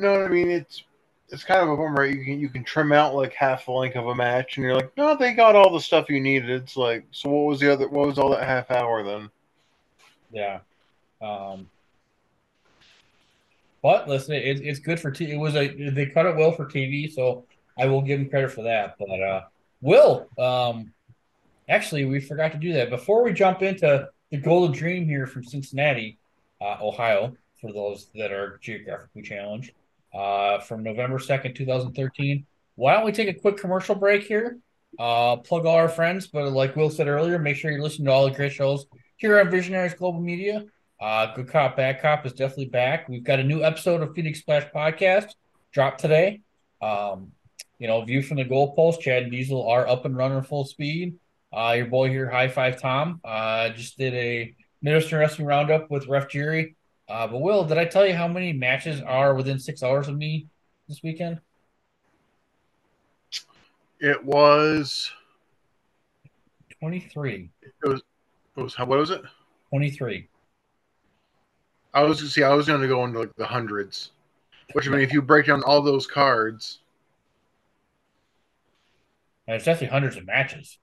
No, 0.00 0.24
I 0.24 0.28
mean 0.28 0.50
it's 0.50 0.84
it's 1.28 1.44
kind 1.44 1.60
of 1.62 1.68
a 1.68 1.76
bummer. 1.76 2.04
You 2.06 2.24
can 2.24 2.40
you 2.40 2.48
can 2.48 2.64
trim 2.64 2.92
out 2.92 3.14
like 3.14 3.32
half 3.32 3.66
the 3.66 3.72
length 3.72 3.96
of 3.96 4.06
a 4.06 4.14
match, 4.14 4.56
and 4.56 4.64
you're 4.64 4.74
like, 4.74 4.96
no, 4.96 5.16
they 5.16 5.32
got 5.32 5.54
all 5.54 5.72
the 5.72 5.80
stuff 5.80 6.08
you 6.08 6.20
needed. 6.20 6.50
It's 6.50 6.76
like, 6.76 7.04
so 7.10 7.30
what 7.30 7.46
was 7.48 7.60
the 7.60 7.72
other? 7.72 7.88
What 7.88 8.06
was 8.06 8.18
all 8.18 8.30
that 8.30 8.46
half 8.46 8.70
hour 8.70 9.02
then? 9.02 9.30
Yeah. 10.32 10.60
Um, 11.20 11.68
but 13.82 14.08
listen, 14.08 14.34
it, 14.34 14.60
it's 14.60 14.80
good 14.80 14.98
for 14.98 15.10
T. 15.10 15.30
It 15.30 15.36
was 15.36 15.54
a 15.54 15.90
they 15.90 16.06
cut 16.06 16.26
it 16.26 16.36
well 16.36 16.52
for 16.52 16.66
TV, 16.66 17.12
so 17.12 17.44
I 17.78 17.86
will 17.86 18.02
give 18.02 18.18
them 18.18 18.28
credit 18.28 18.52
for 18.52 18.62
that. 18.62 18.96
But 18.98 19.20
uh, 19.20 19.42
Will, 19.80 20.28
um, 20.38 20.92
Actually, 21.70 22.04
we 22.04 22.18
forgot 22.18 22.50
to 22.50 22.58
do 22.58 22.72
that. 22.72 22.90
Before 22.90 23.22
we 23.22 23.32
jump 23.32 23.62
into 23.62 24.08
the 24.30 24.36
Golden 24.36 24.76
Dream 24.76 25.06
here 25.06 25.24
from 25.24 25.44
Cincinnati, 25.44 26.18
uh, 26.60 26.76
Ohio, 26.82 27.36
for 27.60 27.72
those 27.72 28.10
that 28.16 28.32
are 28.32 28.58
geographically 28.60 29.22
challenged, 29.22 29.70
uh, 30.14 30.58
from 30.60 30.82
November 30.82 31.18
2nd, 31.18 31.54
2013, 31.54 32.46
why 32.74 32.94
don't 32.94 33.04
we 33.04 33.12
take 33.12 33.28
a 33.28 33.38
quick 33.38 33.56
commercial 33.56 33.94
break 33.94 34.22
here? 34.22 34.58
Uh, 34.98 35.36
plug 35.36 35.66
all 35.66 35.76
our 35.76 35.88
friends, 35.88 36.26
but 36.26 36.50
like 36.52 36.74
Will 36.76 36.90
said 36.90 37.08
earlier, 37.08 37.38
make 37.38 37.56
sure 37.56 37.70
you 37.70 37.82
listen 37.82 38.04
to 38.04 38.10
all 38.10 38.24
the 38.24 38.34
great 38.34 38.52
shows 38.52 38.86
here 39.16 39.38
on 39.38 39.50
Visionaries 39.50 39.94
Global 39.94 40.20
Media. 40.20 40.64
Uh, 41.00 41.34
Good 41.34 41.48
Cop, 41.48 41.76
Bad 41.76 42.00
Cop 42.02 42.26
is 42.26 42.32
definitely 42.32 42.66
back. 42.66 43.08
We've 43.08 43.24
got 43.24 43.38
a 43.38 43.44
new 43.44 43.62
episode 43.62 44.02
of 44.02 44.14
Phoenix 44.14 44.40
Splash 44.40 44.64
Podcast 44.74 45.34
dropped 45.72 46.00
today. 46.00 46.40
Um, 46.82 47.32
you 47.78 47.86
know, 47.86 48.02
View 48.02 48.22
from 48.22 48.36
the 48.36 48.44
Goalpost, 48.44 49.00
Chad 49.00 49.22
and 49.22 49.32
Diesel 49.32 49.66
are 49.68 49.88
up 49.88 50.04
and 50.04 50.16
running 50.16 50.42
full 50.42 50.64
speed. 50.64 51.18
Uh, 51.52 51.74
your 51.76 51.86
boy 51.86 52.08
here, 52.08 52.30
High 52.30 52.48
Five 52.48 52.80
Tom, 52.80 53.20
uh, 53.24 53.70
just 53.70 53.96
did 53.96 54.14
a 54.14 54.54
Minister 54.82 55.18
Wrestling 55.18 55.46
Roundup 55.46 55.90
with 55.90 56.06
Ref 56.06 56.28
Jerry. 56.28 56.76
Uh, 57.10 57.26
but 57.26 57.40
Will, 57.40 57.64
did 57.64 57.76
I 57.76 57.86
tell 57.86 58.06
you 58.06 58.14
how 58.14 58.28
many 58.28 58.52
matches 58.52 59.02
are 59.02 59.34
within 59.34 59.58
six 59.58 59.82
hours 59.82 60.06
of 60.06 60.16
me 60.16 60.46
this 60.88 61.02
weekend? 61.02 61.40
It 63.98 64.24
was 64.24 65.10
23. 66.78 67.50
It 67.62 67.72
was, 67.82 68.02
it 68.56 68.62
was 68.62 68.74
how, 68.76 68.86
what 68.86 69.00
was 69.00 69.10
it? 69.10 69.22
23. 69.70 70.28
I 71.92 72.02
was 72.02 72.32
see, 72.32 72.44
I 72.44 72.54
was 72.54 72.68
going 72.68 72.80
to 72.80 72.86
go 72.86 73.04
into 73.04 73.18
like 73.18 73.34
the 73.34 73.44
hundreds, 73.44 74.12
which 74.74 74.86
I 74.86 74.92
mean, 74.92 75.00
if 75.00 75.12
you 75.12 75.20
break 75.20 75.46
down 75.46 75.64
all 75.64 75.82
those 75.82 76.06
cards, 76.06 76.78
it's 79.48 79.64
definitely 79.64 79.88
hundreds 79.88 80.16
of 80.16 80.26
matches. 80.26 80.78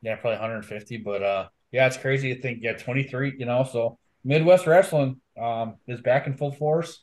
Yeah, 0.00 0.16
probably 0.16 0.38
150. 0.38 0.96
But 0.96 1.22
uh, 1.22 1.48
yeah, 1.72 1.86
it's 1.86 1.98
crazy 1.98 2.34
to 2.34 2.40
think. 2.40 2.60
Yeah, 2.62 2.72
23. 2.72 3.34
You 3.38 3.44
know, 3.44 3.64
so 3.64 3.98
Midwest 4.24 4.66
Wrestling 4.66 5.20
um 5.40 5.76
is 5.86 6.00
back 6.00 6.26
in 6.26 6.36
full 6.36 6.52
force. 6.52 7.02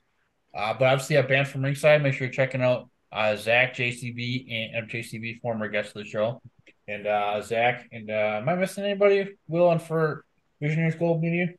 Uh, 0.53 0.73
but 0.73 0.85
obviously, 0.85 1.15
a 1.15 1.23
band 1.23 1.47
from 1.47 1.63
ringside. 1.63 2.03
Make 2.03 2.13
sure 2.13 2.27
you're 2.27 2.33
checking 2.33 2.61
out 2.61 2.89
uh, 3.11 3.35
Zach 3.35 3.75
JCB 3.75 4.73
and 4.75 4.89
JCB, 4.89 5.41
former 5.41 5.67
guest 5.69 5.95
of 5.95 6.03
the 6.03 6.09
show, 6.09 6.41
and 6.87 7.07
uh, 7.07 7.41
Zach. 7.41 7.87
And 7.91 8.09
uh, 8.09 8.39
am 8.41 8.49
I 8.49 8.55
missing 8.55 8.83
anybody? 8.83 9.37
Will 9.47 9.67
on 9.69 9.79
for 9.79 10.25
Visionaries 10.61 10.95
Global 10.95 11.19
Media? 11.19 11.53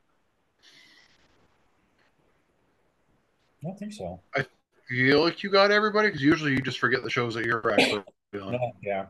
I 3.63 3.67
don't 3.67 3.79
think 3.79 3.93
so. 3.93 4.21
I 4.35 4.45
feel 4.89 5.23
like 5.23 5.43
you 5.43 5.51
got 5.51 5.71
everybody 5.71 6.09
because 6.09 6.23
usually 6.23 6.53
you 6.53 6.61
just 6.61 6.79
forget 6.79 7.03
the 7.03 7.11
shows 7.11 7.35
that 7.35 7.45
you're 7.45 7.73
actually 7.73 8.03
on. 8.41 8.53
No, 8.53 8.73
yeah. 8.83 9.07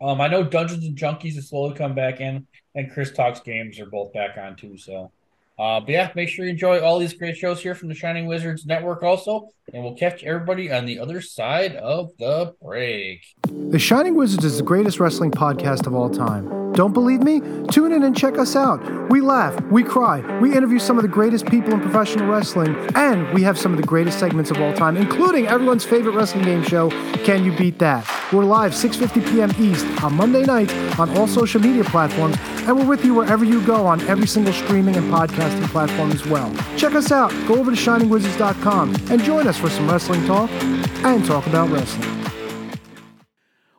Um, 0.00 0.20
I 0.20 0.28
know 0.28 0.42
Dungeons 0.42 0.84
and 0.84 0.96
Junkies 0.96 1.34
has 1.36 1.48
slowly 1.48 1.74
come 1.74 1.94
back 1.94 2.20
in, 2.20 2.46
and 2.74 2.90
Chris 2.92 3.12
Talks 3.12 3.40
Games 3.40 3.78
are 3.78 3.86
both 3.86 4.12
back 4.12 4.36
on 4.38 4.56
too. 4.56 4.76
So, 4.76 5.10
uh, 5.58 5.80
but 5.80 5.88
yeah, 5.88 6.10
make 6.14 6.28
sure 6.28 6.44
you 6.44 6.50
enjoy 6.50 6.80
all 6.80 6.98
these 6.98 7.14
great 7.14 7.36
shows 7.36 7.62
here 7.62 7.74
from 7.74 7.88
the 7.88 7.94
Shining 7.94 8.26
Wizards 8.26 8.66
Network 8.66 9.02
also, 9.02 9.48
and 9.72 9.82
we'll 9.82 9.96
catch 9.96 10.22
everybody 10.22 10.70
on 10.70 10.84
the 10.84 10.98
other 10.98 11.20
side 11.20 11.76
of 11.76 12.10
the 12.18 12.54
break. 12.62 13.24
The 13.48 13.78
Shining 13.78 14.14
Wizards 14.14 14.44
is 14.44 14.58
the 14.58 14.62
greatest 14.62 15.00
wrestling 15.00 15.30
podcast 15.30 15.86
of 15.86 15.94
all 15.94 16.10
time. 16.10 16.72
Don't 16.76 16.92
believe 16.92 17.22
me? 17.22 17.40
Tune 17.70 17.92
in 17.92 18.02
and 18.02 18.14
check 18.14 18.36
us 18.36 18.54
out. 18.54 19.10
We 19.10 19.22
laugh, 19.22 19.58
we 19.70 19.82
cry, 19.82 20.20
we 20.40 20.54
interview 20.54 20.78
some 20.78 20.98
of 20.98 21.02
the 21.02 21.08
greatest 21.08 21.46
people 21.46 21.72
in 21.72 21.80
professional 21.80 22.26
wrestling, 22.26 22.76
and 22.94 23.32
we 23.32 23.42
have 23.44 23.58
some 23.58 23.72
of 23.72 23.80
the 23.80 23.86
greatest 23.86 24.18
segments 24.18 24.50
of 24.50 24.60
all 24.60 24.74
time, 24.74 24.98
including 24.98 25.46
everyone's 25.46 25.86
favorite 25.86 26.12
wrestling 26.12 26.44
game 26.44 26.62
show, 26.62 26.90
Can 27.24 27.44
You 27.44 27.56
Beat 27.56 27.78
That? 27.78 28.06
We're 28.30 28.44
live 28.44 28.72
6:50 28.72 29.30
p.m. 29.30 29.50
East 29.58 29.86
on 30.04 30.14
Monday 30.14 30.44
nights 30.44 30.74
on 30.98 31.16
all 31.16 31.26
social 31.26 31.62
media 31.62 31.84
platforms, 31.84 32.36
and 32.66 32.76
we're 32.76 32.84
with 32.84 33.06
you 33.06 33.14
wherever 33.14 33.44
you 33.44 33.64
go 33.64 33.86
on 33.86 34.02
every 34.02 34.26
single 34.26 34.52
streaming 34.52 34.96
and 34.96 35.10
podcasting 35.46 35.68
platform 35.68 36.12
as 36.12 36.26
well. 36.26 36.52
Check 36.76 36.94
us 36.94 37.12
out. 37.12 37.30
Go 37.46 37.56
over 37.56 37.70
to 37.70 37.76
shiningwizards.com 37.76 38.94
and 39.10 39.22
join 39.22 39.46
us 39.46 39.58
for 39.58 39.70
some 39.70 39.90
wrestling 39.90 40.24
talk 40.26 40.50
and 40.50 41.24
talk 41.24 41.46
about 41.46 41.70
wrestling. 41.70 42.24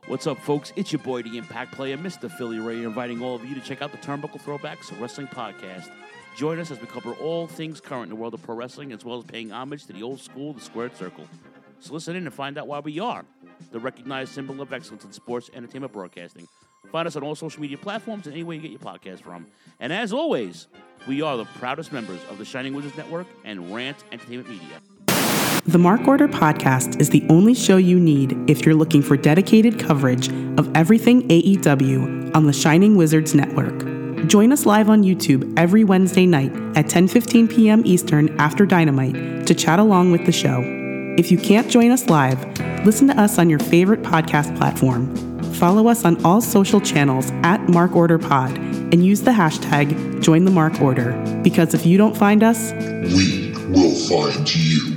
What's 0.08 0.26
up, 0.26 0.38
folks? 0.40 0.72
It's 0.78 0.94
your 0.94 1.02
boy, 1.02 1.24
the 1.24 1.38
Impact 1.38 1.74
Player, 1.74 1.98
Mr. 1.98 2.32
Philly 2.32 2.60
Ray, 2.60 2.84
inviting 2.84 3.22
all 3.22 3.36
of 3.36 3.44
you 3.44 3.54
to 3.56 3.62
check 3.62 3.82
out 3.82 3.92
the 3.92 3.98
Turnbuckle 3.98 4.42
Throwbacks 4.42 4.98
Wrestling 5.02 5.28
Podcast. 5.28 5.92
Join 6.38 6.60
us 6.60 6.72
as 6.72 6.80
we 6.80 6.88
cover 6.88 7.14
all 7.16 7.48
things 7.48 7.82
current 7.82 8.04
in 8.04 8.10
the 8.10 8.16
world 8.16 8.34
of 8.34 8.42
pro 8.42 8.56
wrestling, 8.56 8.94
as 8.94 9.04
well 9.04 9.18
as 9.18 9.26
paying 9.26 9.52
homage 9.52 9.86
to 9.88 9.94
the 9.94 10.04
old 10.04 10.22
school, 10.22 10.54
the 10.54 10.62
squared 10.62 10.96
circle. 10.96 11.26
So 11.80 11.94
listen 11.94 12.16
in 12.16 12.26
and 12.26 12.34
find 12.34 12.58
out 12.58 12.68
why 12.68 12.80
we 12.80 13.00
are 13.00 13.26
the 13.72 13.80
recognized 13.80 14.34
symbol 14.34 14.62
of 14.62 14.72
excellence 14.72 15.04
in 15.04 15.12
sports 15.12 15.50
entertainment 15.54 15.92
broadcasting. 15.92 16.48
Find 16.92 17.08
us 17.08 17.16
on 17.16 17.24
all 17.24 17.36
social 17.36 17.62
media 17.62 17.78
platforms 17.78 18.28
and 18.28 18.34
anywhere 18.34 18.56
you 18.56 18.62
get 18.62 18.72
your 18.72 18.80
podcast 18.80 19.22
from. 19.22 19.48
And 19.80 19.92
as 19.92 20.14
always, 20.14 20.68
we 21.08 21.22
are 21.22 21.38
the 21.38 21.46
proudest 21.46 21.94
members 21.94 22.20
of 22.30 22.38
the 22.38 22.46
Shining 22.46 22.74
Wizards 22.74 22.98
Network 22.98 23.28
and 23.46 23.74
Rant 23.74 24.04
Entertainment 24.12 24.50
Media. 24.50 24.82
The 25.66 25.78
Mark 25.78 26.08
Order 26.08 26.28
podcast 26.28 27.00
is 27.00 27.10
the 27.10 27.26
only 27.30 27.54
show 27.54 27.78
you 27.78 28.00
need 28.00 28.38
if 28.50 28.66
you're 28.66 28.76
looking 28.76 29.02
for 29.02 29.18
dedicated 29.18 29.80
coverage 29.80 30.30
of 30.58 30.70
everything 30.76 31.28
AEW 31.30 32.36
on 32.36 32.46
the 32.46 32.54
Shining 32.54 32.96
Wizards 32.96 33.34
Network. 33.34 33.86
Join 34.28 34.52
us 34.52 34.66
live 34.66 34.90
on 34.90 35.04
YouTube 35.04 35.58
every 35.58 35.84
Wednesday 35.84 36.26
night 36.26 36.52
at 36.76 36.86
10:15 36.86 37.50
p.m. 37.50 37.84
Eastern 37.86 38.30
after 38.40 38.66
Dynamite 38.66 39.46
to 39.48 39.54
chat 39.54 39.80
along 39.80 40.12
with 40.12 40.26
the 40.26 40.32
show. 40.32 40.62
If 41.18 41.32
you 41.32 41.38
can't 41.38 41.70
join 41.70 41.92
us 41.92 42.10
live, 42.10 42.44
listen 42.86 43.08
to 43.08 43.20
us 43.20 43.38
on 43.38 43.50
your 43.50 43.60
favorite 43.60 44.02
podcast 44.02 44.56
platform. 44.58 45.16
Follow 45.54 45.88
us 45.88 46.06
on 46.06 46.24
all 46.26 46.42
social 46.42 46.82
channels 46.82 47.32
at 47.44 47.68
Mark 47.70 47.96
Order 47.96 48.20
Pod 48.20 48.67
and 48.92 49.06
use 49.06 49.22
the 49.22 49.32
hashtag 49.32 50.22
Join 50.22 50.46
the 50.46 50.52
Mark 50.52 50.82
Order 50.82 51.14
because 51.44 51.74
if 51.74 51.86
you 51.86 51.98
don't 51.98 52.16
find 52.16 52.44
us, 52.44 52.72
We 52.72 53.54
will 53.70 53.96
find 54.10 54.56
you. 54.56 54.97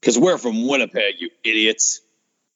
Because 0.00 0.18
we're 0.18 0.38
from 0.38 0.66
Winnipeg, 0.66 1.16
you 1.18 1.28
idiots. 1.44 2.00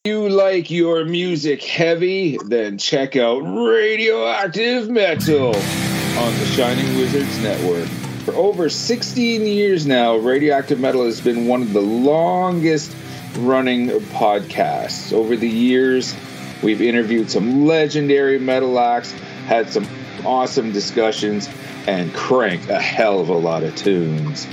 you 0.04 0.30
like 0.30 0.70
your 0.70 1.04
music 1.04 1.62
heavy, 1.62 2.38
then 2.46 2.78
check 2.78 3.16
out 3.16 3.40
Radioactive 3.40 4.88
Metal 4.88 5.48
on 5.48 6.38
the 6.38 6.46
Shining 6.46 6.96
Wizards 6.96 7.38
Network. 7.42 7.86
For 8.24 8.32
over 8.34 8.70
16 8.70 9.42
years 9.42 9.86
now, 9.86 10.16
Radioactive 10.16 10.80
Metal 10.80 11.04
has 11.04 11.20
been 11.20 11.46
one 11.46 11.60
of 11.60 11.74
the 11.74 11.82
longest 11.82 12.96
running 13.36 13.88
podcasts. 13.88 15.12
Over 15.12 15.36
the 15.36 15.48
years, 15.48 16.16
we've 16.62 16.80
interviewed 16.80 17.30
some 17.30 17.66
legendary 17.66 18.38
metal 18.38 18.78
acts, 18.78 19.12
had 19.12 19.68
some 19.68 19.86
awesome 20.24 20.72
discussions, 20.72 21.50
and 21.86 22.14
cranked 22.14 22.70
a 22.70 22.80
hell 22.80 23.20
of 23.20 23.28
a 23.28 23.36
lot 23.36 23.62
of 23.62 23.76
tunes. 23.76 24.46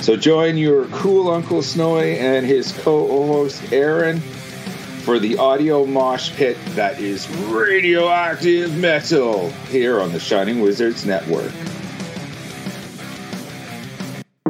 So 0.00 0.16
join 0.16 0.56
your 0.56 0.86
cool 0.86 1.30
Uncle 1.30 1.62
Snowy 1.62 2.18
and 2.18 2.46
his 2.46 2.72
co-host 2.72 3.72
Aaron 3.72 4.20
for 4.20 5.18
the 5.18 5.38
audio 5.38 5.86
mosh 5.86 6.34
pit 6.34 6.56
that 6.70 7.00
is 7.00 7.28
radioactive 7.46 8.76
metal 8.76 9.50
here 9.70 10.00
on 10.00 10.12
the 10.12 10.20
Shining 10.20 10.60
Wizards 10.60 11.04
Network. 11.04 11.52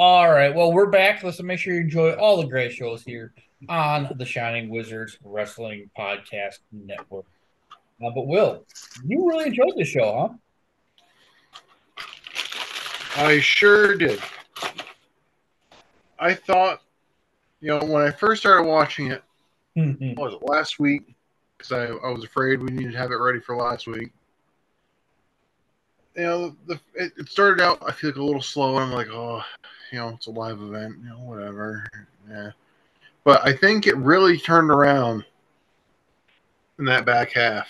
All 0.00 0.30
right. 0.30 0.54
Well, 0.54 0.72
we're 0.72 0.86
back. 0.86 1.24
Let's 1.24 1.42
make 1.42 1.58
sure 1.58 1.74
you 1.74 1.80
enjoy 1.80 2.12
all 2.12 2.36
the 2.36 2.46
great 2.46 2.70
shows 2.70 3.02
here 3.02 3.32
on 3.68 4.08
the 4.16 4.24
Shining 4.24 4.68
Wizards 4.68 5.18
Wrestling 5.24 5.90
Podcast 5.98 6.60
Network. 6.70 7.24
Uh, 7.72 8.10
but 8.14 8.28
Will, 8.28 8.64
you 9.04 9.28
really 9.28 9.46
enjoyed 9.46 9.72
the 9.76 9.84
show, 9.84 10.38
huh? 11.96 12.04
I 13.16 13.40
sure 13.40 13.96
did. 13.96 14.22
I 16.20 16.32
thought, 16.32 16.80
you 17.60 17.76
know, 17.76 17.84
when 17.84 18.02
I 18.02 18.12
first 18.12 18.42
started 18.42 18.68
watching 18.68 19.10
it, 19.10 19.24
was 20.16 20.34
it 20.34 20.42
last 20.42 20.78
week? 20.78 21.16
Because 21.56 21.72
I, 21.72 21.86
I 21.86 22.12
was 22.12 22.22
afraid 22.22 22.62
we 22.62 22.70
needed 22.70 22.92
to 22.92 22.98
have 22.98 23.10
it 23.10 23.16
ready 23.16 23.40
for 23.40 23.56
last 23.56 23.88
week. 23.88 24.12
You 26.18 26.24
know, 26.24 26.56
the, 26.66 26.80
it, 26.94 27.12
it 27.16 27.28
started 27.28 27.62
out, 27.62 27.78
I 27.86 27.92
feel 27.92 28.10
like 28.10 28.16
a 28.16 28.22
little 28.24 28.42
slow. 28.42 28.76
I'm 28.76 28.90
like, 28.90 29.06
oh, 29.06 29.40
you 29.92 29.98
know, 29.98 30.08
it's 30.08 30.26
a 30.26 30.32
live 30.32 30.60
event, 30.60 30.96
you 31.00 31.10
know, 31.10 31.20
whatever. 31.20 31.88
Yeah. 32.28 32.50
But 33.22 33.46
I 33.46 33.52
think 33.52 33.86
it 33.86 33.96
really 33.96 34.36
turned 34.36 34.72
around 34.72 35.24
in 36.80 36.86
that 36.86 37.04
back 37.04 37.30
half. 37.30 37.68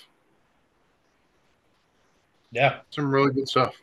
Yeah. 2.51 2.79
Some 2.89 3.11
really 3.11 3.35
good 3.35 3.47
stuff. 3.47 3.75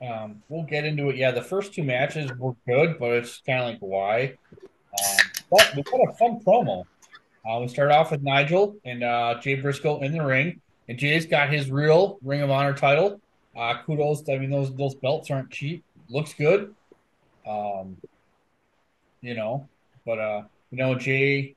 Um, 0.00 0.40
we'll 0.48 0.62
get 0.62 0.84
into 0.84 1.08
it. 1.10 1.16
Yeah, 1.16 1.32
the 1.32 1.42
first 1.42 1.74
two 1.74 1.82
matches 1.82 2.30
were 2.38 2.54
good, 2.64 2.96
but 2.96 3.10
it's 3.10 3.42
kind 3.44 3.60
of 3.60 3.70
like 3.70 3.78
why. 3.80 4.34
Um, 4.52 5.30
but 5.50 5.72
we 5.74 5.82
got 5.82 6.08
a 6.08 6.12
fun 6.12 6.38
promo. 6.46 6.84
Uh, 7.44 7.58
we 7.60 7.66
start 7.66 7.90
off 7.90 8.12
with 8.12 8.22
Nigel 8.22 8.76
and 8.84 9.02
uh, 9.02 9.40
Jay 9.40 9.56
Briscoe 9.56 9.98
in 10.00 10.12
the 10.12 10.24
ring, 10.24 10.60
and 10.88 10.96
Jay's 10.96 11.26
got 11.26 11.50
his 11.50 11.72
real 11.72 12.18
Ring 12.22 12.42
of 12.42 12.50
Honor 12.50 12.72
title. 12.72 13.20
Uh, 13.56 13.74
kudos. 13.84 14.28
I 14.28 14.38
mean, 14.38 14.50
those 14.50 14.74
those 14.74 14.94
belts 14.94 15.30
aren't 15.30 15.50
cheap. 15.50 15.84
Looks 16.08 16.34
good. 16.34 16.74
Um, 17.46 17.96
you 19.20 19.34
know, 19.34 19.68
but 20.06 20.18
uh, 20.18 20.42
you 20.70 20.78
know, 20.78 20.94
Jay, 20.94 21.54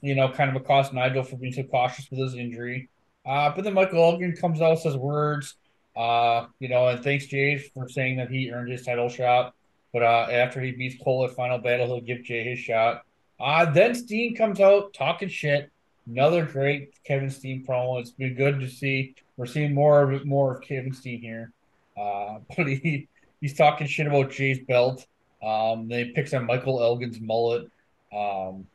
you 0.00 0.14
know, 0.14 0.28
kind 0.30 0.54
of 0.54 0.56
accost 0.56 0.92
Nigel 0.92 1.22
for 1.22 1.36
being 1.36 1.52
so 1.52 1.62
cautious 1.62 2.10
with 2.10 2.20
his 2.20 2.34
injury. 2.34 2.88
Uh, 3.26 3.52
but 3.54 3.64
then 3.64 3.74
Michael 3.74 4.02
Elgin 4.02 4.36
comes 4.36 4.60
out, 4.60 4.78
says 4.78 4.96
words, 4.96 5.56
uh, 5.96 6.46
you 6.58 6.68
know, 6.68 6.88
and 6.88 7.02
thanks 7.02 7.26
Jay 7.26 7.56
for 7.58 7.88
saying 7.88 8.16
that 8.18 8.30
he 8.30 8.50
earned 8.50 8.70
his 8.70 8.84
title 8.84 9.08
shot. 9.08 9.54
But 9.92 10.02
uh, 10.02 10.26
after 10.30 10.60
he 10.60 10.72
beats 10.72 10.96
Cole 11.02 11.24
at 11.24 11.30
Final 11.30 11.58
Battle, 11.58 11.86
he'll 11.86 12.00
give 12.00 12.22
Jay 12.24 12.42
his 12.44 12.58
shot. 12.58 13.04
Uh, 13.38 13.70
then 13.70 13.94
Steen 13.94 14.34
comes 14.34 14.60
out 14.60 14.92
talking 14.92 15.28
shit. 15.28 15.70
Another 16.06 16.44
great 16.44 16.92
Kevin 17.04 17.30
Steen 17.30 17.64
promo. 17.66 18.00
It's 18.00 18.10
been 18.10 18.34
good 18.34 18.60
to 18.60 18.68
see. 18.68 19.14
We're 19.36 19.46
seeing 19.46 19.74
more 19.74 20.12
of 20.12 20.26
more 20.26 20.56
of 20.56 20.62
Kevin 20.62 20.92
Steen 20.92 21.20
here. 21.20 21.52
Uh, 21.96 22.38
but 22.56 22.66
he 22.66 23.08
he's 23.40 23.54
talking 23.54 23.86
shit 23.86 24.06
about 24.06 24.30
Jay's 24.30 24.60
belt. 24.66 25.06
Um, 25.42 25.88
then 25.88 26.06
he 26.06 26.12
picks 26.12 26.34
on 26.34 26.46
Michael 26.46 26.82
Elgin's 26.82 27.20
mullet. 27.20 27.70
Um, 28.12 28.66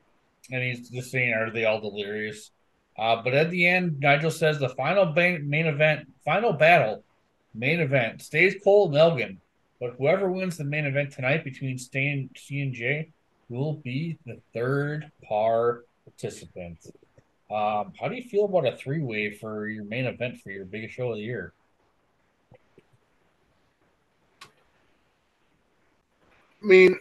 and 0.51 0.63
he's 0.63 0.89
just 0.89 1.11
saying, 1.11 1.34
"Are 1.34 1.51
they 1.51 1.65
all 1.65 1.82
delirious?" 1.82 2.51
Uh, 2.97 3.21
but 3.23 3.34
at 3.34 3.49
the 3.49 3.65
end, 3.65 3.99
Nigel 3.99 4.32
says 4.32 4.59
the 4.59 4.69
final 4.69 5.13
main 5.13 5.67
event, 5.67 6.07
final 6.25 6.51
battle, 6.51 7.03
main 7.53 7.80
event 7.80 8.21
stays 8.21 8.55
Cole 8.63 8.88
and 8.88 8.97
Elgin. 8.97 9.39
But 9.80 9.95
whoever 9.97 10.30
wins 10.30 10.57
the 10.57 10.65
main 10.65 10.86
event 10.86 11.11
tonight 11.11 11.45
between 11.45 11.77
Steen, 11.77 12.30
C 12.36 12.61
and 12.61 12.73
J 12.73 13.11
will 13.47 13.75
be 13.75 14.17
the 14.25 14.41
third 14.53 15.11
par 15.23 15.86
participant. 16.03 16.80
Um, 17.52 17.93
how 18.00 18.08
do 18.08 18.16
you 18.16 18.24
feel 18.24 18.45
about 18.45 18.68
a 18.68 18.78
three 18.78 19.02
way 19.02 19.32
for 19.32 19.68
your 19.68 19.84
main 19.84 20.06
event 20.06 20.39
for 20.39 20.52
your 20.52 20.66
biggest 20.66 20.93
show 20.93 21.10
of 21.10 21.18
the 21.18 21.24
year? 21.24 21.54
I 26.62 26.66
mean, 26.66 27.00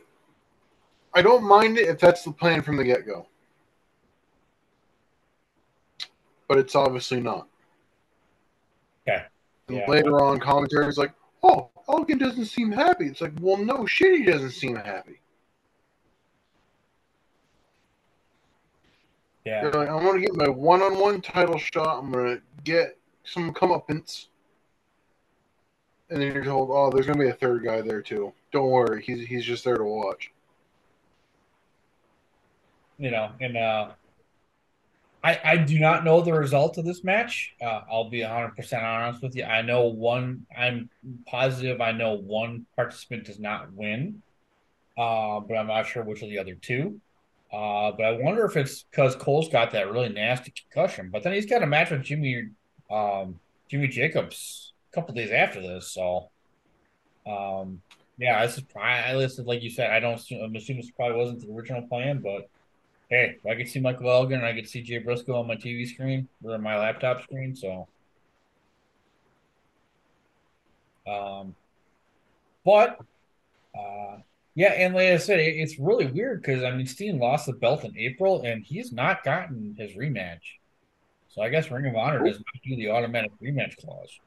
I 1.13 1.21
don't 1.21 1.43
mind 1.43 1.79
it 1.79 1.89
if 1.89 1.99
that's 1.99 2.23
the 2.23 2.33
plan 2.33 2.63
from 2.63 2.77
the 2.77 2.85
get 2.85 3.07
go. 3.07 3.27
But 6.47 6.59
it's 6.59 6.75
obviously 6.75 7.21
not. 7.21 7.47
Okay. 9.07 9.25
Yeah. 9.69 9.85
later 9.87 10.23
on, 10.23 10.41
commentary 10.41 10.87
is 10.87 10.97
like, 10.97 11.13
oh, 11.43 11.69
Elgin 11.91 12.17
doesn't 12.17 12.47
seem 12.47 12.73
happy. 12.73 13.07
It's 13.07 13.21
like, 13.21 13.33
well, 13.41 13.59
no 13.59 13.85
shit, 13.85 14.19
he 14.19 14.25
doesn't 14.25 14.53
seem 14.53 14.77
happy. 14.77 15.21
Yeah. 19.49 19.63
They're 19.63 19.73
like, 19.73 19.89
I'm 19.89 20.03
going 20.03 20.21
to 20.21 20.27
get 20.27 20.37
my 20.37 20.49
one 20.49 20.83
on 20.83 20.99
one 20.99 21.21
title 21.23 21.59
shot. 21.59 21.99
I'm 21.99 22.11
going 22.13 22.37
to 22.37 22.43
get 22.65 22.99
some 23.25 23.55
comeuppance. 23.55 24.27
And 26.11 26.21
then 26.21 26.33
you're 26.33 26.45
told, 26.45 26.71
oh, 26.73 26.91
there's 26.91 27.07
going 27.07 27.19
to 27.19 27.25
be 27.25 27.31
a 27.31 27.35
third 27.35 27.65
guy 27.65 27.81
there 27.83 28.03
too. 28.03 28.33
Don't 28.53 28.71
worry, 28.71 29.03
he's, 29.03 29.27
he's 29.27 29.45
just 29.45 29.65
there 29.65 29.77
to 29.79 29.85
watch. 29.85 30.31
you 32.99 33.11
know, 33.11 33.31
and 33.41 33.57
uh, 33.57 33.91
I 35.23 35.41
I 35.45 35.57
do 35.59 35.79
not 35.79 36.05
know 36.05 36.21
the 36.21 36.33
result 36.33 36.79
of 36.79 36.85
this 36.85 37.05
match. 37.05 37.55
Uh, 37.61 37.83
I'll 37.91 38.11
be 38.11 38.23
hundred 38.23 38.57
percent 38.57 38.85
honest 38.85 39.23
with 39.23 39.37
you. 39.37 39.45
I 39.45 39.63
know 39.63 39.87
one. 39.87 40.47
I'm 40.57 40.91
positive. 41.27 41.81
I 41.81 41.93
know 41.93 42.15
one 42.15 42.67
participant 42.77 43.25
does 43.27 43.39
not 43.41 43.73
win, 43.73 44.23
uh, 44.97 45.41
but 45.41 45.57
I'm 45.57 45.69
not 45.69 45.87
sure 45.87 46.03
which 46.03 46.23
of 46.23 46.31
the 46.31 46.39
other 46.39 46.55
two. 46.55 47.01
Uh, 47.53 47.93
but 47.93 48.05
I 48.05 48.13
wonder 48.13 48.45
if 48.45 48.57
it's 48.57 48.83
because 48.83 49.17
Cole's 49.17 49.49
got 49.49 49.71
that 49.71 49.91
really 49.91 50.11
nasty 50.11 50.53
concussion. 50.53 51.09
But 51.11 51.23
then 51.23 51.33
he's 51.33 51.47
got 51.47 51.63
a 51.63 51.67
match 51.67 51.91
with 51.91 52.03
Jimmy, 52.03 52.49
um, 52.91 53.41
Jimmy 53.71 53.89
Jacobs 53.89 54.73
a 54.93 54.95
couple 54.95 55.15
days 55.15 55.31
after 55.31 55.63
this. 55.63 55.93
So, 55.93 56.31
um, 57.27 57.81
yeah, 58.19 58.45
this 58.45 58.59
is 58.59 58.65
I, 58.77 59.15
listed 59.15 59.47
like 59.47 59.63
you 59.63 59.71
said. 59.71 59.91
I 59.91 60.01
don't. 60.01 60.15
assume- 60.15 60.43
I'm 60.43 60.57
assuming 60.57 60.83
this 60.83 60.91
probably 60.91 61.17
wasn't 61.17 61.41
the 61.41 61.53
original 61.53 61.83
plan, 61.83 62.21
but 62.21 62.51
hey, 63.09 63.37
I 63.49 63.55
could 63.55 63.69
see 63.69 63.81
Michael 63.81 64.11
Elgin 64.11 64.39
and 64.39 64.47
I 64.47 64.53
could 64.53 64.69
see 64.69 64.83
Jay 64.83 64.99
Briscoe 64.99 65.39
on 65.39 65.47
my 65.47 65.57
TV 65.57 65.87
screen 65.87 66.29
or 66.43 66.59
my 66.59 66.79
laptop 66.79 67.23
screen. 67.23 67.57
So, 67.57 67.89
um, 71.07 71.55
but 72.65 72.99
uh, 73.75 74.19
yeah, 74.59 74.73
and 74.73 74.93
like 74.93 75.07
I 75.07 75.19
said, 75.19 75.39
it, 75.39 75.55
it's 75.55 75.79
really 75.79 76.07
weird 76.07 76.43
because 76.43 76.65
I 76.65 76.73
mean, 76.73 76.85
Steen 76.85 77.21
lost 77.21 77.47
the 77.47 77.53
belt 77.53 77.85
in 77.85 77.97
April 77.97 78.43
and 78.43 78.65
he's 78.65 78.91
not 78.91 79.23
gotten 79.23 79.77
his 79.79 79.93
rematch. 79.93 80.41
So 81.29 81.43
I 81.43 81.49
guess 81.49 81.71
Ring 81.71 81.87
of 81.87 81.95
Honor 81.95 82.25
does 82.25 82.39
not 82.39 82.63
do 82.65 82.75
the 82.75 82.91
automatic 82.91 83.31
rematch 83.41 83.77
clause. 83.77 84.19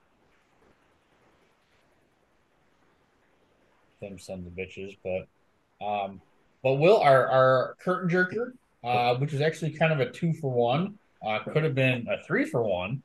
Them 3.99 4.17
sons 4.17 4.47
of 4.47 4.53
bitches, 4.53 4.97
but 5.03 5.86
um, 5.86 6.21
but 6.63 6.75
Will 6.75 7.01
our 7.01 7.27
our 7.27 7.75
curtain 7.84 8.09
jerker, 8.09 8.53
uh, 8.86 9.15
which 9.15 9.34
is 9.34 9.41
actually 9.41 9.71
kind 9.71 9.91
of 9.91 9.99
a 9.99 10.09
two 10.09 10.32
for 10.32 10.49
one, 10.49 10.97
uh, 11.27 11.39
could 11.39 11.65
have 11.65 11.75
been 11.75 12.07
a 12.07 12.23
three 12.23 12.45
for 12.45 12.63
one. 12.63 13.03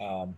Um, 0.00 0.36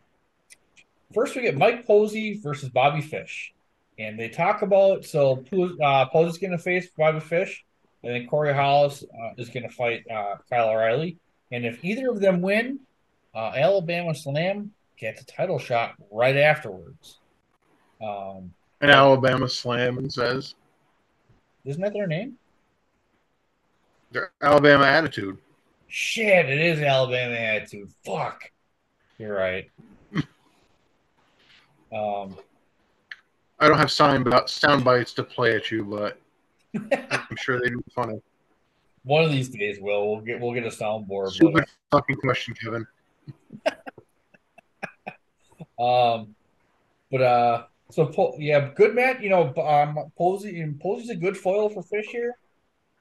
first 1.12 1.36
we 1.36 1.42
get 1.42 1.58
Mike 1.58 1.86
Posey 1.86 2.40
versus 2.40 2.70
Bobby 2.70 3.02
Fish, 3.02 3.52
and 3.98 4.18
they 4.18 4.28
talk 4.28 4.62
about 4.62 5.04
so 5.04 5.44
uh, 5.82 6.06
Posey's 6.06 6.38
going 6.38 6.52
to 6.52 6.58
face 6.58 6.88
Bobby 6.96 7.20
Fish, 7.20 7.64
and 8.02 8.14
then 8.14 8.26
Corey 8.26 8.54
Hollis 8.54 9.02
uh, 9.02 9.30
is 9.36 9.48
going 9.48 9.68
to 9.68 9.74
fight 9.74 10.04
uh, 10.10 10.36
Kyle 10.50 10.70
O'Reilly, 10.70 11.18
and 11.50 11.64
if 11.64 11.84
either 11.84 12.10
of 12.10 12.20
them 12.20 12.42
win, 12.42 12.80
uh, 13.34 13.52
Alabama 13.54 14.14
Slam 14.14 14.72
gets 14.98 15.22
a 15.22 15.26
title 15.26 15.58
shot 15.58 15.94
right 16.10 16.36
afterwards. 16.36 17.18
Um, 18.00 18.52
And 18.80 18.90
Alabama 18.90 19.48
Slam 19.48 19.98
and 19.98 20.12
says, 20.12 20.54
isn't 21.64 21.80
that 21.82 21.92
their 21.92 22.06
name? 22.06 22.36
their 24.12 24.30
Alabama 24.42 24.84
attitude. 24.84 25.38
Shit, 25.88 26.48
it 26.48 26.60
is 26.60 26.80
Alabama 26.80 27.34
attitude. 27.34 27.90
Fuck. 28.04 28.50
You're 29.18 29.34
right. 29.34 29.70
um, 31.92 32.36
I 33.62 33.68
don't 33.68 33.78
have 33.78 33.92
sound, 33.92 34.26
sound 34.46 34.84
bites 34.84 35.12
to 35.14 35.22
play 35.22 35.54
at 35.54 35.70
you, 35.70 35.84
but 35.84 36.18
I'm 37.30 37.36
sure 37.36 37.60
they'd 37.60 37.70
be 37.70 37.92
funny. 37.94 38.20
one 39.04 39.22
of 39.22 39.30
these 39.30 39.50
days, 39.50 39.78
Will 39.80 40.10
we'll 40.10 40.20
get 40.20 40.40
we'll 40.40 40.52
get 40.52 40.64
a 40.64 40.68
soundboard. 40.68 41.30
Stupid 41.30 41.64
fucking 41.92 42.16
question, 42.16 42.54
Kevin. 42.60 42.86
Um, 45.78 46.34
but 47.10 47.22
uh, 47.22 47.64
so 47.90 48.06
Po- 48.06 48.36
yeah, 48.38 48.70
good 48.76 48.94
Matt. 48.94 49.22
You 49.22 49.30
know, 49.30 49.54
um, 49.56 50.12
Posey 50.16 50.64
Posey's 50.80 51.10
a 51.10 51.16
good 51.16 51.36
foil 51.36 51.68
for 51.68 51.82
Fish 51.82 52.06
here. 52.06 52.36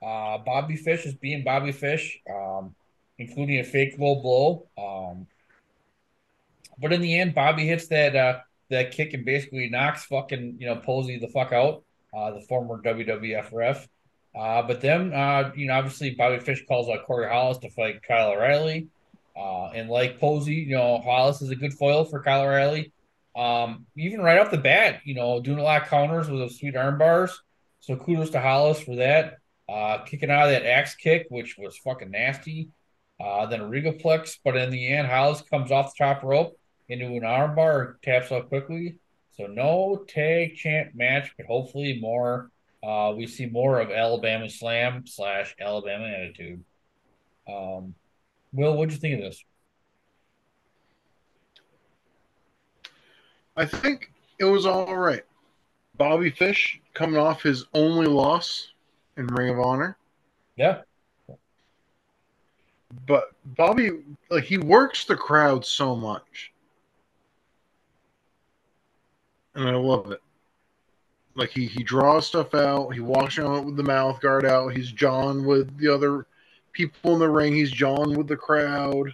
Uh, 0.01 0.39
Bobby 0.39 0.75
Fish 0.75 1.05
is 1.05 1.13
being 1.13 1.43
Bobby 1.43 1.71
Fish, 1.71 2.19
um, 2.33 2.73
including 3.19 3.59
a 3.59 3.63
fake 3.63 3.95
low 3.99 4.15
blow. 4.15 4.67
Um, 4.77 5.27
but 6.79 6.91
in 6.93 7.01
the 7.01 7.19
end, 7.19 7.35
Bobby 7.35 7.67
hits 7.67 7.87
that 7.87 8.15
uh 8.15 8.39
that 8.71 8.91
kick 8.91 9.13
and 9.13 9.23
basically 9.23 9.69
knocks 9.69 10.05
fucking 10.05 10.57
you 10.59 10.67
know 10.67 10.77
Posey 10.77 11.19
the 11.19 11.27
fuck 11.27 11.51
out. 11.53 11.83
Uh, 12.13 12.31
the 12.31 12.41
former 12.41 12.81
WWF 12.81 13.53
ref. 13.53 13.87
Uh, 14.37 14.61
but 14.63 14.81
then 14.81 15.13
uh, 15.13 15.51
you 15.55 15.67
know, 15.67 15.73
obviously 15.73 16.11
Bobby 16.11 16.39
Fish 16.39 16.65
calls 16.67 16.89
out 16.89 17.05
Corey 17.05 17.29
Hollis 17.29 17.59
to 17.59 17.69
fight 17.69 18.01
Kyle 18.03 18.31
O'Reilly. 18.31 18.87
Uh, 19.35 19.67
and 19.67 19.89
like 19.89 20.19
Posey, 20.19 20.55
you 20.55 20.75
know, 20.75 20.99
Hollis 20.99 21.41
is 21.41 21.49
a 21.51 21.55
good 21.55 21.73
foil 21.73 22.03
for 22.03 22.21
Kyle 22.21 22.41
O'Reilly. 22.41 22.91
Um, 23.35 23.85
even 23.95 24.19
right 24.21 24.39
off 24.39 24.51
the 24.51 24.57
bat, 24.57 25.01
you 25.05 25.15
know, 25.15 25.39
doing 25.39 25.59
a 25.59 25.63
lot 25.63 25.83
of 25.83 25.87
counters 25.87 26.29
with 26.29 26.39
those 26.39 26.59
sweet 26.59 26.75
arm 26.75 26.97
bars. 26.97 27.41
So 27.79 27.95
kudos 27.95 28.31
to 28.31 28.41
Hollis 28.41 28.81
for 28.81 28.97
that. 28.97 29.37
Uh, 29.69 29.99
kicking 29.99 30.29
out 30.29 30.45
of 30.45 30.51
that 30.51 30.65
axe 30.65 30.95
kick, 30.95 31.27
which 31.29 31.57
was 31.57 31.77
fucking 31.77 32.11
nasty. 32.11 32.69
Uh, 33.23 33.45
then 33.45 33.61
a 33.61 33.63
Regalplex, 33.63 34.39
but 34.43 34.57
in 34.57 34.69
the 34.69 34.87
end, 34.87 35.07
Hollis 35.07 35.43
comes 35.43 35.71
off 35.71 35.93
the 35.95 36.03
top 36.03 36.23
rope 36.23 36.57
into 36.91 37.07
an 37.07 37.21
armbar, 37.21 38.01
taps 38.01 38.31
out 38.31 38.49
quickly. 38.49 38.97
So 39.37 39.47
no 39.47 40.03
tag 40.07 40.55
champ 40.55 40.93
match, 40.93 41.33
but 41.37 41.45
hopefully 41.45 41.99
more. 41.99 42.51
Uh, 42.83 43.13
we 43.15 43.27
see 43.27 43.45
more 43.45 43.79
of 43.79 43.91
Alabama 43.91 44.49
Slam 44.49 45.05
slash 45.07 45.55
Alabama 45.59 46.07
Attitude. 46.07 46.63
Um, 47.47 47.95
Will, 48.53 48.75
what'd 48.75 48.93
you 48.93 48.99
think 48.99 49.15
of 49.15 49.21
this? 49.21 49.43
I 53.55 53.65
think 53.65 54.11
it 54.39 54.45
was 54.45 54.65
all 54.65 54.95
right. 54.95 55.23
Bobby 55.97 56.29
Fish 56.29 56.79
coming 56.93 57.17
off 57.17 57.43
his 57.43 57.65
only 57.73 58.07
loss 58.07 58.69
in 59.17 59.27
Ring 59.27 59.49
of 59.49 59.59
Honor. 59.59 59.97
Yeah. 60.55 60.81
But 63.07 63.31
Bobby, 63.45 63.91
like, 64.29 64.43
he 64.43 64.57
works 64.57 65.05
the 65.05 65.15
crowd 65.15 65.65
so 65.65 65.95
much. 65.95 66.51
And 69.55 69.67
I 69.67 69.75
love 69.75 70.11
it. 70.11 70.21
Like, 71.35 71.49
he, 71.49 71.65
he 71.65 71.83
draws 71.83 72.27
stuff 72.27 72.53
out. 72.53 72.89
He 72.89 72.99
walks 72.99 73.37
around 73.37 73.65
with 73.65 73.77
the 73.77 73.83
mouth 73.83 74.19
guard 74.19 74.45
out. 74.45 74.69
He's 74.69 74.91
John 74.91 75.45
with 75.45 75.77
the 75.77 75.87
other 75.87 76.27
people 76.73 77.13
in 77.13 77.19
the 77.19 77.29
ring. 77.29 77.53
He's 77.53 77.71
John 77.71 78.15
with 78.15 78.27
the 78.27 78.37
crowd. 78.37 79.13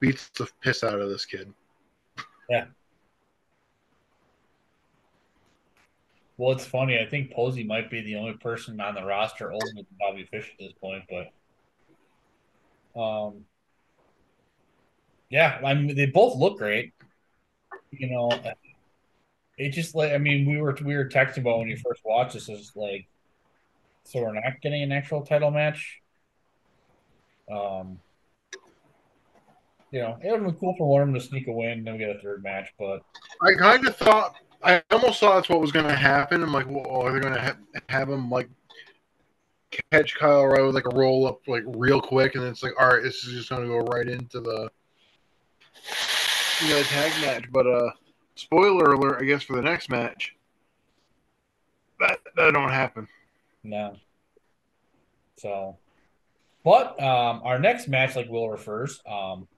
Beats 0.00 0.28
the 0.30 0.48
piss 0.60 0.82
out 0.82 1.00
of 1.00 1.08
this 1.08 1.24
kid. 1.24 1.52
Yeah. 2.50 2.66
Well, 6.36 6.52
it's 6.52 6.64
funny. 6.64 6.98
I 6.98 7.06
think 7.06 7.30
Posey 7.30 7.62
might 7.62 7.88
be 7.90 8.00
the 8.00 8.16
only 8.16 8.32
person 8.32 8.80
on 8.80 8.94
the 8.94 9.04
roster 9.04 9.52
older 9.52 9.66
than 9.76 9.86
Bobby 10.00 10.24
Fish 10.24 10.50
at 10.52 10.58
this 10.58 10.72
point, 10.72 11.04
but 11.08 13.00
um, 13.00 13.44
yeah, 15.30 15.60
I 15.64 15.74
mean 15.74 15.94
they 15.94 16.06
both 16.06 16.36
look 16.36 16.58
great. 16.58 16.94
You 17.92 18.10
know, 18.10 18.30
it 19.58 19.70
just 19.70 19.94
like 19.94 20.12
I 20.12 20.18
mean 20.18 20.48
we 20.48 20.60
were 20.60 20.76
we 20.84 20.96
were 20.96 21.08
texting 21.08 21.38
about 21.38 21.58
when 21.58 21.68
you 21.68 21.76
first 21.76 22.02
watched 22.04 22.34
this. 22.34 22.48
It's 22.48 22.74
like 22.74 23.06
so 24.04 24.20
we're 24.20 24.32
not 24.32 24.60
getting 24.62 24.82
an 24.82 24.92
actual 24.92 25.24
title 25.24 25.50
match. 25.50 26.00
Um, 27.50 27.98
you 29.90 30.00
know, 30.00 30.18
it 30.22 30.30
would 30.32 30.42
been 30.42 30.54
cool 30.54 30.74
for 30.76 30.88
one 30.88 31.02
of 31.02 31.08
them 31.08 31.14
to 31.14 31.20
sneak 31.20 31.46
a 31.48 31.52
win, 31.52 31.84
then 31.84 31.94
we 31.94 31.98
get 31.98 32.16
a 32.16 32.18
third 32.18 32.42
match. 32.42 32.72
But 32.78 33.02
I 33.42 33.52
kind 33.54 33.86
of 33.86 33.94
thought, 33.96 34.36
I 34.62 34.82
almost 34.90 35.20
thought 35.20 35.34
that's 35.36 35.50
what 35.50 35.60
was 35.60 35.70
going 35.70 35.86
to 35.86 35.94
happen. 35.94 36.42
I'm 36.42 36.52
like, 36.52 36.68
well, 36.68 36.86
are 36.88 37.12
they 37.12 37.20
going 37.20 37.34
to 37.34 37.40
ha- 37.40 37.80
have 37.88 38.08
him 38.08 38.30
like 38.30 38.48
catch 39.90 40.16
Kyle 40.16 40.40
O'Reilly 40.40 40.66
with 40.66 40.74
like 40.74 40.86
a 40.90 40.96
roll 40.96 41.26
up 41.26 41.40
like 41.46 41.62
real 41.66 42.00
quick, 42.00 42.34
and 42.34 42.42
then 42.42 42.50
it's 42.50 42.62
like, 42.62 42.72
all 42.80 42.88
right, 42.88 43.02
this 43.02 43.24
is 43.24 43.34
just 43.34 43.50
going 43.50 43.62
to 43.62 43.68
go 43.68 43.80
right 43.80 44.08
into 44.08 44.40
the 44.40 44.70
you 46.62 46.70
know 46.70 46.82
tag 46.82 47.12
match. 47.20 47.50
But 47.50 47.66
uh, 47.66 47.90
spoiler 48.34 48.92
alert, 48.92 49.20
I 49.20 49.24
guess 49.24 49.42
for 49.42 49.56
the 49.56 49.62
next 49.62 49.90
match, 49.90 50.34
that 52.00 52.18
that 52.36 52.52
don't 52.52 52.70
happen. 52.70 53.08
No. 53.62 53.96
So, 55.36 55.76
but 56.64 57.00
um, 57.02 57.40
our 57.44 57.58
next 57.58 57.88
match, 57.88 58.14
like 58.16 58.28
Will 58.28 58.48
refers, 58.48 59.02
um, 59.06 59.48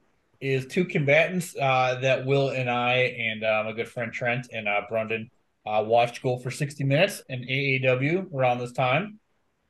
is 0.41 0.67
two 0.67 0.85
combatants 0.85 1.55
uh, 1.57 1.99
that 2.03 2.25
Will 2.25 2.51
and 2.51 2.71
I 2.71 2.95
and 2.95 3.45
uh, 3.45 3.63
my 3.67 3.73
good 3.73 3.89
friend 3.89 4.13
Trent 4.13 4.49
and 4.53 4.69
uh, 4.69 4.83
Brundan 4.91 5.31
uh, 5.67 5.83
watched 5.87 6.23
go 6.23 6.39
for 6.39 6.51
60 6.51 6.85
minutes 6.85 7.23
in 7.29 7.43
AAW 7.43 8.33
around 8.35 8.59
this 8.59 8.73
time. 8.73 9.19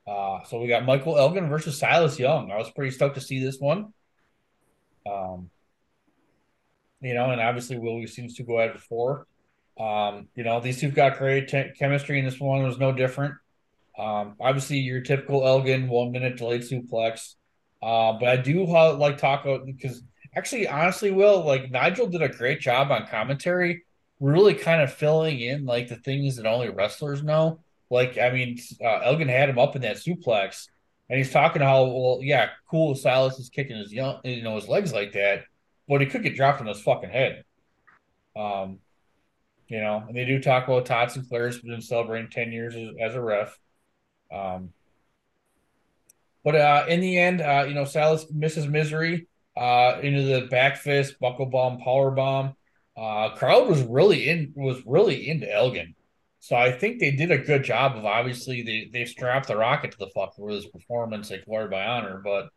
Uh, 0.07 0.43
so 0.45 0.61
we 0.61 0.69
got 0.69 0.85
Michael 0.85 1.17
Elgin 1.17 1.49
versus 1.49 1.79
Silas 1.79 2.19
Young. 2.19 2.51
I 2.51 2.57
was 2.57 2.71
pretty 2.71 2.91
stoked 2.91 3.15
to 3.15 3.21
see 3.21 3.43
this 3.43 3.59
one. 3.59 3.93
Um, 5.11 5.51
you 7.05 7.15
know, 7.15 7.31
and 7.31 7.41
obviously 7.41 7.79
Will 7.79 7.97
we've 7.97 8.11
seen 8.11 8.27
these 8.27 8.37
two 8.37 8.45
go 8.45 8.61
at 8.61 8.71
it 8.71 8.75
before. 8.75 9.27
Um, 9.79 10.29
you 10.35 10.45
know, 10.45 10.61
these 10.61 10.81
two 10.81 10.91
got 10.91 11.19
great 11.19 11.49
te- 11.49 11.73
chemistry, 11.79 12.19
and 12.19 12.27
this 12.27 12.39
one 12.39 12.63
was 12.63 12.79
no 12.79 12.93
different. 12.93 13.35
Um, 13.99 14.35
obviously, 14.41 14.79
your 14.79 15.01
typical 15.01 15.47
Elgin 15.47 15.89
one 15.89 16.13
minute 16.13 16.37
delayed 16.37 16.63
suplex. 16.63 17.35
Uh, 17.83 18.15
but 18.19 18.29
I 18.29 18.37
do 18.37 18.65
uh, 18.65 18.95
like 18.95 19.19
about 19.19 19.67
because 19.67 20.03
actually, 20.37 20.69
honestly, 20.69 21.11
Will 21.11 21.45
like 21.45 21.71
Nigel 21.71 22.07
did 22.07 22.23
a 22.23 22.29
great 22.29 22.61
job 22.61 22.91
on 22.91 23.07
commentary, 23.07 23.85
really 24.21 24.55
kind 24.55 24.83
of 24.83 24.93
filling 24.93 25.41
in 25.41 25.65
like 25.65 25.89
the 25.89 25.97
things 25.97 26.37
that 26.37 26.47
only 26.47 26.71
wrestlers 26.71 27.23
know. 27.23 27.61
Like, 27.91 28.19
I 28.19 28.31
mean, 28.31 28.59
uh, 28.83 29.01
Elgin 29.01 29.29
had 29.29 29.49
him 29.49 29.59
up 29.59 29.77
in 29.77 29.83
that 29.83 29.97
suplex, 29.97 30.69
and 31.09 31.19
he's 31.19 31.31
talking 31.31 31.63
how 31.63 31.85
well, 31.85 32.19
yeah, 32.23 32.51
cool. 32.71 32.95
Silas 32.95 33.39
is 33.39 33.51
kicking 33.51 33.77
his 33.77 33.93
young, 33.93 34.21
you 34.25 34.43
know, 34.43 34.57
his 34.57 34.69
legs 34.69 34.93
like 34.93 35.13
that, 35.13 35.45
but 35.89 36.01
he 36.01 36.07
could 36.07 36.23
get 36.23 36.37
dropped 36.37 36.61
on 36.61 36.67
his 36.67 36.81
fucking 36.81 37.11
head. 37.11 37.45
Um, 38.37 38.79
you 39.69 39.81
know, 39.81 40.05
and 40.07 40.17
they 40.17 40.25
do 40.25 40.41
talk 40.41 40.69
about 40.69 40.87
Todd 40.87 41.11
Sinclair's 41.11 41.61
been 41.61 41.81
celebrating 41.81 42.31
ten 42.31 42.53
years 42.53 42.75
as, 42.75 42.89
as 43.01 43.15
a 43.15 43.21
ref. 43.21 43.59
Um, 44.33 44.73
but 46.45 46.55
uh, 46.57 46.85
in 46.89 47.01
the 47.01 47.19
end, 47.19 47.41
uh, 47.41 47.65
you 47.67 47.75
know, 47.75 47.85
Silas 47.85 48.27
misses 48.31 48.67
misery 48.67 49.27
uh, 49.57 49.99
into 50.03 50.23
the 50.23 50.47
back 50.49 50.77
fist, 50.77 51.19
buckle 51.19 51.47
bomb, 51.47 51.79
power 51.79 52.11
bomb. 52.11 52.55
Uh, 52.97 53.31
crowd 53.35 53.69
was 53.69 53.83
really 53.83 54.29
in 54.29 54.53
was 54.55 54.81
really 54.87 55.29
into 55.29 55.53
Elgin, 55.53 55.95
so 56.39 56.55
I 56.55 56.71
think 56.71 57.01
they 57.01 57.11
did 57.11 57.33
a 57.33 57.39
good 57.39 57.65
job 57.65 57.97
of 57.97 58.05
obviously 58.05 58.63
they 58.63 58.89
they 58.93 59.05
strapped 59.05 59.49
the 59.49 59.57
rocket 59.57 59.93
to 59.93 59.99
the 59.99 60.11
fuck 60.15 60.39
with 60.39 60.55
his 60.55 60.67
performance 60.67 61.31
at 61.33 61.45
Glory 61.45 61.69
by 61.69 61.85
Honor. 61.85 62.21
But 62.23 62.51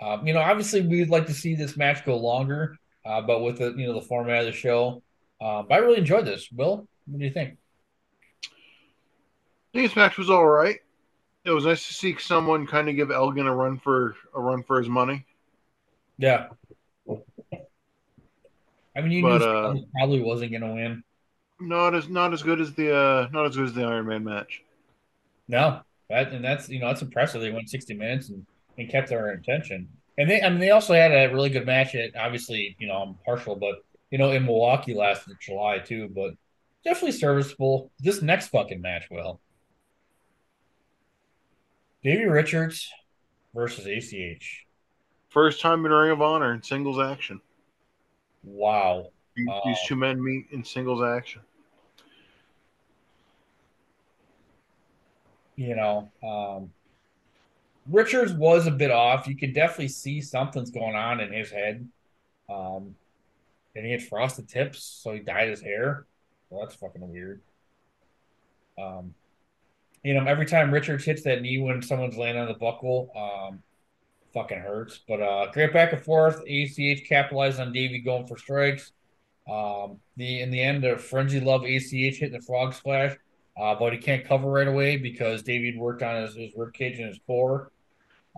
um, 0.00 0.26
you 0.26 0.32
know, 0.32 0.40
obviously 0.40 0.80
we'd 0.80 1.10
like 1.10 1.26
to 1.26 1.34
see 1.34 1.54
this 1.54 1.76
match 1.76 2.04
go 2.04 2.16
longer, 2.16 2.76
uh, 3.04 3.20
but 3.20 3.42
with 3.42 3.58
the 3.58 3.74
you 3.76 3.86
know 3.86 3.94
the 3.94 4.06
format 4.06 4.40
of 4.40 4.46
the 4.46 4.52
show, 4.52 5.02
um, 5.40 5.66
I 5.70 5.78
really 5.78 5.98
enjoyed 5.98 6.26
this. 6.26 6.48
Will, 6.52 6.88
what 7.06 7.18
do 7.18 7.24
you 7.24 7.30
think? 7.30 7.56
I 8.44 9.78
think 9.78 9.88
this 9.88 9.96
match 9.96 10.18
was 10.18 10.30
all 10.30 10.46
right. 10.46 10.78
It 11.44 11.50
was 11.50 11.64
nice 11.64 11.86
to 11.86 11.94
see 11.94 12.16
someone 12.18 12.66
kind 12.66 12.88
of 12.88 12.96
give 12.96 13.10
Elgin 13.10 13.46
a 13.46 13.54
run 13.54 13.78
for 13.78 14.14
a 14.34 14.40
run 14.40 14.62
for 14.62 14.78
his 14.78 14.88
money. 14.88 15.24
Yeah. 16.18 16.48
I 17.10 19.00
mean, 19.00 19.12
you 19.12 19.22
But, 19.22 19.38
knew 19.38 19.46
uh, 19.46 19.74
probably 19.96 20.20
wasn't 20.20 20.50
going 20.50 20.62
to 20.62 20.74
win. 20.74 21.04
Not 21.60 21.94
as 21.94 22.08
not 22.08 22.32
as 22.32 22.42
good 22.42 22.60
as 22.60 22.74
the 22.74 22.94
uh 22.94 23.28
not 23.32 23.46
as 23.46 23.56
good 23.56 23.66
as 23.66 23.74
the 23.74 23.84
Iron 23.84 24.06
Man 24.06 24.24
match. 24.24 24.62
No, 25.46 25.80
that 26.08 26.32
and 26.32 26.44
that's 26.44 26.68
you 26.68 26.78
know 26.80 26.86
that's 26.88 27.02
impressive. 27.02 27.40
They 27.40 27.50
went 27.50 27.68
sixty 27.68 27.94
minutes 27.94 28.30
and, 28.30 28.46
and 28.80 28.90
kept 28.90 29.10
their 29.10 29.30
attention. 29.30 29.88
And 30.18 30.28
they 30.28 30.42
I 30.42 30.48
mean 30.48 30.58
they 30.58 30.70
also 30.70 30.94
had 30.94 31.12
a 31.12 31.32
really 31.32 31.50
good 31.50 31.66
match 31.66 31.94
at 31.94 32.16
obviously 32.16 32.76
you 32.78 32.88
know 32.88 32.94
I'm 32.94 33.14
partial, 33.24 33.54
but 33.54 33.84
you 34.10 34.18
know 34.18 34.30
in 34.32 34.44
Milwaukee 34.44 34.94
last 34.94 35.28
July 35.40 35.78
too. 35.78 36.08
But 36.08 36.32
definitely 36.84 37.12
serviceable. 37.12 37.90
This 38.00 38.22
next 38.22 38.48
fucking 38.48 38.80
match, 38.80 39.04
will 39.10 39.40
Davey 42.02 42.24
Richards 42.24 42.90
versus 43.54 43.86
ACH. 43.86 44.66
First 45.28 45.60
time 45.60 45.84
in 45.86 45.92
Ring 45.92 46.10
of 46.10 46.22
Honor 46.22 46.54
in 46.54 46.62
singles 46.62 46.98
action. 46.98 47.40
Wow. 48.42 49.10
These, 49.36 49.48
these 49.64 49.78
two 49.86 49.94
men 49.94 50.22
meet 50.22 50.46
in 50.50 50.64
singles 50.64 51.02
action. 51.02 51.42
you 55.60 55.76
know, 55.76 56.10
um, 56.22 56.72
Richards 57.88 58.32
was 58.32 58.66
a 58.66 58.70
bit 58.70 58.90
off. 58.90 59.26
You 59.26 59.36
could 59.36 59.54
definitely 59.54 59.88
see 59.88 60.20
something's 60.20 60.70
going 60.70 60.94
on 60.94 61.20
in 61.20 61.32
his 61.32 61.50
head. 61.50 61.88
Um, 62.48 62.94
and 63.74 63.86
he 63.86 63.92
had 63.92 64.02
frosted 64.02 64.48
tips, 64.48 64.82
so 64.82 65.12
he 65.12 65.20
dyed 65.20 65.48
his 65.48 65.60
hair. 65.60 66.06
Well, 66.48 66.62
that's 66.62 66.74
fucking 66.74 67.08
weird. 67.08 67.40
Um, 68.78 69.14
you 70.02 70.14
know, 70.14 70.24
every 70.24 70.46
time 70.46 70.72
Richards 70.72 71.04
hits 71.04 71.22
that 71.22 71.42
knee 71.42 71.60
when 71.60 71.82
someone's 71.82 72.16
laying 72.16 72.36
on 72.36 72.48
the 72.48 72.54
buckle, 72.54 73.10
um, 73.14 73.62
fucking 74.32 74.58
hurts. 74.58 75.00
But 75.06 75.20
uh, 75.20 75.50
great 75.52 75.72
back 75.72 75.92
and 75.92 76.02
forth. 76.02 76.42
ACH 76.46 77.08
capitalized 77.08 77.60
on 77.60 77.72
Davey 77.72 77.98
going 77.98 78.26
for 78.26 78.36
strikes. 78.36 78.92
Um, 79.48 79.98
the 80.16 80.40
in 80.40 80.50
the 80.50 80.62
end, 80.62 80.82
the 80.82 80.96
frenzy 80.96 81.40
love 81.40 81.64
ACH 81.64 81.90
hitting 81.90 82.32
the 82.32 82.40
frog 82.40 82.74
splash, 82.74 83.16
uh, 83.58 83.74
but 83.74 83.92
he 83.92 83.98
can't 83.98 84.24
cover 84.24 84.50
right 84.50 84.68
away 84.68 84.96
because 84.96 85.42
David 85.42 85.76
worked 85.76 86.02
on 86.02 86.22
his, 86.22 86.34
his 86.34 86.52
rib 86.56 86.72
cage 86.72 86.98
and 86.98 87.08
his 87.08 87.20
core. 87.26 87.70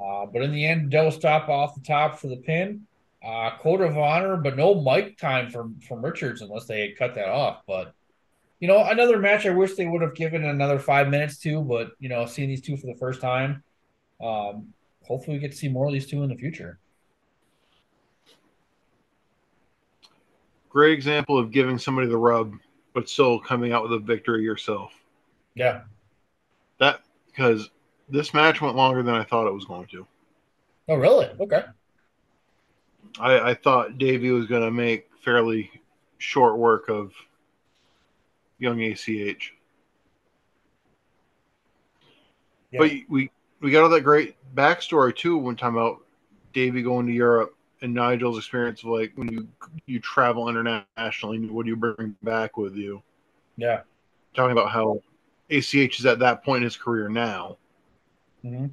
Uh, 0.02 0.26
but 0.26 0.42
in 0.42 0.52
the 0.52 0.64
end, 0.64 0.90
double 0.90 1.10
stop 1.10 1.48
off 1.48 1.74
the 1.74 1.80
top 1.80 2.18
for 2.18 2.28
the 2.28 2.36
pin. 2.36 2.86
Uh, 3.24 3.56
code 3.58 3.80
of 3.80 3.96
honor, 3.96 4.36
but 4.36 4.56
no 4.56 4.80
mic 4.80 5.16
time 5.16 5.48
from 5.48 5.78
from 5.78 6.04
Richards 6.04 6.42
unless 6.42 6.64
they 6.64 6.80
had 6.80 6.96
cut 6.96 7.14
that 7.14 7.28
off. 7.28 7.62
But 7.68 7.94
you 8.58 8.66
know, 8.66 8.84
another 8.84 9.18
match 9.18 9.46
I 9.46 9.50
wish 9.50 9.74
they 9.74 9.86
would 9.86 10.02
have 10.02 10.14
given 10.14 10.44
another 10.44 10.80
five 10.80 11.08
minutes 11.08 11.38
to. 11.38 11.60
But 11.62 11.92
you 12.00 12.08
know, 12.08 12.26
seeing 12.26 12.48
these 12.48 12.62
two 12.62 12.76
for 12.76 12.86
the 12.88 12.96
first 12.96 13.20
time, 13.20 13.62
um, 14.20 14.72
hopefully 15.06 15.36
we 15.36 15.40
get 15.40 15.52
to 15.52 15.56
see 15.56 15.68
more 15.68 15.86
of 15.86 15.92
these 15.92 16.06
two 16.06 16.24
in 16.24 16.30
the 16.30 16.36
future. 16.36 16.80
Great 20.68 20.92
example 20.92 21.38
of 21.38 21.52
giving 21.52 21.78
somebody 21.78 22.08
the 22.08 22.16
rub, 22.16 22.54
but 22.94 23.08
still 23.08 23.38
coming 23.38 23.72
out 23.72 23.82
with 23.82 23.92
a 23.92 23.98
victory 23.98 24.42
yourself. 24.42 24.92
Yeah. 25.54 25.82
That 26.78 27.00
because 27.26 27.70
this 28.08 28.34
match 28.34 28.60
went 28.60 28.76
longer 28.76 29.02
than 29.02 29.14
I 29.14 29.24
thought 29.24 29.46
it 29.46 29.54
was 29.54 29.64
going 29.64 29.86
to. 29.88 30.06
Oh, 30.88 30.96
really? 30.96 31.28
Okay. 31.40 31.62
I, 33.20 33.50
I 33.50 33.54
thought 33.54 33.98
Davey 33.98 34.30
was 34.30 34.46
going 34.46 34.62
to 34.62 34.70
make 34.70 35.08
fairly 35.22 35.70
short 36.18 36.58
work 36.58 36.88
of 36.88 37.12
young 38.58 38.82
ACH. 38.82 39.52
But 42.72 42.90
we 43.08 43.30
we 43.60 43.70
got 43.70 43.84
all 43.84 43.90
that 43.90 44.00
great 44.00 44.36
backstory 44.54 45.14
too. 45.14 45.36
One 45.36 45.56
time 45.56 45.76
about 45.76 46.04
Davey 46.52 46.82
going 46.82 47.06
to 47.06 47.12
Europe 47.12 47.54
and 47.82 47.92
Nigel's 47.92 48.38
experience 48.38 48.82
of 48.82 48.90
like 48.90 49.12
when 49.14 49.30
you 49.30 49.48
you 49.86 50.00
travel 50.00 50.48
internationally, 50.48 51.38
what 51.48 51.64
do 51.64 51.70
you 51.70 51.76
bring 51.76 52.16
back 52.22 52.56
with 52.56 52.74
you? 52.74 53.02
Yeah. 53.56 53.82
Talking 54.34 54.52
about 54.52 54.70
how 54.70 55.00
ACH 55.52 55.98
is 55.98 56.06
at 56.06 56.18
that 56.20 56.44
point 56.44 56.58
in 56.58 56.64
his 56.64 56.76
career 56.76 57.08
now. 57.08 57.58
Mm-hmm. 58.44 58.66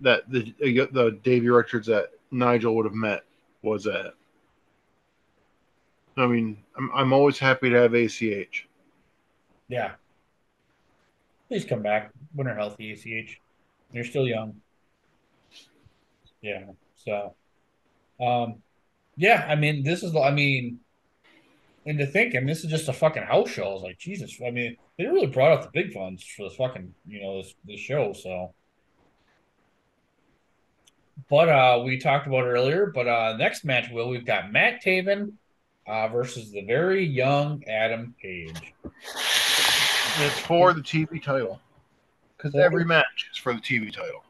That 0.00 0.30
the 0.30 0.54
the 0.60 1.18
Davey 1.22 1.48
Richards 1.48 1.86
that 1.86 2.10
Nigel 2.30 2.76
would 2.76 2.84
have 2.84 2.94
met 2.94 3.24
was 3.62 3.86
at. 3.86 4.14
I 6.16 6.26
mean, 6.26 6.58
I'm 6.76 6.90
I'm 6.94 7.12
always 7.12 7.38
happy 7.38 7.70
to 7.70 7.76
have 7.76 7.94
ACH. 7.94 8.66
Yeah. 9.68 9.92
Please 11.48 11.64
come 11.64 11.82
back 11.82 12.10
when 12.34 12.46
you're 12.46 12.56
healthy, 12.56 12.92
ACH. 12.92 13.40
You're 13.92 14.04
still 14.04 14.26
young. 14.26 14.60
Yeah. 16.42 16.64
So, 16.96 17.34
um, 18.20 18.56
yeah. 19.16 19.46
I 19.48 19.54
mean, 19.54 19.82
this 19.82 20.02
is. 20.02 20.14
I 20.14 20.30
mean, 20.30 20.80
and 21.86 21.98
to 21.98 22.06
think, 22.06 22.34
and 22.34 22.48
this 22.48 22.64
is 22.64 22.70
just 22.70 22.88
a 22.88 22.92
fucking 22.92 23.22
house 23.22 23.50
show. 23.50 23.70
I 23.70 23.72
was 23.72 23.82
like, 23.82 23.98
Jesus. 23.98 24.38
I 24.44 24.50
mean, 24.50 24.76
they 24.98 25.06
really 25.06 25.26
brought 25.26 25.52
out 25.52 25.62
the 25.62 25.82
big 25.82 25.92
funds 25.92 26.24
for 26.24 26.48
this 26.48 26.56
fucking, 26.56 26.94
you 27.06 27.20
know, 27.20 27.42
this 27.42 27.54
this 27.64 27.80
show. 27.80 28.12
So, 28.12 28.54
but 31.28 31.48
uh, 31.48 31.82
we 31.84 31.98
talked 31.98 32.26
about 32.26 32.44
it 32.44 32.50
earlier. 32.50 32.86
But 32.86 33.06
uh, 33.06 33.36
next 33.36 33.64
match, 33.64 33.90
will 33.90 34.08
we've 34.08 34.24
got 34.24 34.52
Matt 34.52 34.82
Taven 34.82 35.32
uh, 35.86 36.08
versus 36.08 36.50
the 36.50 36.62
very 36.62 37.04
young 37.04 37.62
Adam 37.68 38.14
Page. 38.20 38.74
It's 40.18 40.38
for 40.40 40.72
the 40.72 40.80
TV 40.80 41.22
title 41.22 41.60
Because 42.36 42.54
every 42.54 42.86
match 42.86 43.28
is 43.30 43.38
for 43.38 43.52
the 43.52 43.60
TV 43.60 43.92
title. 43.92 44.24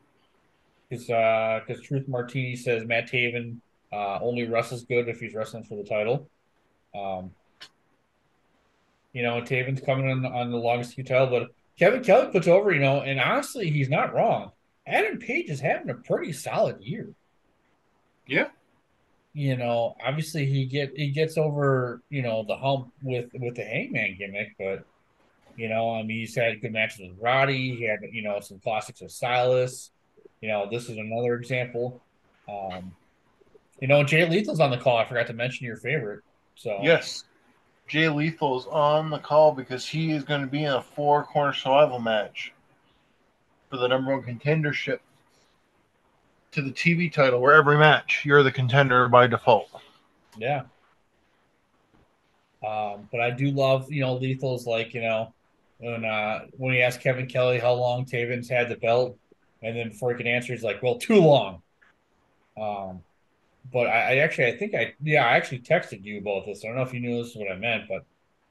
Because 0.88 1.08
uh, 1.10 1.60
because 1.64 1.82
Truth 1.82 2.08
Martini 2.08 2.56
says 2.56 2.84
Matt 2.84 3.10
Taven 3.10 3.58
uh, 3.92 4.18
only 4.20 4.48
wrestles 4.48 4.84
good 4.84 5.08
if 5.08 5.20
he's 5.20 5.34
wrestling 5.34 5.64
for 5.64 5.76
the 5.76 5.88
title. 5.88 6.28
Um, 6.94 7.30
you 9.16 9.22
know, 9.22 9.40
Taven's 9.40 9.80
coming 9.80 10.10
on, 10.10 10.26
on 10.26 10.50
the 10.50 10.58
longest 10.58 10.92
feud 10.92 11.06
title, 11.06 11.28
but 11.28 11.48
Kevin 11.78 12.04
Kelly 12.04 12.30
puts 12.30 12.46
over, 12.46 12.70
you 12.70 12.80
know, 12.80 13.00
and 13.00 13.18
honestly, 13.18 13.70
he's 13.70 13.88
not 13.88 14.12
wrong. 14.12 14.52
Adam 14.86 15.18
Page 15.18 15.48
is 15.48 15.58
having 15.58 15.88
a 15.88 15.94
pretty 15.94 16.34
solid 16.34 16.82
year. 16.82 17.08
Yeah. 18.26 18.48
You 19.32 19.56
know, 19.56 19.96
obviously 20.04 20.44
he 20.44 20.66
get 20.66 20.92
he 20.96 21.12
gets 21.12 21.38
over, 21.38 22.02
you 22.10 22.20
know, 22.20 22.44
the 22.46 22.58
hump 22.58 22.92
with 23.02 23.30
with 23.32 23.54
the 23.54 23.64
hangman 23.64 24.16
gimmick, 24.18 24.54
but 24.58 24.84
you 25.56 25.70
know, 25.70 25.94
I 25.94 26.02
mean 26.02 26.18
he's 26.18 26.36
had 26.36 26.60
good 26.60 26.74
matches 26.74 27.08
with 27.08 27.18
Roddy, 27.18 27.74
he 27.74 27.84
had, 27.84 28.00
you 28.12 28.20
know, 28.20 28.40
some 28.40 28.58
classics 28.58 29.00
with 29.00 29.12
Silas. 29.12 29.92
You 30.42 30.50
know, 30.50 30.68
this 30.70 30.90
is 30.90 30.98
another 30.98 31.36
example. 31.36 32.02
Um, 32.46 32.94
you 33.80 33.88
know, 33.88 34.04
Jay 34.04 34.28
Lethal's 34.28 34.60
on 34.60 34.70
the 34.70 34.76
call. 34.76 34.98
I 34.98 35.06
forgot 35.06 35.26
to 35.28 35.32
mention 35.32 35.66
your 35.66 35.76
favorite. 35.76 36.20
So 36.54 36.80
Yes. 36.82 37.24
Jay 37.86 38.08
Lethal 38.08 38.58
is 38.58 38.66
on 38.66 39.10
the 39.10 39.18
call 39.18 39.52
because 39.52 39.86
he 39.86 40.10
is 40.10 40.24
going 40.24 40.40
to 40.40 40.46
be 40.46 40.64
in 40.64 40.72
a 40.72 40.82
four 40.82 41.24
corner 41.24 41.52
survival 41.52 42.00
match 42.00 42.52
for 43.70 43.76
the 43.76 43.86
number 43.86 44.16
one 44.16 44.22
contendership 44.26 44.98
to 46.52 46.62
the 46.62 46.72
TV 46.72 47.12
title, 47.12 47.40
where 47.40 47.54
every 47.54 47.76
match 47.76 48.22
you're 48.24 48.42
the 48.42 48.50
contender 48.50 49.08
by 49.08 49.26
default. 49.26 49.68
Yeah. 50.36 50.62
Um, 52.66 53.08
but 53.12 53.20
I 53.20 53.30
do 53.30 53.50
love, 53.50 53.90
you 53.92 54.00
know, 54.00 54.14
Lethal's 54.14 54.66
like, 54.66 54.94
you 54.94 55.02
know, 55.02 55.32
when 55.78 56.04
uh 56.04 56.46
when 56.56 56.72
he 56.72 56.80
asked 56.80 57.00
Kevin 57.00 57.26
Kelly 57.26 57.58
how 57.58 57.74
long 57.74 58.04
Taven's 58.06 58.48
had 58.48 58.68
the 58.68 58.76
belt, 58.76 59.18
and 59.62 59.76
then 59.76 59.90
before 59.90 60.10
he 60.10 60.16
could 60.16 60.26
answer, 60.26 60.52
he's 60.52 60.64
like, 60.64 60.82
Well, 60.82 60.98
too 60.98 61.20
long. 61.20 61.62
Um 62.56 63.02
but 63.72 63.86
I, 63.86 64.14
I 64.14 64.16
actually 64.18 64.46
I 64.46 64.56
think 64.56 64.74
I 64.74 64.94
yeah, 65.02 65.24
I 65.24 65.36
actually 65.36 65.60
texted 65.60 66.04
you 66.04 66.18
about 66.18 66.46
this. 66.46 66.64
I 66.64 66.68
don't 66.68 66.76
know 66.76 66.82
if 66.82 66.92
you 66.92 67.00
knew 67.00 67.22
this 67.22 67.32
is 67.32 67.36
what 67.36 67.50
I 67.50 67.56
meant, 67.56 67.84
but 67.88 68.04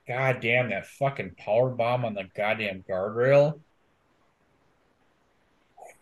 god 0.08 0.40
damn 0.42 0.70
that 0.70 0.88
fucking 0.88 1.36
power 1.38 1.70
bomb 1.70 2.06
on 2.06 2.14
the 2.14 2.26
goddamn 2.36 2.84
guardrail. 2.88 3.60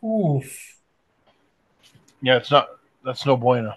Oof. 0.04 0.78
Yeah, 2.22 2.38
it's 2.38 2.52
not. 2.52 2.68
That's 3.04 3.26
no 3.26 3.38
bueno. 3.38 3.76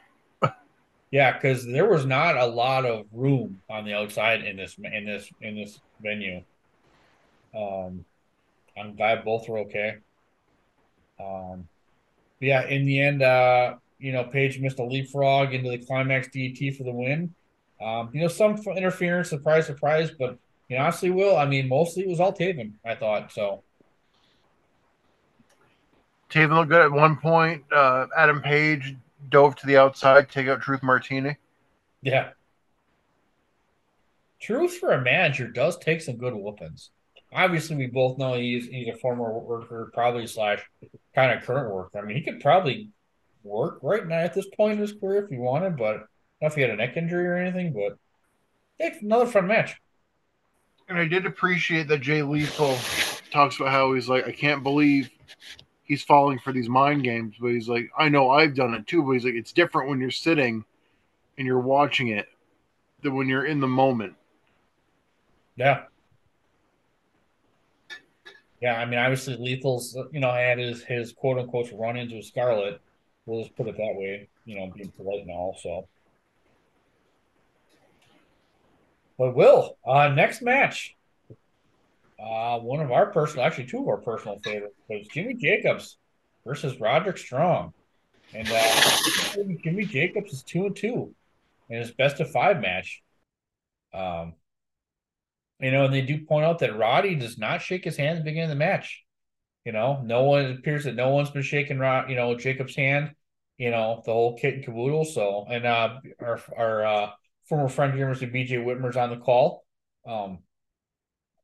Yeah, 1.10 1.32
because 1.32 1.64
there 1.64 1.88
was 1.88 2.04
not 2.04 2.36
a 2.36 2.46
lot 2.46 2.84
of 2.84 3.06
room 3.12 3.60
on 3.70 3.84
the 3.84 3.94
outside 3.94 4.44
in 4.44 4.56
this 4.56 4.76
in 4.78 5.06
this 5.06 5.30
in 5.40 5.56
this 5.56 5.80
venue. 6.00 6.42
Um, 7.54 8.04
I'm 8.76 8.96
glad 8.96 9.24
both 9.24 9.48
were 9.48 9.60
okay. 9.60 9.96
Um, 11.18 11.68
yeah, 12.40 12.66
in 12.66 12.84
the 12.84 13.00
end, 13.00 13.22
uh, 13.22 13.76
you 13.98 14.12
know, 14.12 14.24
Page 14.24 14.58
missed 14.60 14.78
a 14.78 14.84
leapfrog 14.84 15.54
into 15.54 15.70
the 15.70 15.78
climax 15.78 16.28
DET 16.28 16.74
for 16.76 16.84
the 16.84 16.92
win. 16.92 17.34
Um, 17.80 18.10
you 18.12 18.20
know, 18.22 18.28
some 18.28 18.56
interference, 18.76 19.30
surprise, 19.30 19.66
surprise, 19.66 20.10
but 20.10 20.38
you 20.68 20.76
know, 20.76 20.82
honestly, 20.84 21.10
Will, 21.10 21.36
I 21.36 21.46
mean, 21.46 21.68
mostly 21.68 22.02
it 22.04 22.08
was 22.08 22.20
all 22.20 22.32
Taven, 22.32 22.72
I 22.84 22.94
thought. 22.94 23.32
So 23.32 23.62
Taven 26.30 26.54
looked 26.54 26.70
good 26.70 26.82
at 26.82 26.92
one 26.92 27.16
point. 27.16 27.64
Uh, 27.72 28.06
Adam 28.16 28.40
Page 28.42 28.96
dove 29.28 29.56
to 29.56 29.66
the 29.66 29.76
outside, 29.76 30.30
take 30.30 30.48
out 30.48 30.60
Truth 30.60 30.82
Martini. 30.82 31.36
yeah. 32.02 32.30
Truth 34.40 34.78
for 34.78 34.92
a 34.92 35.00
manager 35.02 35.48
does 35.48 35.78
take 35.78 36.00
some 36.00 36.16
good 36.16 36.34
whoopings. 36.34 36.90
Obviously, 37.32 37.76
we 37.76 37.86
both 37.86 38.18
know 38.18 38.34
he's 38.34 38.66
he's 38.68 38.88
a 38.88 38.96
former 38.96 39.38
worker, 39.38 39.90
probably 39.92 40.26
slash 40.26 40.62
kind 41.14 41.36
of 41.36 41.42
current 41.44 41.74
worker. 41.74 41.98
I 41.98 42.02
mean, 42.02 42.16
he 42.16 42.22
could 42.22 42.40
probably 42.40 42.90
work 43.46 43.78
right 43.82 44.06
now 44.06 44.18
at 44.18 44.34
this 44.34 44.46
point 44.56 44.74
in 44.74 44.78
his 44.78 44.92
career 44.92 45.24
if 45.24 45.30
he 45.30 45.38
wanted, 45.38 45.76
but 45.76 45.84
I 45.84 45.90
don't 45.92 46.00
know 46.42 46.48
if 46.48 46.54
he 46.54 46.62
had 46.62 46.70
a 46.70 46.76
neck 46.76 46.96
injury 46.96 47.26
or 47.26 47.36
anything. 47.36 47.72
But 47.72 47.96
yeah, 48.78 48.94
another 49.00 49.26
fun 49.26 49.46
match. 49.46 49.80
And 50.88 50.98
I 50.98 51.06
did 51.06 51.26
appreciate 51.26 51.88
that 51.88 52.00
Jay 52.00 52.22
Lethal 52.22 52.76
talks 53.30 53.56
about 53.56 53.70
how 53.70 53.94
he's 53.94 54.08
like, 54.08 54.26
I 54.26 54.32
can't 54.32 54.62
believe 54.62 55.10
he's 55.82 56.02
falling 56.02 56.38
for 56.38 56.52
these 56.52 56.68
mind 56.68 57.02
games, 57.02 57.36
but 57.40 57.48
he's 57.48 57.68
like, 57.68 57.90
I 57.96 58.08
know 58.08 58.30
I've 58.30 58.54
done 58.54 58.74
it 58.74 58.86
too, 58.86 59.02
but 59.02 59.12
he's 59.12 59.24
like, 59.24 59.34
it's 59.34 59.52
different 59.52 59.88
when 59.88 60.00
you're 60.00 60.10
sitting 60.10 60.64
and 61.38 61.46
you're 61.46 61.60
watching 61.60 62.08
it 62.08 62.28
than 63.02 63.14
when 63.14 63.28
you're 63.28 63.46
in 63.46 63.60
the 63.60 63.68
moment. 63.68 64.14
Yeah. 65.56 65.84
Yeah, 68.60 68.80
I 68.80 68.84
mean, 68.86 68.98
obviously, 68.98 69.36
Lethal's, 69.36 69.96
you 70.12 70.20
know, 70.20 70.32
had 70.32 70.58
his, 70.58 70.82
his 70.82 71.12
quote 71.12 71.38
unquote 71.38 71.70
run 71.72 71.96
ins 71.96 72.12
with 72.12 72.24
Scarlett. 72.24 72.80
We'll 73.26 73.42
just 73.42 73.56
put 73.56 73.66
it 73.66 73.76
that 73.76 73.94
way, 73.96 74.28
you 74.44 74.56
know, 74.56 74.72
being 74.74 74.92
polite 74.92 75.20
and 75.20 75.30
all. 75.30 75.58
So, 75.60 75.88
but 79.18 79.34
Will, 79.34 79.76
uh, 79.84 80.08
next 80.08 80.42
match, 80.42 80.94
uh, 82.18 82.58
one 82.60 82.80
of 82.80 82.92
our 82.92 83.06
personal, 83.06 83.44
actually, 83.44 83.66
two 83.66 83.80
of 83.80 83.88
our 83.88 83.96
personal 83.98 84.38
favorites 84.38 84.76
was 84.88 85.06
Jimmy 85.08 85.34
Jacobs 85.34 85.98
versus 86.46 86.80
Roderick 86.80 87.18
Strong. 87.18 87.72
And 88.34 88.48
uh, 88.50 88.96
Jimmy 89.62 89.84
Jacobs 89.84 90.32
is 90.32 90.42
two 90.42 90.66
and 90.66 90.76
two 90.76 91.14
in 91.68 91.78
his 91.78 91.90
best 91.90 92.20
of 92.20 92.30
five 92.30 92.60
match. 92.60 93.02
Um, 93.92 94.34
you 95.60 95.70
know, 95.70 95.86
and 95.86 95.94
they 95.94 96.02
do 96.02 96.18
point 96.24 96.44
out 96.44 96.58
that 96.60 96.76
Roddy 96.76 97.14
does 97.14 97.38
not 97.38 97.62
shake 97.62 97.84
his 97.84 97.96
hand 97.96 98.18
at 98.18 98.24
the 98.24 98.30
beginning 98.30 98.50
of 98.50 98.56
the 98.58 98.64
match. 98.64 99.05
You 99.66 99.72
know, 99.72 100.00
no 100.04 100.22
one 100.22 100.52
appears 100.52 100.84
that 100.84 100.94
no 100.94 101.10
one's 101.10 101.30
been 101.30 101.42
shaking 101.42 101.78
you 101.78 102.14
know, 102.14 102.36
Jacob's 102.38 102.76
hand, 102.76 103.10
you 103.58 103.72
know, 103.72 104.00
the 104.06 104.12
whole 104.12 104.38
kit 104.38 104.54
and 104.54 104.64
caboodle. 104.64 105.04
So, 105.04 105.44
and 105.50 105.66
uh, 105.66 105.98
our 106.20 106.40
our 106.56 106.86
uh, 106.86 107.10
former 107.48 107.68
friend 107.68 107.92
here, 107.92 108.06
Mr. 108.06 108.32
BJ 108.32 108.64
Whitmer's 108.64 108.96
on 108.96 109.10
the 109.10 109.16
call. 109.16 109.64
Um, 110.06 110.38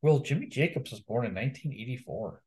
well, 0.02 0.20
Jimmy 0.20 0.46
Jacobs 0.46 0.92
was 0.92 1.00
born 1.00 1.26
in 1.26 1.34
1984. 1.34 2.40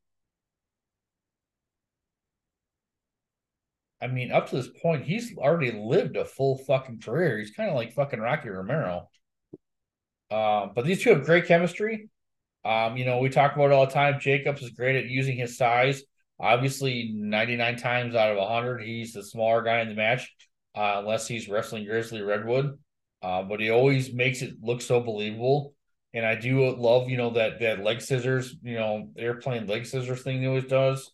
I 4.01 4.07
mean, 4.07 4.31
up 4.31 4.49
to 4.49 4.55
this 4.55 4.69
point, 4.81 5.03
he's 5.03 5.35
already 5.37 5.73
lived 5.73 6.15
a 6.15 6.23
full 6.23 6.57
fucking 6.59 7.01
career. 7.01 7.37
He's 7.37 7.51
kind 7.51 7.69
of 7.69 7.75
like 7.75 7.93
fucking 7.93 8.21
Rocky 8.21 8.47
Romero. 8.47 9.09
Um, 10.31 10.71
but 10.73 10.85
these 10.85 11.03
two 11.03 11.09
have 11.09 11.25
great 11.25 11.47
chemistry. 11.47 12.07
Um, 12.65 12.97
you 12.97 13.05
know, 13.05 13.19
we 13.19 13.29
talk 13.29 13.55
about 13.55 13.65
it 13.65 13.73
all 13.73 13.85
the 13.85 13.93
time. 13.93 14.19
Jacobs 14.19 14.63
is 14.63 14.71
great 14.71 14.95
at 14.95 15.05
using 15.05 15.37
his 15.37 15.55
size. 15.55 16.01
Obviously, 16.39 17.11
99 17.13 17.77
times 17.77 18.15
out 18.15 18.31
of 18.31 18.37
100, 18.37 18.81
he's 18.81 19.13
the 19.13 19.23
smaller 19.23 19.61
guy 19.61 19.81
in 19.81 19.87
the 19.87 19.93
match, 19.93 20.33
uh, 20.75 20.95
unless 20.97 21.27
he's 21.27 21.47
wrestling 21.47 21.85
Grizzly 21.85 22.21
Redwood. 22.21 22.77
Uh, 23.21 23.43
but 23.43 23.59
he 23.59 23.69
always 23.69 24.13
makes 24.13 24.41
it 24.41 24.55
look 24.61 24.81
so 24.81 24.99
believable. 24.99 25.73
And 26.13 26.25
I 26.25 26.35
do 26.35 26.69
love, 26.75 27.09
you 27.09 27.17
know, 27.17 27.31
that 27.31 27.59
that 27.59 27.83
leg 27.83 28.01
scissors, 28.01 28.55
you 28.63 28.75
know, 28.75 29.09
airplane 29.17 29.67
leg 29.67 29.85
scissors 29.85 30.23
thing 30.23 30.41
he 30.41 30.47
always 30.47 30.65
does. 30.65 31.11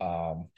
Um, 0.00 0.48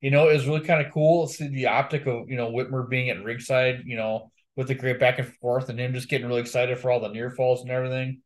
you 0.00 0.10
know, 0.10 0.28
it 0.28 0.34
was 0.34 0.46
really 0.46 0.66
kind 0.66 0.84
of 0.84 0.92
cool 0.92 1.26
to 1.26 1.32
see 1.32 1.48
the 1.48 1.66
optic 1.68 2.06
of, 2.06 2.28
you 2.28 2.36
know, 2.36 2.50
Whitmer 2.50 2.88
being 2.88 3.08
at 3.10 3.22
ringside, 3.22 3.82
you 3.86 3.96
know, 3.96 4.32
with 4.56 4.68
the 4.68 4.74
great 4.74 4.98
back 4.98 5.18
and 5.18 5.32
forth 5.36 5.68
and 5.68 5.78
him 5.78 5.94
just 5.94 6.08
getting 6.08 6.26
really 6.26 6.40
excited 6.40 6.78
for 6.78 6.90
all 6.90 7.00
the 7.00 7.08
near 7.08 7.30
falls 7.30 7.62
and 7.62 7.70
everything. 7.70 8.20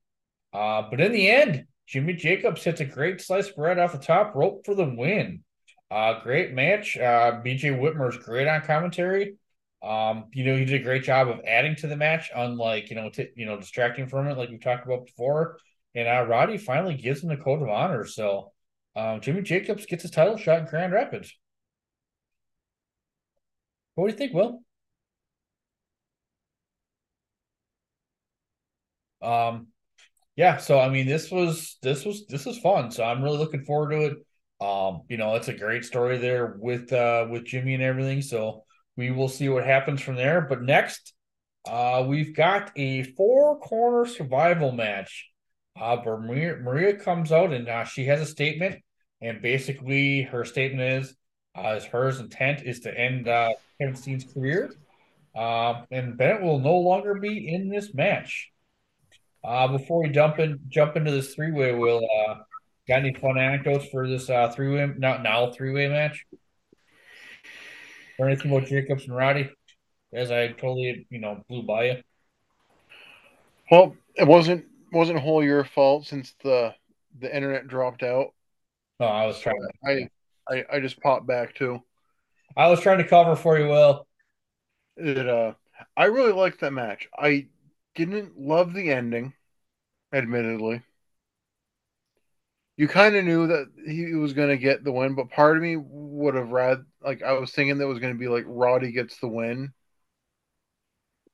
Uh, 0.57 0.89
but 0.91 1.01
in 1.01 1.13
the 1.13 1.29
end, 1.29 1.67
Jimmy 1.87 2.15
Jacobs 2.15 2.65
hits 2.65 2.81
a 2.81 2.85
great 2.85 3.21
slice 3.21 3.51
bread 3.51 3.79
off 3.79 3.93
the 3.93 3.99
top 3.99 4.35
rope 4.35 4.65
for 4.65 4.75
the 4.75 4.85
win. 4.85 5.45
Uh, 5.91 6.21
great 6.23 6.53
match. 6.55 6.97
Uh, 6.97 7.41
BJ 7.45 7.71
Whitmer's 7.71 8.17
great 8.19 8.49
on 8.49 8.63
commentary. 8.63 9.37
Um, 9.83 10.25
you 10.33 10.45
know, 10.45 10.57
he 10.57 10.65
did 10.65 10.81
a 10.81 10.85
great 10.85 11.05
job 11.05 11.29
of 11.29 11.41
adding 11.47 11.77
to 11.77 11.87
the 11.87 11.97
match, 11.97 12.31
unlike, 12.35 12.91
you 12.91 12.97
know, 12.97 13.11
t- 13.11 13.29
you 13.37 13.47
know, 13.47 13.59
distracting 13.59 14.09
from 14.09 14.27
it 14.27 14.39
like 14.39 14.49
we 14.49 14.59
talked 14.59 14.87
about 14.87 15.07
before. 15.07 15.59
And 15.95 16.09
uh, 16.09 16.27
Roddy 16.27 16.59
finally 16.59 16.95
gives 16.95 17.23
him 17.23 17.29
the 17.29 17.37
code 17.37 17.63
of 17.63 17.69
honor. 17.69 18.05
So 18.07 18.53
um, 18.97 19.21
Jimmy 19.21 19.43
Jacobs 19.43 19.87
gets 19.87 20.03
his 20.03 20.11
title 20.11 20.39
shot 20.39 20.61
in 20.61 20.67
Grand 20.67 20.93
Rapids. 20.93 21.33
What 23.97 24.07
do 24.07 24.13
you 24.13 24.19
think, 24.19 24.33
Will? 24.33 24.63
Um, 29.23 29.69
yeah, 30.37 30.59
so 30.59 30.79
I 30.79 30.91
mean, 30.91 31.07
this 31.07 31.31
was 31.31 31.79
this 31.83 32.05
was 32.05 32.27
this 32.27 32.45
was 32.45 32.59
fun. 32.59 32.91
So 32.91 33.03
I'm 33.03 33.23
really 33.23 33.39
looking 33.39 33.65
forward 33.65 33.91
to 33.91 34.01
it. 34.03 34.17
Um, 34.61 35.03
you 35.09 35.17
know, 35.17 35.35
it's 35.35 35.49
a 35.49 35.55
great 35.55 35.85
story 35.85 36.19
there 36.19 36.57
with 36.59 36.93
uh 36.93 37.27
with 37.31 37.45
Jimmy 37.45 37.75
and 37.75 37.83
everything. 37.83 38.23
So 38.23 38.65
we 38.97 39.11
will 39.11 39.29
see 39.29 39.49
what 39.49 39.65
happens 39.65 40.01
from 40.01 40.17
there. 40.17 40.43
But 40.43 40.63
next, 40.63 41.15
uh, 41.67 42.05
we've 42.07 42.35
got 42.35 42.71
a 42.77 43.03
four 43.03 43.59
corner 43.61 44.07
survival 44.07 44.73
match. 44.73 45.31
Uh, 45.79 45.99
where 45.99 46.17
Maria, 46.17 46.57
Maria 46.57 46.95
comes 46.95 47.31
out 47.31 47.53
and 47.53 47.69
uh, 47.69 47.85
she 47.85 48.07
has 48.07 48.19
a 48.19 48.25
statement, 48.25 48.77
and 49.21 49.43
basically 49.43 50.23
her 50.23 50.43
statement 50.43 51.05
is, 51.05 51.15
uh, 51.55 51.75
is 51.77 51.85
hers 51.85 52.19
intent 52.19 52.63
is 52.65 52.81
to 52.81 52.99
end 52.99 53.29
uh, 53.29 53.51
Kevin 53.79 53.95
Steen's 53.95 54.25
career, 54.25 54.73
uh, 55.35 55.83
and 55.91 56.17
Bennett 56.17 56.41
will 56.43 56.61
no 56.61 56.79
longer 56.79 57.17
be 57.17 57.47
in 57.53 57.69
this 57.69 57.93
match. 57.93 58.51
Uh, 59.47 59.69
before 59.69 60.03
we 60.03 60.09
jump 60.09 60.39
in, 60.41 60.59
jump 60.69 60.97
into 60.97 61.11
this 61.13 61.35
three 61.35 61.53
way, 61.53 61.73
will 61.73 62.03
uh, 62.29 62.35
Got 62.89 63.01
any 63.01 63.15
fun 63.15 63.37
anecdotes 63.37 63.87
for 63.87 64.09
this 64.09 64.31
uh, 64.31 64.49
three 64.55 64.73
way, 64.73 64.89
not 64.97 65.23
now 65.23 65.51
three 65.51 65.73
way 65.73 65.89
match? 65.89 66.25
Or 68.19 68.29
anything 68.29 68.53
about 68.53 68.69
Jacobs 68.69 69.07
and 69.07 69.17
Roddy? 69.17 69.51
As 70.15 70.31
I 70.31 70.49
totally, 70.49 71.07
you 71.11 71.19
know, 71.19 71.43
blew 71.49 71.65
by 71.65 71.85
you. 71.85 71.97
Well, 73.71 73.97
it 74.15 74.27
wasn't 74.27 74.67
wasn't 74.93 75.19
wholly 75.19 75.47
your 75.47 75.65
fault 75.65 76.07
since 76.07 76.35
the 76.45 76.75
the 77.19 77.35
internet 77.35 77.67
dropped 77.67 78.05
out. 78.05 78.29
No, 79.01 79.07
I 79.07 79.27
was 79.27 79.41
trying. 79.41 79.59
I 79.85 80.09
I, 80.49 80.65
I 80.75 80.81
just 80.81 81.01
popped 81.01 81.27
back 81.27 81.57
too. 81.57 81.83
I 82.57 82.69
was 82.69 82.81
trying 82.81 82.99
to 82.99 83.09
cover 83.09 83.35
for 83.35 83.59
you, 83.59 83.67
Will. 83.67 84.07
It 84.97 85.29
uh, 85.29 85.55
I 85.97 86.05
really 86.05 86.33
liked 86.33 86.61
that 86.61 86.73
match. 86.73 87.09
I 87.19 87.49
didn't 87.97 88.39
love 88.39 88.73
the 88.73 88.91
ending, 88.91 89.33
admittedly. 90.13 90.83
You 92.77 92.89
kind 92.89 93.17
of 93.17 93.25
knew 93.25 93.47
that 93.47 93.69
he 93.87 94.13
was 94.15 94.35
going 94.35 94.51
to 94.51 94.59
get 94.59 94.85
the 94.85 94.93
win, 94.93 95.15
but 95.15 95.31
part 95.31 95.57
of 95.57 95.63
me 95.63 95.77
would 95.79 96.35
have 96.35 96.51
read 96.51 96.85
like 97.03 97.23
I 97.23 97.33
was 97.33 97.51
thinking 97.51 97.79
that 97.79 97.87
was 97.87 97.99
going 97.99 98.13
to 98.13 98.19
be 98.19 98.29
like 98.29 98.45
Roddy 98.47 98.93
gets 98.93 99.19
the 99.19 99.29
win, 99.29 99.73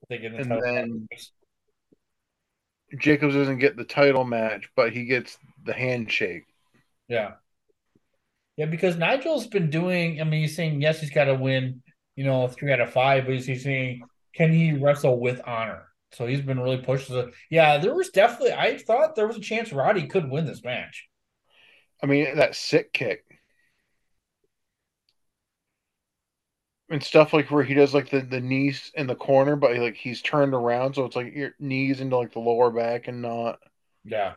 and 0.08 0.62
then 0.62 1.08
match. 1.10 1.30
Jacobs 2.98 3.34
doesn't 3.34 3.58
get 3.58 3.76
the 3.76 3.84
title 3.84 4.24
match, 4.24 4.68
but 4.76 4.92
he 4.92 5.06
gets 5.06 5.36
the 5.64 5.72
handshake. 5.72 6.44
Yeah. 7.08 7.32
Yeah, 8.56 8.66
because 8.66 8.96
Nigel's 8.96 9.46
been 9.46 9.70
doing, 9.70 10.20
I 10.20 10.24
mean, 10.24 10.42
he's 10.42 10.54
saying, 10.54 10.82
yes, 10.82 11.00
he's 11.00 11.10
got 11.10 11.24
to 11.24 11.34
win, 11.34 11.82
you 12.16 12.24
know, 12.24 12.46
three 12.48 12.70
out 12.70 12.80
of 12.80 12.92
five, 12.92 13.24
but 13.24 13.34
he's 13.34 13.64
saying, 13.64 14.02
can 14.34 14.52
he 14.52 14.74
wrestle 14.74 15.18
with 15.18 15.40
honor? 15.46 15.86
So 16.12 16.26
he's 16.26 16.42
been 16.42 16.60
really 16.60 16.78
pushed. 16.82 17.08
To, 17.08 17.32
yeah, 17.50 17.78
there 17.78 17.94
was 17.94 18.10
definitely, 18.10 18.52
I 18.52 18.78
thought 18.78 19.16
there 19.16 19.26
was 19.26 19.36
a 19.36 19.40
chance 19.40 19.72
Roddy 19.72 20.06
could 20.06 20.30
win 20.30 20.46
this 20.46 20.62
match. 20.62 21.08
I 22.02 22.06
mean, 22.06 22.36
that 22.36 22.54
sick 22.54 22.92
kick. 22.92 23.24
And 26.90 27.02
stuff 27.02 27.32
like 27.32 27.50
where 27.50 27.64
he 27.64 27.74
does 27.74 27.94
like 27.94 28.10
the, 28.10 28.20
the 28.20 28.40
knees 28.40 28.92
in 28.94 29.06
the 29.06 29.14
corner, 29.16 29.56
but 29.56 29.74
like 29.76 29.96
he's 29.96 30.20
turned 30.20 30.52
around, 30.52 30.94
so 30.94 31.06
it's 31.06 31.16
like 31.16 31.34
your 31.34 31.54
knees 31.58 32.00
into 32.00 32.16
like 32.18 32.32
the 32.32 32.38
lower 32.40 32.70
back 32.70 33.08
and 33.08 33.22
not. 33.22 33.60
Yeah. 34.04 34.34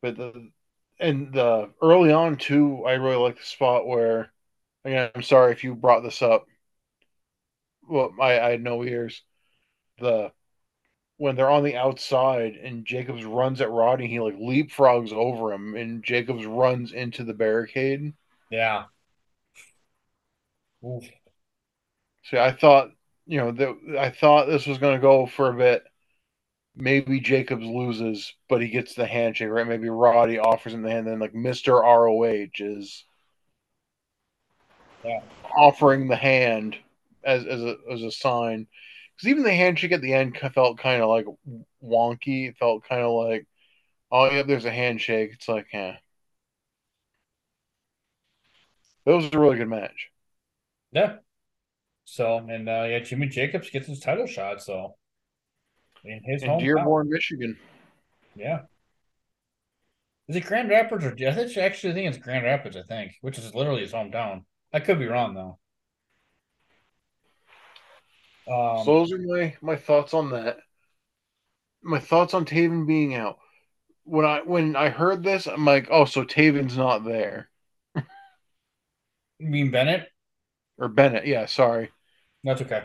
But 0.00 0.16
the 0.16 0.50
and 0.98 1.34
the 1.34 1.74
early 1.82 2.10
on 2.12 2.38
too, 2.38 2.84
I 2.86 2.92
really 2.94 3.16
like 3.16 3.36
the 3.36 3.44
spot 3.44 3.86
where 3.86 4.32
again, 4.84 5.10
I'm 5.14 5.22
sorry 5.22 5.52
if 5.52 5.64
you 5.64 5.74
brought 5.74 6.02
this 6.02 6.22
up. 6.22 6.46
Well, 7.88 8.14
I, 8.20 8.38
I 8.40 8.50
had 8.50 8.62
no 8.62 8.84
ears. 8.84 9.22
The 9.98 10.32
when 11.18 11.36
they're 11.36 11.50
on 11.50 11.64
the 11.64 11.76
outside 11.76 12.56
and 12.56 12.84
Jacobs 12.86 13.24
runs 13.24 13.60
at 13.60 13.70
Roddy, 13.70 14.06
he 14.06 14.20
like 14.20 14.36
leapfrogs 14.36 15.12
over 15.12 15.52
him, 15.52 15.74
and 15.74 16.04
Jacobs 16.04 16.46
runs 16.46 16.92
into 16.92 17.24
the 17.24 17.34
barricade. 17.34 18.14
Yeah. 18.50 18.86
Oof. 20.82 21.10
See, 22.24 22.38
I 22.38 22.52
thought 22.52 22.90
you 23.26 23.38
know 23.38 23.52
that 23.52 23.98
I 23.98 24.10
thought 24.10 24.46
this 24.46 24.66
was 24.66 24.78
going 24.78 24.96
to 24.96 25.00
go 25.00 25.26
for 25.26 25.50
a 25.50 25.56
bit. 25.56 25.84
Maybe 26.76 27.20
Jacobs 27.20 27.66
loses, 27.66 28.34
but 28.48 28.62
he 28.62 28.68
gets 28.68 28.94
the 28.94 29.06
handshake, 29.06 29.50
right? 29.50 29.66
Maybe 29.66 29.88
Roddy 29.88 30.38
offers 30.38 30.74
him 30.74 30.82
the 30.82 30.90
hand, 30.90 31.06
then 31.06 31.18
like 31.18 31.34
Mister 31.34 31.74
ROH 31.74 32.50
is 32.60 33.04
Yeah. 35.04 35.20
offering 35.56 36.08
the 36.08 36.16
hand 36.16 36.76
as 37.24 37.46
as 37.46 37.62
a 37.62 37.76
as 37.90 38.02
a 38.02 38.10
sign. 38.10 38.66
Because 39.16 39.30
even 39.30 39.44
the 39.44 39.54
handshake 39.54 39.92
at 39.92 40.02
the 40.02 40.12
end 40.12 40.36
felt 40.54 40.78
kind 40.78 41.02
of 41.02 41.08
like 41.08 41.26
wonky. 41.82 42.50
It 42.50 42.56
felt 42.58 42.84
kind 42.84 43.02
of 43.02 43.12
like, 43.12 43.46
oh 44.10 44.30
yeah, 44.30 44.42
there's 44.42 44.64
a 44.64 44.70
handshake. 44.70 45.30
It's 45.32 45.48
like, 45.48 45.68
yeah. 45.72 45.96
It 49.06 49.10
was 49.10 49.32
a 49.32 49.38
really 49.38 49.56
good 49.56 49.68
match. 49.68 50.10
Yeah. 50.92 51.16
So, 52.04 52.38
and 52.38 52.68
uh, 52.68 52.86
yeah, 52.88 52.98
Jimmy 52.98 53.28
Jacobs 53.28 53.70
gets 53.70 53.86
his 53.86 54.00
title 54.00 54.26
shot. 54.26 54.62
So, 54.62 54.96
in 56.04 56.20
his 56.24 56.42
In. 56.42 56.58
Dearborn, 56.58 57.08
Michigan. 57.08 57.56
Yeah. 58.34 58.62
Is 60.28 60.36
it 60.36 60.44
Grand 60.44 60.68
Rapids 60.68 61.04
or 61.04 61.12
I 61.12 61.32
think 61.32 61.56
actually 61.56 61.94
think 61.94 62.08
it's 62.08 62.22
Grand 62.22 62.44
Rapids, 62.44 62.76
I 62.76 62.82
think, 62.82 63.12
which 63.20 63.38
is 63.38 63.54
literally 63.54 63.82
his 63.82 63.92
hometown. 63.92 64.44
I 64.72 64.80
could 64.80 64.98
be 64.98 65.06
wrong 65.06 65.34
though. 65.34 65.58
Um, 68.48 68.84
so 68.84 68.94
those 68.94 69.12
are 69.12 69.18
my 69.18 69.56
my 69.60 69.76
thoughts 69.76 70.14
on 70.14 70.30
that. 70.30 70.58
My 71.82 71.98
thoughts 72.00 72.34
on 72.34 72.44
Taven 72.44 72.86
being 72.86 73.14
out. 73.14 73.38
When 74.04 74.24
I 74.24 74.40
when 74.42 74.76
I 74.76 74.88
heard 74.88 75.22
this, 75.22 75.46
I'm 75.46 75.64
like, 75.64 75.88
oh, 75.90 76.04
so 76.04 76.24
Taven's 76.24 76.76
not 76.76 77.04
there 77.04 77.50
you 79.38 79.48
mean 79.48 79.70
Bennett? 79.70 80.08
or 80.78 80.88
Bennett. 80.88 81.26
Yeah, 81.26 81.46
sorry. 81.46 81.90
That's 82.44 82.62
okay. 82.62 82.84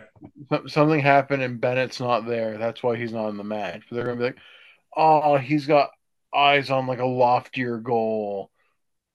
Something 0.67 1.01
happened 1.01 1.43
and 1.43 1.61
Bennett's 1.61 1.99
not 1.99 2.25
there. 2.25 2.57
That's 2.57 2.81
why 2.81 2.95
he's 2.95 3.13
not 3.13 3.29
in 3.29 3.37
the 3.37 3.43
match. 3.43 3.83
But 3.89 3.95
they're 3.95 4.05
gonna 4.05 4.17
be 4.17 4.23
like, 4.23 4.37
oh, 4.95 5.37
he's 5.37 5.67
got 5.67 5.91
eyes 6.33 6.71
on 6.71 6.87
like 6.87 6.99
a 6.99 7.05
loftier 7.05 7.77
goal. 7.77 8.49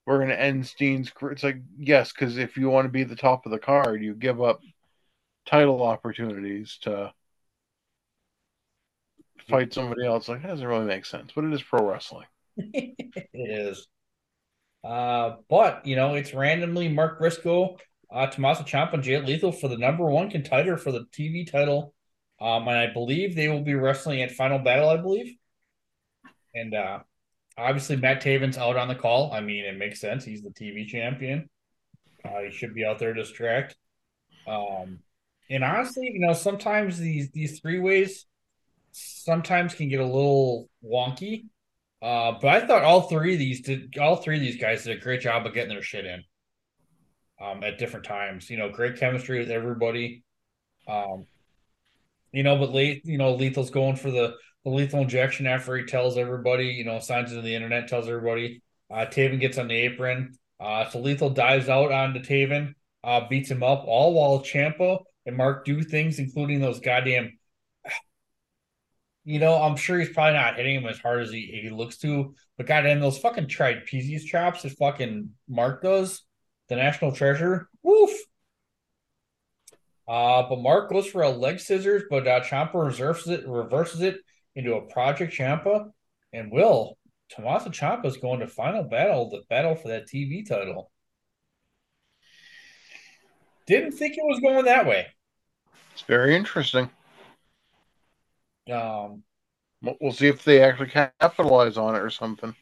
We're 0.07 0.21
gonna 0.21 0.35
end 0.35 0.67
Steen's 0.67 1.11
career. 1.11 1.33
It's 1.33 1.43
like 1.43 1.59
yes, 1.79 2.13
because 2.13 2.39
if 2.39 2.57
you 2.57 2.69
want 2.69 2.85
to 2.85 2.93
be 2.93 3.03
the 3.03 3.17
top 3.17 3.45
of 3.45 3.53
the 3.53 3.59
card, 3.59 4.03
you 4.03 4.15
give 4.15 4.41
up 4.41 4.61
title 5.47 5.83
opportunities 5.83 6.79
to 6.83 7.13
fight 9.49 9.73
somebody 9.73 10.07
else. 10.07 10.29
Like 10.29 10.43
that 10.43 10.49
doesn't 10.49 10.67
really 10.67 10.87
make 10.87 11.07
sense, 11.07 11.33
but 11.35 11.45
it 11.45 11.53
is 11.53 11.63
pro 11.63 11.89
wrestling. 11.89 12.27
it 12.57 13.31
is. 13.35 13.87
Uh, 14.85 15.37
but 15.49 15.87
you 15.87 15.97
know, 15.97 16.15
it's 16.15 16.35
randomly 16.35 16.89
Mark 16.89 17.19
Briscoe, 17.19 17.77
uh, 18.11 18.27
Tommaso 18.27 18.63
Ciampa, 18.63 18.95
and 18.95 19.03
Jay 19.03 19.21
Lethal 19.21 19.53
for 19.53 19.69
the 19.69 19.79
number 19.79 20.05
one 20.05 20.31
contender 20.31 20.77
for 20.77 20.93
the 20.93 21.07
TV 21.13 21.51
title. 21.51 21.95
Um, 22.41 22.69
and 22.69 22.77
I 22.77 22.93
believe 22.93 23.35
they 23.35 23.49
will 23.49 23.63
be 23.63 23.75
wrestling 23.75 24.23
at 24.23 24.33
Final 24.33 24.59
Battle, 24.59 24.89
I 24.89 24.99
believe. 24.99 25.35
And 26.55 26.75
uh, 26.75 27.01
obviously 27.59 27.97
Matt 27.97 28.21
Taven's 28.21 28.59
out 28.59 28.77
on 28.77 28.89
the 28.89 28.95
call. 28.95 29.33
I 29.33 29.41
mean, 29.41 29.65
it 29.65 29.77
makes 29.77 30.01
sense. 30.01 30.25
He's 30.25 30.43
the 30.43 30.51
TV 30.51 30.87
champion. 30.87 31.49
Uh, 32.25 32.43
he 32.43 32.51
should 32.51 32.75
be 32.75 32.85
out 32.85 32.99
there 32.99 33.15
to 33.15 33.23
distract. 33.23 33.77
Um, 34.47 35.01
and 35.51 35.65
honestly, 35.65 36.11
you 36.13 36.21
know, 36.21 36.33
sometimes 36.33 36.99
these 36.99 37.31
these 37.31 37.61
three 37.61 37.79
ways 37.79 38.27
sometimes 38.93 39.75
can 39.75 39.89
get 39.89 40.01
a 40.01 40.05
little 40.05 40.69
wonky. 40.85 41.45
Uh, 42.03 42.33
but 42.41 42.49
I 42.49 42.67
thought 42.67 42.83
all 42.83 43.03
three 43.03 43.35
of 43.35 43.39
these 43.39 43.63
did 43.63 43.97
all 43.99 44.17
three 44.17 44.37
of 44.37 44.41
these 44.41 44.61
guys 44.61 44.85
did 44.85 44.97
a 44.97 45.01
great 45.01 45.21
job 45.21 45.47
of 45.47 45.55
getting 45.55 45.71
their 45.71 45.83
shit 45.83 46.05
in. 46.05 46.25
Um, 47.39 47.63
at 47.63 47.79
different 47.79 48.07
times, 48.07 48.49
you 48.49 48.57
know, 48.57 48.71
great 48.71 48.99
chemistry 48.99 49.39
with 49.39 49.51
everybody. 49.51 50.25
Um, 50.89 51.27
you 52.33 52.43
know, 52.43 52.57
but 52.57 52.73
late, 52.73 53.03
you 53.05 53.19
know, 53.19 53.35
Lethal's 53.35 53.71
going 53.71 53.97
for 53.97 54.11
the 54.11 54.37
the 54.65 54.71
lethal 54.71 55.03
injection 55.03 55.47
after 55.47 55.77
he 55.77 55.85
tells 55.85 56.17
everybody, 56.17 56.67
you 56.67 56.85
know, 56.85 56.99
signs 56.99 57.33
it 57.33 57.39
on 57.39 57.45
the 57.45 57.55
internet, 57.55 57.89
tells 57.89 58.09
everybody. 58.09 58.63
Uh, 58.91 59.07
Taven 59.07 59.41
gets 59.41 59.59
on 59.59 59.69
the 59.69 59.75
apron. 59.75 60.37
Uh, 60.59 60.89
so 60.89 60.99
Lethal 60.99 61.31
dives 61.31 61.69
out 61.69 61.93
onto 61.93 62.21
Taven, 62.21 62.75
uh, 63.05 63.29
beats 63.29 63.51
him 63.51 63.63
up, 63.63 63.85
all 63.87 64.15
while 64.15 64.41
Ciampa 64.41 64.99
and 65.27 65.37
Mark 65.37 65.65
do 65.65 65.83
things, 65.83 66.19
including 66.19 66.61
those 66.61 66.81
goddamn 66.81 67.33
you 69.27 69.41
know, 69.41 69.61
I'm 69.61 69.75
sure 69.75 69.99
he's 69.99 70.11
probably 70.11 70.35
not 70.35 70.57
hitting 70.57 70.77
him 70.77 70.87
as 70.87 71.01
hard 71.01 71.21
as 71.21 71.33
he, 71.33 71.61
he 71.61 71.69
looks 71.69 71.97
to, 71.99 72.37
but 72.57 72.67
goddamn, 72.67 73.01
those 73.01 73.19
fucking 73.19 73.49
trapeze 73.49 74.25
chops 74.25 74.63
that 74.63 74.79
fucking 74.79 75.31
Mark 75.49 75.83
does, 75.83 76.23
the 76.69 76.77
national 76.77 77.11
treasure, 77.11 77.69
woof. 77.83 78.13
Uh, 80.07 80.45
but 80.49 80.61
Mark 80.61 80.89
goes 80.91 81.09
for 81.09 81.23
a 81.23 81.29
leg 81.29 81.59
scissors, 81.59 82.05
but 82.09 82.29
uh, 82.29 82.41
Ciampa 82.41 82.75
reverses 82.75 83.31
it, 83.31 83.49
reverses 83.49 84.01
it 84.01 84.19
into 84.55 84.77
a 84.77 84.83
Project 84.83 85.35
Ciampa, 85.35 85.91
and 86.33 86.53
Will 86.53 86.97
Tommaso 87.29 87.71
Ciampa 87.71 88.07
is 88.07 88.19
going 88.19 88.39
to 88.39 88.47
final 88.47 88.85
battle, 88.85 89.29
the 89.29 89.43
battle 89.51 89.75
for 89.75 89.89
that 89.89 90.07
TV 90.07 90.49
title. 90.49 90.93
Didn't 93.67 93.91
think 93.91 94.17
it 94.17 94.25
was 94.25 94.39
going 94.39 94.67
that 94.67 94.87
way. 94.87 95.09
It's 95.97 96.03
very 96.03 96.37
interesting. 96.37 96.91
Um, 98.71 99.23
We'll 99.81 100.13
see 100.13 100.27
if 100.29 100.45
they 100.45 100.63
actually 100.63 100.91
capitalize 100.91 101.79
on 101.79 101.95
it 101.95 102.01
or 102.03 102.11
something. 102.11 102.55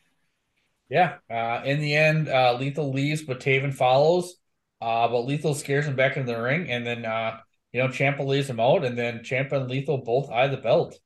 Yeah. 0.88 1.18
Uh, 1.28 1.62
in 1.64 1.80
the 1.80 1.96
end, 1.96 2.28
uh, 2.28 2.56
Lethal 2.58 2.92
leaves, 2.92 3.22
but 3.22 3.40
Taven 3.40 3.74
follows. 3.74 4.36
Uh, 4.80 5.08
but 5.08 5.22
Lethal 5.22 5.54
scares 5.54 5.86
him 5.86 5.96
back 5.96 6.16
into 6.16 6.32
the 6.32 6.40
ring, 6.40 6.70
and 6.70 6.86
then 6.86 7.04
uh, 7.04 7.40
you 7.72 7.80
know 7.80 7.88
Ciampa 7.88 8.24
leaves 8.24 8.48
him 8.48 8.60
out, 8.60 8.84
and 8.84 8.96
then 8.96 9.20
Ciampa 9.20 9.52
and 9.54 9.68
Lethal 9.68 9.98
both 9.98 10.30
eye 10.30 10.46
the 10.46 10.58
belt 10.58 10.96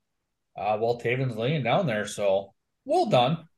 uh, 0.56 0.76
while 0.78 0.98
Taven's 1.00 1.36
laying 1.36 1.62
down 1.64 1.86
there. 1.86 2.06
So 2.06 2.54
well 2.84 3.06
done. 3.06 3.48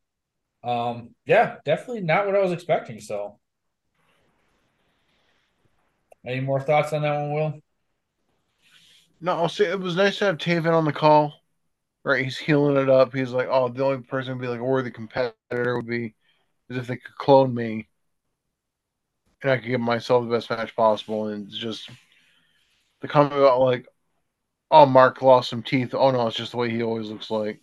Um, 0.64 1.14
yeah, 1.26 1.56
definitely 1.64 2.02
not 2.02 2.26
what 2.26 2.36
I 2.36 2.40
was 2.40 2.52
expecting. 2.52 3.00
So, 3.00 3.40
any 6.24 6.40
more 6.40 6.60
thoughts 6.60 6.92
on 6.92 7.02
that 7.02 7.20
one, 7.20 7.32
Will? 7.32 7.60
No, 9.20 9.32
I'll 9.36 9.48
say 9.48 9.66
it 9.66 9.78
was 9.78 9.96
nice 9.96 10.18
to 10.18 10.26
have 10.26 10.38
Taven 10.38 10.72
on 10.72 10.84
the 10.84 10.92
call. 10.92 11.34
Right, 12.02 12.24
he's 12.24 12.38
healing 12.38 12.76
it 12.76 12.88
up. 12.88 13.14
He's 13.14 13.30
like, 13.32 13.48
oh, 13.50 13.68
the 13.68 13.84
only 13.84 14.02
person 14.02 14.32
would 14.32 14.40
be 14.42 14.48
like 14.48 14.60
a 14.60 14.64
worthy 14.64 14.90
competitor 14.90 15.76
would 15.76 15.86
be 15.86 16.14
is 16.70 16.78
if 16.78 16.86
they 16.86 16.96
could 16.96 17.14
clone 17.16 17.54
me, 17.54 17.88
and 19.42 19.52
I 19.52 19.58
could 19.58 19.66
give 19.66 19.80
myself 19.80 20.24
the 20.24 20.30
best 20.30 20.48
match 20.48 20.74
possible. 20.74 21.28
And 21.28 21.46
it's 21.46 21.58
just 21.58 21.90
the 23.02 23.08
comment 23.08 23.34
about 23.34 23.60
like, 23.60 23.86
oh, 24.70 24.86
Mark 24.86 25.20
lost 25.20 25.50
some 25.50 25.62
teeth. 25.62 25.92
Oh 25.92 26.10
no, 26.10 26.26
it's 26.26 26.36
just 26.36 26.52
the 26.52 26.56
way 26.56 26.70
he 26.70 26.82
always 26.82 27.08
looks 27.08 27.30
like. 27.30 27.60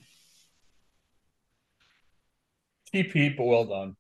TP, 2.93 3.35
but 3.35 3.45
well 3.45 3.65
done. 3.65 3.95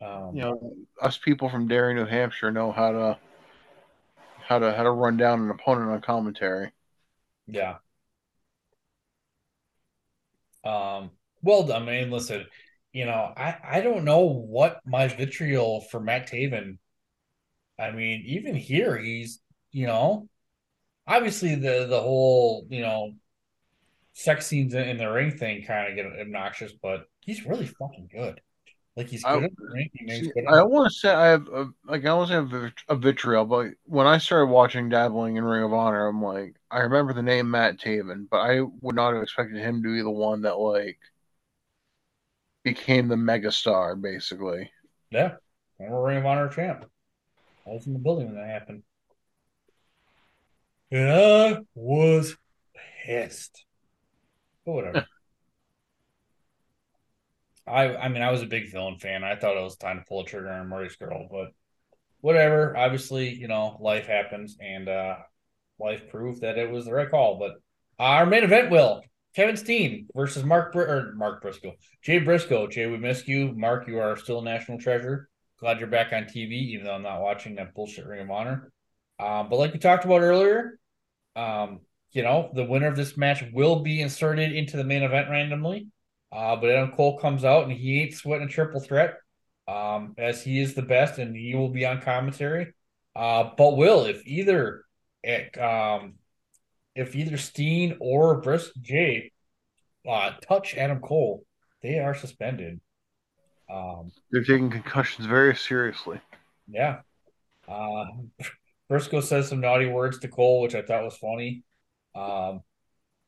Um, 0.00 0.34
You 0.34 0.42
know, 0.42 0.76
us 1.02 1.18
people 1.18 1.48
from 1.48 1.68
Derry, 1.68 1.94
New 1.94 2.06
Hampshire, 2.06 2.50
know 2.50 2.72
how 2.72 2.92
to 2.92 3.18
how 4.48 4.58
to 4.58 4.72
how 4.72 4.82
to 4.82 4.90
run 4.90 5.18
down 5.18 5.42
an 5.42 5.50
opponent 5.50 5.90
on 5.90 6.00
commentary. 6.00 6.72
Yeah. 7.46 7.76
Um, 10.64 11.10
well 11.42 11.64
done. 11.64 11.82
I 11.82 11.84
mean, 11.84 12.10
listen, 12.10 12.46
you 12.92 13.04
know, 13.04 13.32
I, 13.36 13.56
I 13.62 13.80
don't 13.82 14.04
know 14.04 14.20
what 14.20 14.80
my 14.86 15.06
vitriol 15.08 15.82
for 15.82 16.00
Matt 16.00 16.30
Taven. 16.30 16.78
I 17.78 17.90
mean, 17.90 18.24
even 18.26 18.54
here, 18.54 18.96
he's, 18.96 19.40
you 19.70 19.86
know, 19.86 20.28
obviously 21.06 21.54
the 21.54 21.86
the 21.86 22.00
whole, 22.00 22.66
you 22.70 22.80
know, 22.80 23.12
sex 24.14 24.46
scenes 24.46 24.72
in, 24.72 24.88
in 24.88 24.96
the 24.96 25.10
ring 25.10 25.36
thing 25.36 25.64
kind 25.66 25.90
of 25.90 25.94
get 25.94 26.20
obnoxious, 26.20 26.72
but 26.82 27.04
he's 27.20 27.44
really 27.44 27.66
fucking 27.66 28.08
good. 28.10 28.40
Like 28.98 29.08
he's 29.08 29.22
good 29.22 29.42
I- 29.42 29.46
at 29.46 29.56
the 29.56 29.64
ring. 29.72 29.90
and 30.00 30.10
he's 30.10 30.20
See, 30.22 30.32
good 30.32 30.44
I 30.48 30.60
want 30.64 30.92
to 30.92 30.98
say 30.98 31.08
I 31.10 31.26
have 31.28 31.46
a, 31.48 31.68
like 31.84 32.04
I 32.04 32.08
always 32.08 32.30
have 32.30 32.52
a, 32.52 32.72
a 32.88 32.96
vitriol, 32.96 33.44
but 33.44 33.68
when 33.84 34.08
I 34.08 34.18
started 34.18 34.46
watching 34.46 34.88
dabbling 34.88 35.36
in 35.36 35.44
Ring 35.44 35.62
of 35.62 35.72
Honor, 35.72 36.08
I'm 36.08 36.20
like, 36.20 36.56
I 36.68 36.80
remember 36.80 37.12
the 37.12 37.22
name 37.22 37.48
Matt 37.48 37.78
Taven, 37.78 38.26
but 38.28 38.38
I 38.38 38.60
would 38.80 38.96
not 38.96 39.14
have 39.14 39.22
expected 39.22 39.58
him 39.58 39.84
to 39.84 39.94
be 39.94 40.02
the 40.02 40.10
one 40.10 40.42
that 40.42 40.58
like 40.58 40.98
became 42.64 43.06
the 43.06 43.14
megastar, 43.14 44.00
basically. 44.02 44.68
Yeah, 45.12 45.36
former 45.76 46.02
Ring 46.02 46.18
of 46.18 46.26
Honor 46.26 46.48
champ. 46.48 46.84
I 47.66 47.70
was 47.70 47.86
in 47.86 47.92
the 47.92 47.98
building 48.00 48.26
when 48.26 48.34
that 48.34 48.48
happened. 48.48 48.82
And 50.90 51.08
I 51.08 51.58
was 51.76 52.36
pissed. 53.04 53.64
But 54.66 54.72
whatever. 54.72 55.06
I 57.68 57.96
I 57.96 58.08
mean 58.08 58.22
I 58.22 58.30
was 58.30 58.42
a 58.42 58.46
big 58.46 58.70
villain 58.70 58.98
fan. 58.98 59.24
I 59.24 59.36
thought 59.36 59.56
it 59.56 59.62
was 59.62 59.76
time 59.76 59.98
to 59.98 60.04
pull 60.08 60.20
a 60.20 60.24
trigger 60.24 60.50
on 60.50 60.68
Marty 60.68 60.88
Scurll, 60.88 61.28
but 61.30 61.48
whatever. 62.20 62.76
Obviously, 62.76 63.34
you 63.34 63.48
know, 63.48 63.76
life 63.80 64.06
happens 64.06 64.56
and 64.60 64.88
uh 64.88 65.16
life 65.78 66.08
proved 66.10 66.42
that 66.42 66.58
it 66.58 66.70
was 66.70 66.84
the 66.84 66.92
right 66.92 67.10
call. 67.10 67.38
But 67.38 67.52
our 67.98 68.26
main 68.26 68.44
event 68.44 68.70
will 68.70 69.02
Kevin 69.34 69.56
Steen 69.56 70.08
versus 70.14 70.44
Mark 70.44 70.72
Br- 70.72 70.82
or 70.82 71.12
Mark 71.14 71.42
Briscoe. 71.42 71.74
Jay 72.02 72.18
Briscoe. 72.18 72.66
Jay, 72.66 72.86
we 72.86 72.98
miss 72.98 73.28
you. 73.28 73.52
Mark, 73.52 73.86
you 73.86 74.00
are 74.00 74.16
still 74.16 74.40
a 74.40 74.44
national 74.44 74.78
treasure. 74.78 75.28
Glad 75.60 75.78
you're 75.78 75.88
back 75.88 76.12
on 76.12 76.24
TV, 76.24 76.52
even 76.52 76.86
though 76.86 76.94
I'm 76.94 77.02
not 77.02 77.20
watching 77.20 77.56
that 77.56 77.74
bullshit 77.74 78.06
Ring 78.06 78.20
of 78.20 78.30
Honor. 78.30 78.72
Um, 79.20 79.48
but 79.48 79.56
like 79.56 79.72
we 79.72 79.78
talked 79.78 80.04
about 80.04 80.20
earlier, 80.20 80.78
um, 81.34 81.80
you 82.12 82.22
know, 82.22 82.50
the 82.54 82.64
winner 82.64 82.86
of 82.86 82.96
this 82.96 83.16
match 83.16 83.44
will 83.52 83.80
be 83.80 84.00
inserted 84.00 84.52
into 84.52 84.76
the 84.76 84.84
main 84.84 85.02
event 85.02 85.28
randomly. 85.28 85.88
Uh, 86.30 86.56
but 86.56 86.70
Adam 86.70 86.92
Cole 86.92 87.18
comes 87.18 87.44
out 87.44 87.64
and 87.64 87.72
he 87.72 88.02
ain't 88.02 88.14
sweating 88.14 88.48
a 88.48 88.50
triple 88.50 88.80
threat, 88.80 89.16
um, 89.66 90.14
as 90.18 90.42
he 90.42 90.60
is 90.60 90.74
the 90.74 90.82
best 90.82 91.18
and 91.18 91.34
he 91.34 91.54
will 91.54 91.70
be 91.70 91.86
on 91.86 92.00
commentary. 92.00 92.74
Uh, 93.16 93.50
but 93.56 93.76
will 93.76 94.04
if 94.04 94.26
either, 94.26 94.84
eh, 95.24 95.48
um, 95.58 96.14
if 96.94 97.16
either 97.16 97.36
Steen 97.36 97.96
or 98.00 98.40
Brisk 98.40 98.72
Jay 98.80 99.32
uh, 100.08 100.32
touch 100.46 100.74
Adam 100.76 101.00
Cole, 101.00 101.44
they 101.82 101.98
are 101.98 102.14
suspended. 102.14 102.80
Um, 103.70 104.12
They're 104.30 104.44
taking 104.44 104.70
concussions 104.70 105.26
very 105.26 105.54
seriously. 105.54 106.20
yeah. 106.68 107.00
Uh, 107.66 108.06
Briscoe 108.88 109.20
says 109.20 109.48
some 109.48 109.60
naughty 109.60 109.86
words 109.86 110.18
to 110.20 110.28
Cole, 110.28 110.62
which 110.62 110.74
I 110.74 110.82
thought 110.82 111.04
was 111.04 111.16
funny. 111.16 111.62
Um, 112.14 112.62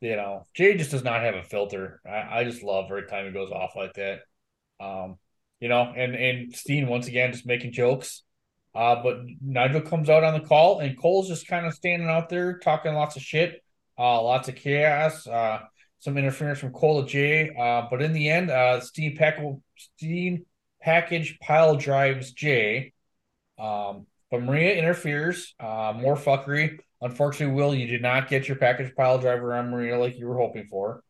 you 0.01 0.17
know, 0.17 0.47
Jay 0.55 0.77
just 0.77 0.91
does 0.91 1.05
not 1.05 1.23
have 1.23 1.35
a 1.35 1.43
filter. 1.43 2.01
I, 2.07 2.41
I 2.41 2.45
just 2.45 2.63
love 2.63 2.87
every 2.91 3.07
time 3.07 3.27
he 3.27 3.33
goes 3.33 3.51
off 3.51 3.77
like 3.77 3.95
that. 3.95 4.21
Um, 4.81 5.19
you 5.61 5.69
know, 5.69 5.93
and 5.95 6.15
and 6.15 6.55
Steen 6.55 6.89
once 6.89 7.07
again 7.07 7.33
just 7.33 7.47
making 7.47 7.73
jokes. 7.73 8.23
Uh, 8.75 9.03
but 9.03 9.19
Nigel 9.43 9.83
comes 9.83 10.09
out 10.09 10.25
on 10.25 10.35
the 10.35 10.47
call, 10.47 10.81
and 10.81 10.99
Cole's 10.99 11.29
just 11.29 11.47
kind 11.47 11.67
of 11.67 11.75
standing 11.75 12.09
out 12.09 12.29
there 12.29 12.59
talking 12.59 12.95
lots 12.95 13.17
of 13.17 13.23
shit, 13.23 13.63
uh, 13.99 14.23
lots 14.23 14.49
of 14.49 14.55
chaos, 14.55 15.27
uh, 15.27 15.59
some 15.99 16.17
interference 16.17 16.61
from 16.61 16.73
Cole 16.73 17.03
to 17.03 17.09
Jay. 17.09 17.55
Uh, 17.59 17.89
but 17.91 18.01
in 18.01 18.13
the 18.13 18.31
end, 18.31 18.51
uh, 18.51 18.81
Steen 18.81 19.17
pack 19.17 19.39
Steen 19.77 20.47
package 20.81 21.39
pile 21.41 21.77
drives 21.77 22.33
Jay. 22.33 22.93
Um, 23.59 24.07
but 24.31 24.43
Maria 24.43 24.77
interferes. 24.77 25.55
Uh, 25.61 25.93
more 25.97 26.17
fuckery. 26.17 26.79
Unfortunately, 27.03 27.55
Will, 27.55 27.75
you 27.75 27.87
did 27.87 28.03
not 28.03 28.29
get 28.29 28.47
your 28.47 28.57
package 28.57 28.95
pile 28.95 29.19
driver 29.19 29.55
on 29.55 29.71
Maria 29.71 29.99
like 29.99 30.19
you 30.19 30.27
were 30.27 30.37
hoping 30.37 30.67
for. 30.67 31.03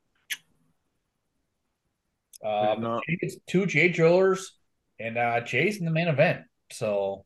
Uh, 2.44 2.74
Did 2.74 2.82
not. 2.82 3.02
Two 3.48 3.66
Jay 3.66 3.88
drillers, 3.88 4.52
and 4.98 5.18
uh, 5.18 5.40
Jay's 5.40 5.78
in 5.78 5.84
the 5.84 5.90
main 5.90 6.08
event. 6.08 6.42
So 6.72 7.24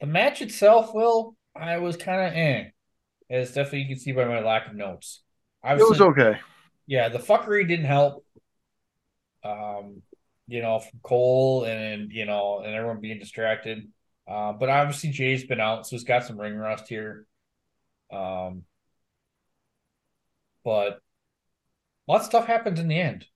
the 0.00 0.06
match 0.06 0.42
itself, 0.42 0.92
Will, 0.94 1.36
I 1.54 1.78
was 1.78 1.96
kind 1.96 2.20
of 2.20 2.32
eh. 2.34 2.64
As 3.30 3.52
definitely 3.52 3.82
you 3.82 3.88
can 3.88 3.98
see 3.98 4.12
by 4.12 4.24
my 4.24 4.40
lack 4.40 4.66
of 4.66 4.74
notes. 4.74 5.22
It 5.64 5.78
was 5.78 6.00
okay. 6.00 6.38
Yeah, 6.86 7.08
the 7.08 7.18
fuckery 7.18 7.68
didn't 7.68 7.86
help. 7.86 8.24
Um, 9.44 10.02
you 10.48 10.60
know, 10.60 10.80
from 10.80 10.98
Cole 11.02 11.64
and 11.64 12.10
you 12.10 12.26
know, 12.26 12.62
and 12.64 12.74
everyone 12.74 13.00
being 13.00 13.20
distracted. 13.20 13.88
Uh, 14.30 14.52
but 14.52 14.68
obviously 14.68 15.10
Jay's 15.10 15.44
been 15.44 15.60
out, 15.60 15.86
so 15.86 15.96
he's 15.96 16.04
got 16.04 16.24
some 16.24 16.40
ring 16.40 16.54
rust 16.54 16.88
here. 16.88 17.26
Um, 18.12 18.62
but 20.64 21.00
lots 22.06 22.24
of 22.24 22.30
stuff 22.30 22.46
happens 22.46 22.78
in 22.78 22.86
the 22.86 23.00
end. 23.00 23.26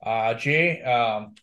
Uh, 0.00 0.34
Jay, 0.34 0.82
um, 0.82 1.34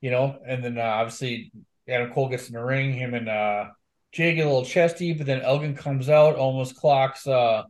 you 0.00 0.10
know, 0.10 0.38
and 0.46 0.62
then 0.62 0.76
uh, 0.76 0.82
obviously 0.82 1.50
Adam 1.88 2.12
Cole 2.12 2.28
gets 2.28 2.48
in 2.48 2.54
the 2.54 2.62
ring. 2.62 2.92
Him 2.92 3.14
and 3.14 3.28
uh, 3.28 3.66
Jay 4.12 4.34
get 4.34 4.46
a 4.46 4.48
little 4.50 4.64
chesty, 4.64 5.14
but 5.14 5.26
then 5.26 5.40
Elgin 5.40 5.74
comes 5.74 6.10
out, 6.10 6.36
almost 6.36 6.76
clocks 6.76 7.26
uh, 7.26 7.62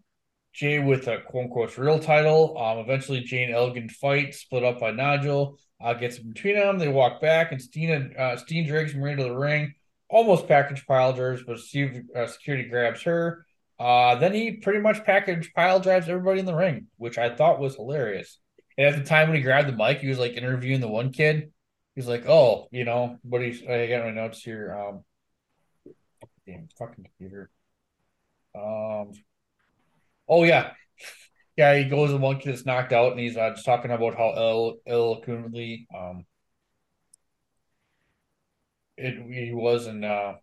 Jay 0.53 0.81
with 0.81 1.07
a 1.07 1.19
quote 1.29 1.45
unquote 1.45 1.79
real 1.79 2.01
title. 2.01 2.59
Um, 2.59 2.79
eventually, 2.79 3.21
Jay 3.21 3.45
and 3.45 3.55
Elgin 3.55 3.89
fight, 3.89 4.35
split 4.35 4.65
up 4.65 4.81
by 4.81 4.91
Nigel. 4.91 5.59
Uh, 5.81 5.95
gets 5.95 6.19
between 6.19 6.57
them. 6.57 6.77
They 6.77 6.89
walk 6.89 7.21
back, 7.21 7.53
and 7.53 7.63
Steen, 7.63 8.13
uh, 8.19 8.37
Steen 8.37 8.67
drags 8.67 8.97
Maria 8.97 9.17
to 9.17 9.23
the 9.23 9.37
ring. 9.37 9.75
Almost 10.11 10.49
package 10.49 10.87
pile 10.87 11.13
drives, 11.13 11.43
but 11.47 11.59
Steve, 11.59 12.03
uh, 12.17 12.27
security 12.27 12.69
grabs 12.69 13.03
her. 13.03 13.45
Uh, 13.79 14.17
then 14.17 14.33
he 14.35 14.53
pretty 14.53 14.81
much 14.81 15.05
package 15.05 15.53
pile 15.55 15.81
drives 15.81 16.09
everybody 16.09 16.41
in 16.41 16.47
the 16.47 16.55
ring, 16.55 16.87
which 16.97 17.19
I 17.19 17.35
thought 17.35 17.61
was 17.61 17.77
hilarious. 17.77 18.39
And 18.77 18.87
at 18.87 18.97
the 18.97 19.05
time 19.05 19.29
when 19.29 19.37
he 19.37 19.43
grabbed 19.43 19.69
the 19.69 19.77
mic, 19.77 20.01
he 20.01 20.09
was 20.09 20.19
like 20.19 20.33
interviewing 20.33 20.81
the 20.81 20.89
one 20.89 21.13
kid. 21.13 21.53
He's 21.95 22.09
like, 22.09 22.29
"Oh, 22.29 22.69
you 22.71 22.85
know, 22.85 23.19
what 23.23 23.43
he's." 23.43 23.63
I 23.63 23.87
got 23.89 24.05
my 24.05 24.13
notes 24.13 24.41
here. 24.43 24.75
Um, 24.75 25.05
damn 26.47 26.69
fucking 26.79 27.05
computer. 27.05 27.51
Um. 28.55 29.13
Oh 30.29 30.45
yeah, 30.45 30.73
yeah. 31.57 31.77
He 31.77 31.85
goes 31.85 32.11
to 32.11 32.17
one 32.17 32.39
kid 32.39 32.51
that's 32.53 32.67
knocked 32.67 32.93
out, 32.93 33.13
and 33.13 33.21
he's 33.21 33.37
uh, 33.37 33.51
just 33.51 33.67
talking 33.67 33.91
about 33.91 34.17
how 34.17 34.35
ill 34.37 34.77
eloquently 34.87 35.87
um 35.97 36.25
it 38.99 39.47
he 39.47 39.53
was, 39.55 39.87
and 39.87 40.05
uh, 40.05 40.35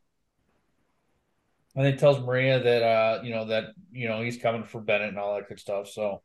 and 1.75 1.85
then 1.85 1.97
tells 1.97 2.19
Maria 2.19 2.59
that 2.61 2.83
uh 2.83 3.21
you 3.23 3.31
know 3.31 3.45
that 3.45 3.65
you 3.91 4.07
know 4.07 4.21
he's 4.21 4.37
coming 4.37 4.63
for 4.63 4.81
Bennett 4.81 5.09
and 5.09 5.19
all 5.19 5.35
that 5.35 5.47
good 5.49 5.59
stuff. 5.59 5.89
So, 5.89 6.21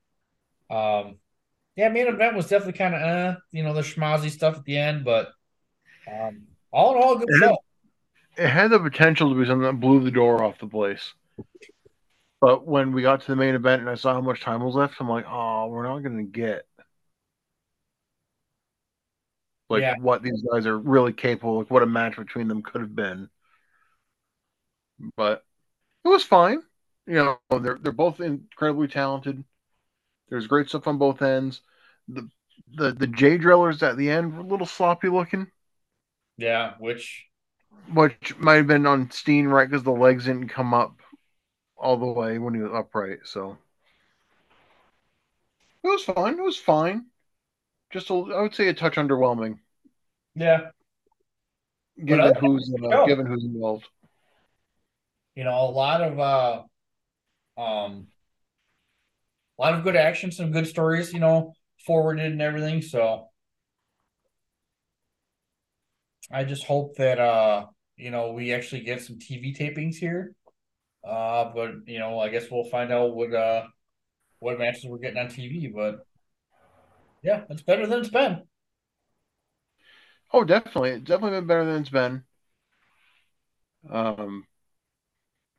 um, 0.71 1.19
yeah, 1.77 1.89
main 1.89 2.07
event 2.09 2.37
was 2.37 2.49
definitely 2.49 2.79
kind 2.79 2.95
of 2.95 3.03
uh 3.03 3.37
you 3.53 3.63
know 3.63 3.75
the 3.75 3.83
schmozzy 3.83 4.31
stuff 4.31 4.57
at 4.57 4.65
the 4.65 4.79
end, 4.79 5.05
but 5.05 5.33
um, 6.07 6.47
all 6.73 6.97
in 6.97 7.03
all, 7.03 7.19
good 7.19 7.29
It 7.29 7.41
had, 7.41 7.51
show. 7.51 7.59
it 8.37 8.49
had 8.49 8.71
the 8.71 8.79
potential 8.81 9.31
to 9.31 9.41
be 9.41 9.47
something 9.47 9.63
that 9.63 9.81
blew 9.81 10.03
the 10.05 10.11
door 10.11 10.43
off 10.43 10.59
the 10.59 10.69
place. 10.69 11.15
But 12.41 12.67
when 12.67 12.93
we 12.93 13.03
got 13.03 13.21
to 13.23 13.27
the 13.29 13.37
main 13.37 13.55
event 13.55 13.83
and 13.83 13.91
I 13.91 13.95
saw 13.97 14.15
how 14.15 14.21
much 14.21 14.41
time 14.41 14.63
was 14.63 14.75
left, 14.75 14.95
I'm 15.01 15.09
like, 15.09 15.27
oh, 15.29 15.69
we're 15.69 15.83
not 15.87 16.01
going 16.01 16.17
to 16.19 16.23
get 16.25 16.67
like 19.71 19.85
Yeah. 19.85 19.95
what 19.95 20.23
these 20.23 20.43
guys 20.53 20.67
are 20.67 20.79
really 20.79 21.13
capable, 21.15 21.59
like 21.61 21.71
what 21.71 21.83
a 21.85 21.87
match 21.87 22.17
between 22.17 22.49
them 22.49 22.63
could 22.63 22.83
have 22.83 22.97
been. 22.97 23.31
But 25.17 25.45
it 26.05 26.09
was 26.09 26.25
fine. 26.25 26.63
You 27.07 27.15
know, 27.51 27.61
they're 27.61 27.79
they're 27.81 27.93
both 27.93 28.21
incredibly 28.21 28.89
talented. 28.89 29.45
There's 30.31 30.47
great 30.49 30.69
stuff 30.69 30.89
on 30.89 30.99
both 30.99 31.23
ends. 31.23 31.63
The 32.09 32.31
the 32.75 32.93
the 32.93 33.09
J 33.09 33.39
drillers 33.39 33.83
at 33.83 33.97
the 33.99 34.11
end 34.11 34.35
were 34.35 34.41
a 34.43 34.47
little 34.47 34.67
sloppy 34.67 35.09
looking, 35.11 35.51
Yeah, 36.37 36.75
which 36.79 37.29
which 37.93 38.37
might 38.39 38.55
have 38.57 38.67
been 38.67 38.87
on 38.87 39.11
Steen, 39.11 39.47
right? 39.49 39.69
Because 39.69 39.83
the 39.83 39.91
legs 39.91 40.25
didn't 40.27 40.49
come 40.49 40.73
up 40.75 41.01
all 41.77 41.99
the 41.99 42.07
way 42.07 42.39
when 42.39 42.55
he 42.55 42.61
was 42.61 42.73
upright. 42.75 43.21
So 43.25 43.59
it 45.85 45.89
was 45.89 46.05
fine. 46.05 46.39
It 46.39 46.43
was 46.43 46.57
fine. 46.57 47.10
Just 47.91 48.11
a, 48.11 48.15
I 48.15 48.43
would 48.43 48.55
say 48.55 48.69
a 48.69 48.75
touch 48.75 48.97
underwhelming. 48.97 49.59
Yeah. 50.35 50.71
Given 52.03 52.35
who's 52.37 52.73
uh, 52.91 53.05
given 53.05 53.27
who's 53.27 53.45
involved. 53.45 53.87
You 55.35 55.45
know, 55.45 55.59
a 55.61 55.71
lot 55.71 56.01
of 56.01 56.19
uh 56.19 56.63
um 57.61 58.07
a 59.59 59.63
lot 59.63 59.75
of 59.75 59.85
good 59.85 59.97
action, 59.97 60.33
some 60.33 60.53
good 60.53 60.67
stories, 60.67 61.13
you 61.13 61.21
know, 61.21 61.53
forwarded 61.87 62.33
and 62.33 62.41
everything. 62.41 62.81
So 62.81 63.29
I 66.31 66.45
just 66.45 66.65
hope 66.65 66.97
that 66.97 67.19
uh, 67.19 67.67
you 67.97 68.11
know, 68.11 68.33
we 68.33 68.53
actually 68.53 68.83
get 68.83 69.03
some 69.03 69.19
TV 69.19 69.55
tapings 69.55 69.97
here. 69.97 70.35
Uh, 71.03 71.51
but 71.55 71.73
you 71.87 71.99
know, 71.99 72.19
I 72.19 72.29
guess 72.29 72.47
we'll 72.51 72.65
find 72.65 72.93
out 72.93 73.15
what 73.15 73.35
uh 73.35 73.65
what 74.39 74.59
matches 74.59 74.87
we're 74.87 74.99
getting 74.99 75.19
on 75.19 75.29
TV, 75.29 75.69
but 75.75 76.07
yeah, 77.23 77.45
it's 77.51 77.63
better 77.63 77.87
than 77.87 78.01
it's 78.01 78.09
been. 78.11 78.43
Oh, 80.33 80.43
definitely. 80.43 80.91
It's 80.91 81.05
definitely 81.05 81.39
been 81.39 81.47
better 81.47 81.65
than 81.65 81.83
it's 81.83 81.91
been. 81.91 82.25
Um, 83.89 84.47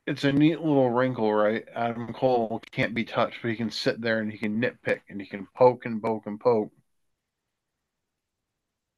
it's 0.07 0.23
a 0.23 0.31
neat 0.31 0.59
little 0.59 0.89
wrinkle, 0.89 1.33
right? 1.33 1.63
Adam 1.73 2.13
Cole 2.13 2.61
can't 2.71 2.93
be 2.93 3.03
touched, 3.03 3.39
but 3.41 3.49
he 3.51 3.57
can 3.57 3.69
sit 3.71 4.01
there 4.01 4.19
and 4.19 4.31
he 4.31 4.37
can 4.37 4.61
nitpick 4.61 5.01
and 5.09 5.19
he 5.21 5.27
can 5.27 5.47
poke 5.55 5.85
and 5.85 6.01
poke 6.01 6.25
and 6.25 6.39
poke. 6.39 6.71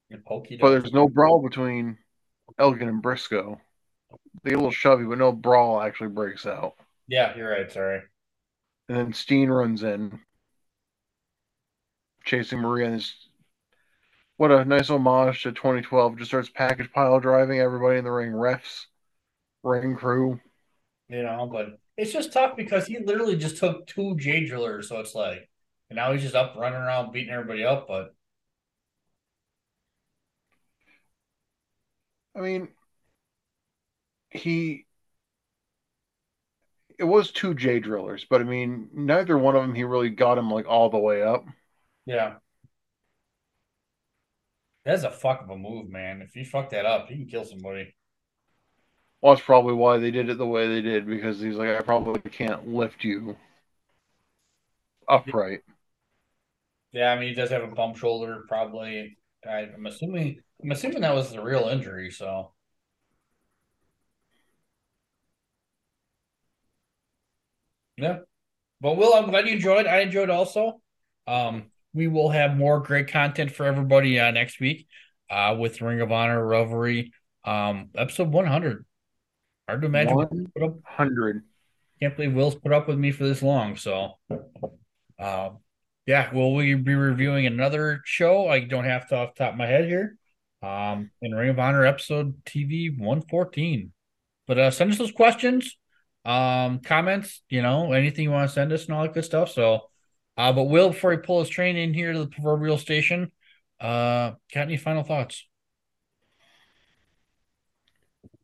And 0.09 0.23
pokey 0.23 0.57
But 0.59 0.69
there's 0.71 0.93
no 0.93 1.07
brawl 1.09 1.41
between 1.41 1.97
Elgin 2.59 2.89
and 2.89 3.01
Briscoe. 3.01 3.61
They 4.43 4.51
get 4.51 4.55
a 4.55 4.59
little 4.59 4.71
shovey, 4.71 5.05
but 5.05 5.17
no 5.19 5.31
brawl 5.31 5.81
actually 5.81 6.09
breaks 6.09 6.45
out. 6.45 6.75
Yeah, 7.07 7.35
you're 7.35 7.49
right, 7.51 7.71
sorry. 7.71 8.01
And 8.87 8.97
then 8.97 9.13
Steen 9.13 9.49
runs 9.49 9.83
in, 9.83 10.21
chasing 12.23 12.59
Maria. 12.59 12.87
And 12.87 12.95
it's, 12.95 13.13
what 14.37 14.51
a 14.51 14.65
nice 14.65 14.89
homage 14.89 15.43
to 15.43 15.51
2012. 15.51 16.17
Just 16.17 16.31
starts 16.31 16.49
package 16.49 16.91
pile 16.91 17.19
driving 17.19 17.59
everybody 17.59 17.97
in 17.97 18.05
the 18.05 18.11
ring, 18.11 18.31
refs, 18.31 18.85
ring 19.63 19.95
crew. 19.95 20.39
You 21.09 21.23
know, 21.23 21.49
but 21.51 21.79
it's 21.97 22.11
just 22.11 22.33
tough 22.33 22.55
because 22.57 22.87
he 22.87 22.99
literally 22.99 23.35
just 23.35 23.57
took 23.57 23.85
two 23.87 24.15
J 24.17 24.45
drillers, 24.45 24.89
so 24.89 24.99
it's 24.99 25.13
like 25.13 25.49
and 25.93 25.97
now 25.97 26.11
he's 26.11 26.23
just 26.23 26.33
up 26.33 26.55
running 26.57 26.79
around 26.79 27.11
beating 27.11 27.31
everybody 27.31 27.63
up, 27.63 27.87
but 27.87 28.15
I 32.35 32.39
mean, 32.41 32.69
he. 34.31 34.85
It 36.97 37.03
was 37.03 37.31
two 37.31 37.53
J 37.53 37.79
drillers, 37.79 38.25
but 38.27 38.41
I 38.41 38.43
mean, 38.43 38.89
neither 38.93 39.37
one 39.37 39.55
of 39.55 39.61
them 39.61 39.75
he 39.75 39.83
really 39.83 40.09
got 40.09 40.37
him 40.39 40.49
like 40.49 40.67
all 40.67 40.89
the 40.89 40.97
way 40.97 41.21
up. 41.21 41.45
Yeah. 42.05 42.35
That's 44.85 45.03
a 45.03 45.11
fuck 45.11 45.41
of 45.43 45.49
a 45.49 45.57
move, 45.57 45.89
man. 45.89 46.21
If 46.21 46.35
you 46.35 46.43
fuck 46.45 46.69
that 46.71 46.85
up, 46.85 47.09
you 47.09 47.17
can 47.17 47.27
kill 47.27 47.45
somebody. 47.45 47.95
Well, 49.21 49.33
that's 49.33 49.45
probably 49.45 49.73
why 49.73 49.97
they 49.99 50.11
did 50.11 50.29
it 50.29 50.37
the 50.37 50.45
way 50.45 50.67
they 50.67 50.81
did 50.81 51.07
because 51.07 51.39
he's 51.39 51.55
like, 51.55 51.69
I 51.69 51.81
probably 51.81 52.19
can't 52.29 52.67
lift 52.67 53.05
you 53.05 53.37
upright. 55.07 55.61
Yeah, 56.91 57.11
I 57.11 57.19
mean 57.19 57.29
he 57.29 57.35
does 57.35 57.49
have 57.49 57.63
a 57.63 57.67
bump 57.67 57.97
shoulder, 57.97 58.43
probably. 58.47 59.17
I, 59.47 59.69
I'm 59.75 59.85
assuming 59.85 60.41
I'm 60.61 60.71
assuming 60.71 61.01
that 61.01 61.15
was 61.15 61.31
the 61.31 61.41
real 61.41 61.69
injury, 61.69 62.11
so 62.11 62.51
yeah. 67.97 68.19
But 68.81 68.97
Will, 68.97 69.13
I'm 69.13 69.29
glad 69.29 69.47
you 69.47 69.53
enjoyed. 69.53 69.87
I 69.87 70.01
enjoyed 70.01 70.29
also. 70.29 70.81
Um, 71.27 71.71
we 71.93 72.07
will 72.07 72.29
have 72.29 72.57
more 72.57 72.79
great 72.79 73.07
content 73.11 73.51
for 73.51 73.65
everybody 73.65 74.19
uh, 74.19 74.31
next 74.31 74.59
week 74.59 74.87
uh, 75.29 75.55
with 75.57 75.81
Ring 75.81 76.01
of 76.01 76.11
Honor 76.11 76.45
Revelry, 76.45 77.13
um, 77.45 77.89
episode 77.95 78.31
100. 78.31 78.85
Hard 79.67 79.81
to 79.81 79.87
imagine. 79.87 80.15
One 80.15 80.47
Put 80.55 80.63
up, 80.63 80.75
hundred. 80.83 81.43
can't 82.01 82.15
believe 82.15 82.33
Will's 82.33 82.55
put 82.55 82.73
up 82.73 82.87
with 82.87 82.97
me 82.97 83.11
for 83.11 83.23
this 83.23 83.41
long. 83.41 83.77
So, 83.77 84.17
um, 85.19 85.59
yeah, 86.05 86.33
will 86.33 86.53
we 86.53 86.73
be 86.73 86.95
reviewing 86.95 87.45
another 87.45 88.01
show? 88.03 88.49
I 88.49 88.59
don't 88.59 88.83
have 88.83 89.07
to 89.09 89.15
off 89.15 89.35
the 89.35 89.45
top 89.45 89.53
of 89.53 89.57
my 89.57 89.67
head 89.67 89.85
here. 89.85 90.17
Um, 90.61 91.11
in 91.21 91.33
Ring 91.33 91.49
of 91.49 91.59
Honor 91.59 91.85
episode 91.85 92.43
TV 92.45 92.89
114. 92.97 93.91
But 94.47 94.59
uh, 94.59 94.71
send 94.71 94.91
us 94.91 94.97
those 94.97 95.11
questions, 95.11 95.77
um, 96.25 96.79
comments, 96.79 97.41
you 97.49 97.61
know, 97.61 97.93
anything 97.93 98.25
you 98.25 98.31
want 98.31 98.49
to 98.49 98.53
send 98.53 98.71
us 98.73 98.85
and 98.85 98.93
all 98.93 99.03
that 99.03 99.13
good 99.13 99.25
stuff. 99.25 99.51
So, 99.51 99.89
uh, 100.37 100.51
but 100.53 100.63
Will, 100.63 100.89
before 100.89 101.11
he 101.11 101.17
pull 101.17 101.39
his 101.39 101.49
train 101.49 101.77
in 101.77 101.93
here 101.93 102.13
to 102.13 102.19
the 102.19 102.27
proverbial 102.27 102.77
station, 102.77 103.31
uh, 103.79 104.31
got 104.53 104.61
any 104.61 104.77
final 104.77 105.03
thoughts? 105.03 105.45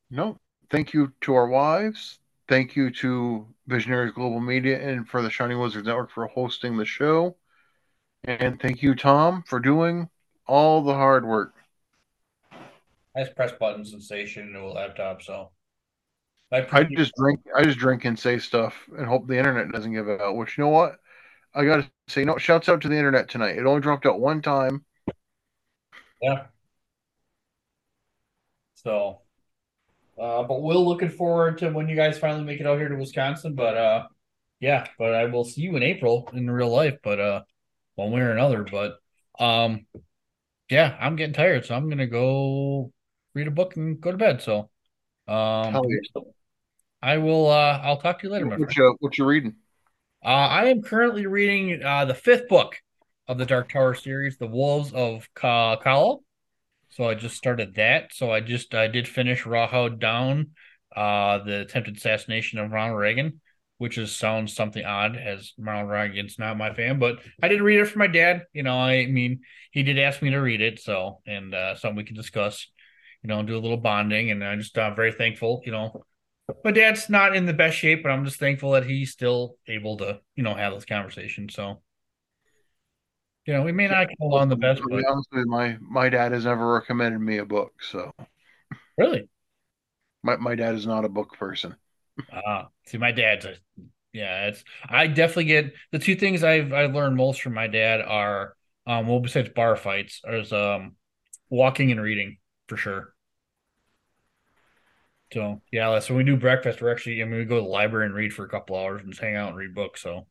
No. 0.10 0.40
Thank 0.70 0.94
you 0.94 1.14
to 1.22 1.34
our 1.34 1.48
wives. 1.48 2.20
Thank 2.48 2.76
you 2.76 2.92
to 2.92 3.48
Visionaries 3.68 4.14
Global 4.14 4.40
Media 4.40 4.80
and 4.80 5.08
for 5.08 5.22
the 5.22 5.30
Shining 5.30 5.60
Wizards 5.60 5.88
Network 5.88 6.12
for 6.12 6.28
hosting 6.28 6.78
the 6.78 6.86
show. 6.86 7.36
And 8.24 8.60
thank 8.60 8.84
you, 8.84 8.96
Tom, 8.96 9.44
for 9.48 9.60
doing 9.60 10.10
all 10.48 10.82
the 10.82 10.94
hard 10.94 11.26
work. 11.26 11.54
I 13.16 13.24
just 13.24 13.36
press 13.36 13.52
buttons 13.52 13.94
and 13.94 14.04
say 14.04 14.26
shit 14.26 14.46
into 14.46 14.60
a 14.60 14.70
laptop. 14.70 15.22
So, 15.22 15.52
I, 16.52 16.66
I 16.72 16.84
just 16.84 17.14
drink 17.16 17.40
I 17.56 17.64
just 17.64 17.78
drink 17.80 18.06
and 18.06 18.18
say 18.18 18.40
stuff 18.40 18.76
and 18.98 19.06
hope 19.06 19.28
the 19.28 19.38
internet 19.38 19.72
doesn't 19.72 19.94
give 19.94 20.08
it 20.08 20.22
out. 20.22 20.36
Which 20.36 20.58
you 20.58 20.64
know 20.64 20.70
what? 20.70 21.00
I 21.54 21.66
gotta 21.66 21.90
say, 22.08 22.26
no 22.26 22.38
shouts 22.38 22.70
out 22.70 22.82
to 22.82 22.90
the 22.90 22.98
internet 22.98 23.30
tonight. 23.30 23.58
It 23.58 23.66
only 23.66 23.82
dropped 23.82 24.06
out 24.06 24.20
one 24.20 24.42
time. 24.42 24.86
Yeah. 26.22 26.46
So, 28.76 29.22
uh, 30.20 30.44
but 30.44 30.62
we're 30.62 30.74
looking 30.76 31.10
forward 31.10 31.58
to 31.60 31.70
when 31.70 31.90
you 31.90 31.96
guys 31.96 32.20
finally 32.20 32.44
make 32.44 32.60
it 32.60 32.68
out 32.68 32.78
here 32.78 32.90
to 32.90 32.96
Wisconsin. 32.96 33.56
But 33.56 33.78
uh, 33.78 34.08
yeah, 34.60 34.88
but 34.98 35.14
I 35.14 35.26
will 35.26 35.44
see 35.44 35.62
you 35.62 35.76
in 35.76 35.84
April 35.84 36.30
in 36.34 36.50
real 36.50 36.70
life. 36.70 36.98
But 37.04 37.20
uh, 37.20 37.42
one 37.96 38.12
way 38.12 38.22
or 38.22 38.32
another. 38.32 38.64
But 38.64 39.00
um, 39.40 39.86
yeah, 40.70 40.96
I'm 41.00 41.16
getting 41.16 41.34
tired, 41.34 41.66
so 41.66 41.76
I'm 41.76 41.90
gonna 41.90 42.08
go 42.08 42.92
read 43.34 43.48
a 43.48 43.52
book 43.52 43.76
and 43.76 44.00
go 44.00 44.12
to 44.12 44.18
bed. 44.18 44.42
So, 44.42 44.70
um, 45.28 45.82
I 47.02 47.18
will. 47.18 47.50
Uh, 47.50 47.80
I'll 47.84 47.98
talk 47.98 48.20
to 48.20 48.28
you 48.28 48.34
later, 48.34 48.46
my. 48.46 48.58
What 48.58 48.76
you 48.76 48.96
what 49.00 49.18
you 49.18 49.26
reading? 49.26 49.56
Uh, 50.24 50.28
I 50.28 50.66
am 50.66 50.82
currently 50.82 51.28
reading 51.28 51.82
uh, 51.82 52.04
the 52.04 52.14
fifth 52.14 52.50
book 52.50 52.76
of 53.30 53.38
the 53.38 53.46
Dark 53.46 53.72
Tower 53.72 53.94
series, 53.94 54.38
The 54.38 54.48
Wolves 54.48 54.92
of 54.92 55.30
Ka-. 55.34 55.78
So 56.90 57.08
I 57.08 57.14
just 57.16 57.38
started 57.38 57.76
that. 57.76 58.14
So 58.14 58.30
I 58.30 58.42
just 58.42 58.76
I 58.76 58.88
did 58.88 59.08
finish 59.08 59.46
Rawhide 59.46 60.00
Down, 60.00 60.52
uh, 60.94 61.38
the 61.44 61.62
attempted 61.62 61.96
assassination 61.96 62.60
of 62.60 62.72
Ronald 62.72 63.00
Reagan, 63.00 63.40
which 63.78 63.98
is 63.98 64.14
sounds 64.14 64.54
something 64.54 64.84
odd 64.84 65.16
as 65.16 65.54
Ronald 65.58 65.90
Reagan's 65.90 66.38
not 66.38 66.58
my 66.58 66.74
fan, 66.74 67.00
but 67.00 67.20
I 67.42 67.48
did 67.48 67.62
read 67.62 67.80
it 67.80 67.86
for 67.86 68.00
my 68.00 68.08
dad. 68.08 68.44
You 68.52 68.64
know, 68.64 68.78
I 68.78 69.06
mean, 69.06 69.40
he 69.72 69.84
did 69.84 69.98
ask 69.98 70.22
me 70.22 70.32
to 70.32 70.40
read 70.40 70.60
it, 70.60 70.82
so 70.82 71.22
and 71.26 71.56
uh, 71.56 71.76
something 71.76 71.96
we 71.96 72.04
can 72.04 72.18
discuss. 72.18 72.68
You 73.24 73.30
know, 73.30 73.42
do 73.44 73.58
a 73.58 73.60
little 73.60 73.78
bonding, 73.78 74.32
and 74.32 74.44
I'm 74.44 74.60
just 74.60 74.78
uh, 74.78 74.94
very 74.94 75.14
thankful. 75.14 75.62
You 75.66 75.72
know, 75.72 76.04
my 76.64 76.72
dad's 76.72 77.10
not 77.10 77.36
in 77.36 77.46
the 77.46 77.54
best 77.54 77.78
shape, 77.78 78.04
but 78.04 78.12
I'm 78.12 78.26
just 78.26 78.40
thankful 78.40 78.72
that 78.72 78.86
he's 78.86 79.12
still 79.12 79.56
able 79.68 79.98
to, 79.98 80.20
you 80.36 80.44
know, 80.44 80.54
have 80.54 80.74
this 80.74 80.86
conversation. 80.86 81.50
So, 81.50 81.82
you 83.46 83.54
know, 83.54 83.64
we 83.64 83.72
may 83.72 83.88
not 83.88 84.08
get 84.08 84.18
along 84.22 84.50
the 84.50 84.56
best, 84.56 84.82
but 84.82 84.98
be 84.98 85.06
honest 85.06 85.30
with 85.32 85.46
you, 85.46 85.52
my 85.52 85.78
my 85.82 86.10
dad 86.10 86.32
has 86.32 86.46
never 86.46 86.74
recommended 86.74 87.20
me 87.20 87.38
a 87.38 87.46
book, 87.46 87.74
so 87.82 88.14
really, 88.98 89.28
my 90.24 90.38
my 90.38 90.56
dad 90.56 90.76
is 90.76 90.86
not 90.86 91.06
a 91.06 91.10
book 91.10 91.34
person. 91.38 91.76
ah, 92.32 92.68
see, 92.86 92.98
my 92.98 93.12
dad's 93.12 93.46
a, 93.46 93.56
yeah, 94.14 94.48
it's 94.48 94.64
I 94.88 95.08
definitely 95.08 95.46
get 95.46 95.74
the 95.92 96.00
two 96.00 96.16
things 96.16 96.44
I've 96.44 96.74
I've 96.74 96.94
learned 96.94 97.16
most 97.16 97.42
from 97.42 97.54
my 97.54 97.68
dad 97.68 98.02
are, 98.02 98.56
um, 98.86 99.08
well, 99.08 99.20
besides 99.20 99.50
bar 99.50 99.76
fights, 99.76 100.22
is 100.28 100.52
um, 100.54 100.96
walking 101.50 101.92
and 101.92 102.02
reading 102.02 102.38
for 102.68 102.78
sure. 102.78 103.14
So 105.32 105.62
yeah, 105.72 106.00
so 106.00 106.16
when 106.16 106.26
we 106.26 106.32
do 106.32 106.38
breakfast, 106.38 106.82
we're 106.82 106.92
actually 106.92 107.22
I 107.22 107.26
mean 107.26 107.40
we 107.40 107.46
go 107.46 107.58
to 107.58 107.62
the 107.62 107.68
library 107.68 108.08
and 108.08 108.16
read 108.16 108.34
for 108.34 108.46
a 108.46 108.50
couple 108.50 108.78
hours 108.78 109.02
and 109.02 109.12
just 109.12 109.22
hang 109.22 109.36
out 109.36 109.50
and 109.50 109.58
read 109.58 109.76
books. 109.76 110.02
So 110.02 110.28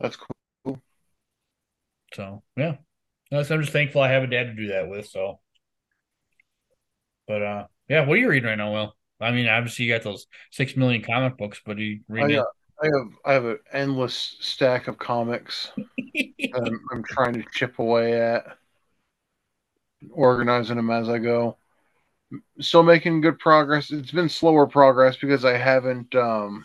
That's 0.00 0.16
cool. 0.16 0.80
So 2.12 2.42
yeah, 2.56 2.76
I'm 3.32 3.44
just 3.44 3.72
thankful 3.72 4.02
I 4.02 4.10
have 4.10 4.22
a 4.22 4.26
dad 4.26 4.44
to 4.44 4.54
do 4.54 4.68
that 4.68 4.88
with. 4.88 5.08
So, 5.08 5.40
but 7.26 7.42
uh, 7.42 7.66
yeah, 7.88 8.06
what 8.06 8.14
are 8.14 8.20
you 8.20 8.28
reading 8.28 8.48
right 8.48 8.58
now, 8.58 8.72
Will? 8.72 8.96
I 9.20 9.30
mean, 9.30 9.48
obviously 9.48 9.86
you 9.86 9.94
got 9.94 10.02
those 10.02 10.26
six 10.50 10.76
million 10.76 11.02
comic 11.02 11.36
books, 11.38 11.60
but 11.64 11.78
are 11.78 11.80
you 11.80 12.00
I, 12.14 12.34
uh, 12.34 12.44
I 12.82 12.86
have 12.86 13.12
I 13.24 13.32
have 13.32 13.44
an 13.46 13.58
endless 13.72 14.36
stack 14.40 14.86
of 14.88 14.98
comics 14.98 15.70
that 15.76 16.62
I'm, 16.66 16.80
I'm 16.92 17.02
trying 17.02 17.34
to 17.34 17.44
chip 17.52 17.78
away 17.78 18.20
at, 18.20 18.44
organizing 20.10 20.76
them 20.76 20.90
as 20.90 21.08
I 21.08 21.18
go. 21.18 21.56
Still 22.60 22.82
making 22.82 23.20
good 23.20 23.38
progress. 23.38 23.90
It's 23.90 24.10
been 24.10 24.28
slower 24.28 24.66
progress 24.66 25.16
because 25.16 25.44
I 25.44 25.56
haven't 25.56 26.14
um 26.14 26.64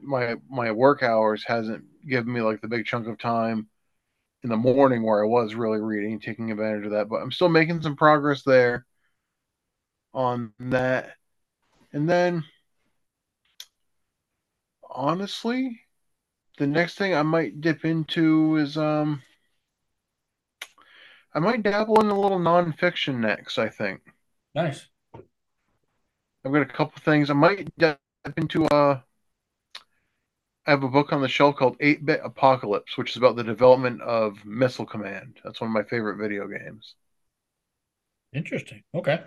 my 0.00 0.36
my 0.48 0.70
work 0.70 1.02
hours 1.02 1.44
hasn't 1.46 1.84
given 2.08 2.32
me 2.32 2.40
like 2.40 2.60
the 2.60 2.68
big 2.68 2.86
chunk 2.86 3.06
of 3.08 3.18
time 3.18 3.68
in 4.42 4.50
the 4.50 4.56
morning 4.56 5.02
where 5.02 5.24
I 5.24 5.26
was 5.26 5.54
really 5.54 5.80
reading, 5.80 6.20
taking 6.20 6.50
advantage 6.50 6.84
of 6.84 6.92
that. 6.92 7.08
But 7.08 7.22
I'm 7.22 7.32
still 7.32 7.48
making 7.48 7.82
some 7.82 7.96
progress 7.96 8.42
there 8.42 8.84
on 10.12 10.52
that. 10.60 11.14
And 11.92 12.08
then 12.08 12.44
honestly, 14.88 15.80
the 16.58 16.66
next 16.66 16.96
thing 16.96 17.14
I 17.14 17.22
might 17.22 17.60
dip 17.60 17.84
into 17.84 18.56
is 18.56 18.76
um 18.76 19.22
I 21.34 21.40
might 21.40 21.62
dabble 21.62 22.00
in 22.00 22.06
a 22.06 22.18
little 22.18 22.38
nonfiction 22.38 23.16
next, 23.16 23.58
I 23.58 23.68
think. 23.68 24.00
Nice. 24.54 24.86
I've 26.44 26.52
got 26.52 26.62
a 26.62 26.66
couple 26.66 27.00
things. 27.02 27.30
I 27.30 27.34
might 27.34 27.76
dip 27.76 27.98
into 28.36 28.66
uh 28.66 29.00
I 30.66 30.70
have 30.70 30.82
a 30.82 30.88
book 30.88 31.12
on 31.12 31.20
the 31.20 31.28
shelf 31.28 31.56
called 31.56 31.76
8 31.80 32.06
Bit 32.06 32.20
Apocalypse, 32.24 32.96
which 32.96 33.10
is 33.10 33.16
about 33.16 33.36
the 33.36 33.44
development 33.44 34.00
of 34.00 34.44
Missile 34.46 34.86
Command. 34.86 35.38
That's 35.44 35.60
one 35.60 35.68
of 35.68 35.74
my 35.74 35.82
favorite 35.82 36.16
video 36.16 36.46
games. 36.48 36.94
Interesting. 38.32 38.82
Okay. 38.94 39.24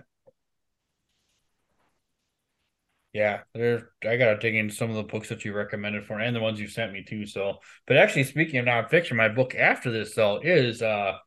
Yeah, 3.13 3.41
there. 3.53 3.89
I 4.03 4.17
gotta 4.17 4.37
dig 4.37 4.55
into 4.55 4.73
some 4.73 4.89
of 4.89 4.95
the 4.95 5.03
books 5.03 5.29
that 5.29 5.45
you 5.45 5.53
recommended 5.53 6.05
for, 6.05 6.19
and 6.19 6.35
the 6.35 6.39
ones 6.39 6.59
you 6.59 6.67
sent 6.67 6.93
me 6.93 7.03
too. 7.03 7.25
So, 7.25 7.59
but 7.85 7.97
actually, 7.97 8.23
speaking 8.23 8.59
of 8.59 8.65
nonfiction, 8.65 9.15
my 9.15 9.29
book 9.29 9.55
after 9.55 9.91
this 9.91 10.13
though 10.13 10.39
is 10.43 10.81
uh, 10.81 11.17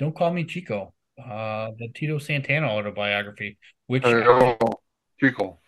"Don't 0.00 0.16
Call 0.16 0.32
Me 0.32 0.44
Chico," 0.44 0.92
uh, 1.22 1.70
the 1.78 1.88
Tito 1.94 2.18
Santana 2.18 2.66
autobiography, 2.66 3.56
which 3.86 4.02
Oh, 4.04 4.56
Chico. 5.20 5.58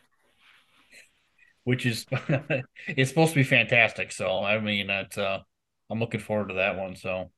which 1.64 1.86
is 1.86 2.06
it's 2.88 3.10
supposed 3.10 3.32
to 3.34 3.38
be 3.38 3.44
fantastic. 3.44 4.10
So, 4.10 4.42
I 4.42 4.58
mean, 4.58 4.88
that's 4.88 5.16
uh, 5.16 5.38
I'm 5.90 6.00
looking 6.00 6.20
forward 6.20 6.48
to 6.48 6.54
that 6.54 6.76
one. 6.76 6.96
So, 6.96 7.30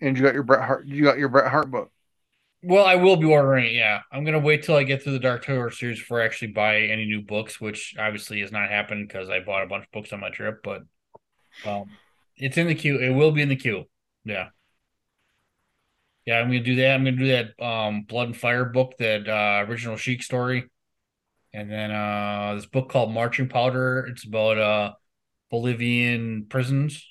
And 0.00 0.16
you 0.16 0.22
got 0.22 0.34
your 0.34 0.44
Bret 0.44 0.64
Hart 0.64 0.86
you 0.86 1.02
got 1.02 1.18
your 1.18 1.28
Bret 1.28 1.50
Hart 1.50 1.70
book. 1.70 1.90
Well, 2.62 2.84
I 2.84 2.96
will 2.96 3.16
be 3.16 3.26
ordering 3.26 3.64
it. 3.66 3.72
Yeah, 3.72 4.02
I'm 4.12 4.24
gonna 4.24 4.38
wait 4.38 4.62
till 4.62 4.76
I 4.76 4.82
get 4.84 5.02
through 5.02 5.14
the 5.14 5.18
Dark 5.18 5.44
Tower 5.46 5.70
series 5.70 5.98
before 5.98 6.20
I 6.20 6.26
actually 6.26 6.52
buy 6.52 6.80
any 6.82 7.06
new 7.06 7.22
books, 7.22 7.58
which 7.60 7.94
obviously 7.98 8.40
has 8.42 8.52
not 8.52 8.68
happened 8.68 9.08
because 9.08 9.30
I 9.30 9.40
bought 9.40 9.62
a 9.64 9.66
bunch 9.66 9.84
of 9.84 9.90
books 9.92 10.12
on 10.12 10.20
my 10.20 10.28
trip. 10.28 10.60
But 10.62 10.82
um, 11.64 11.84
it's 12.36 12.58
in 12.58 12.66
the 12.66 12.74
queue. 12.74 12.98
It 12.98 13.10
will 13.10 13.32
be 13.32 13.40
in 13.40 13.48
the 13.48 13.56
queue. 13.56 13.84
Yeah, 14.24 14.48
yeah. 16.30 16.40
I'm 16.40 16.46
gonna 16.48 16.60
do 16.60 16.76
that. 16.76 16.94
I'm 16.94 17.04
gonna 17.04 17.16
do 17.16 17.28
that. 17.28 17.64
Um, 17.64 18.02
Blood 18.02 18.28
and 18.28 18.36
Fire 18.36 18.64
book, 18.64 18.94
that 18.98 19.28
uh, 19.28 19.64
original 19.68 19.96
Sheik 19.96 20.22
story, 20.22 20.70
and 21.52 21.70
then 21.70 21.90
uh, 21.90 22.54
this 22.54 22.66
book 22.66 22.88
called 22.88 23.12
Marching 23.12 23.48
Powder. 23.48 24.06
It's 24.10 24.24
about 24.24 24.58
uh 24.58 24.92
Bolivian 25.50 26.46
prisons. 26.48 27.04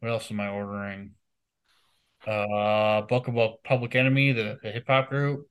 What 0.00 0.10
else 0.10 0.30
am 0.30 0.40
I 0.40 0.48
ordering? 0.48 1.12
Uh, 2.26 3.02
book 3.02 3.28
about 3.28 3.62
Public 3.64 3.94
Enemy, 3.94 4.32
the, 4.32 4.58
the 4.62 4.70
hip 4.70 4.84
hop 4.86 5.08
group. 5.08 5.48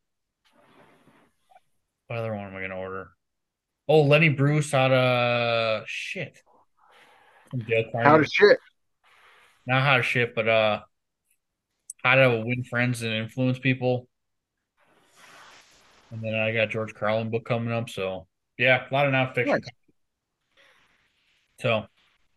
What 2.07 2.19
other 2.19 2.33
one 2.33 2.45
am 2.45 2.55
I 2.55 2.61
gonna 2.61 2.77
order? 2.77 3.09
Oh, 3.87 4.01
Lenny 4.01 4.29
Bruce 4.29 4.73
out 4.73 4.91
of 4.91 5.87
shit. 5.87 6.37
How 7.93 8.17
to 8.17 8.25
shit. 8.25 8.59
Not 9.65 9.83
how 9.83 9.97
to 9.97 10.03
shit, 10.03 10.35
but 10.35 10.47
uh, 10.47 10.81
how 12.07 12.15
to 12.15 12.43
win 12.45 12.63
friends 12.63 13.01
and 13.01 13.11
influence 13.13 13.59
people. 13.59 14.07
And 16.11 16.23
then 16.23 16.35
I 16.35 16.53
got 16.53 16.69
George 16.69 16.93
Carlin 16.93 17.29
book 17.29 17.45
coming 17.45 17.73
up, 17.73 17.89
so 17.89 18.27
yeah, 18.57 18.85
a 18.89 18.93
lot 18.93 19.07
of 19.07 19.13
nonfiction. 19.13 19.61
So, 21.59 21.85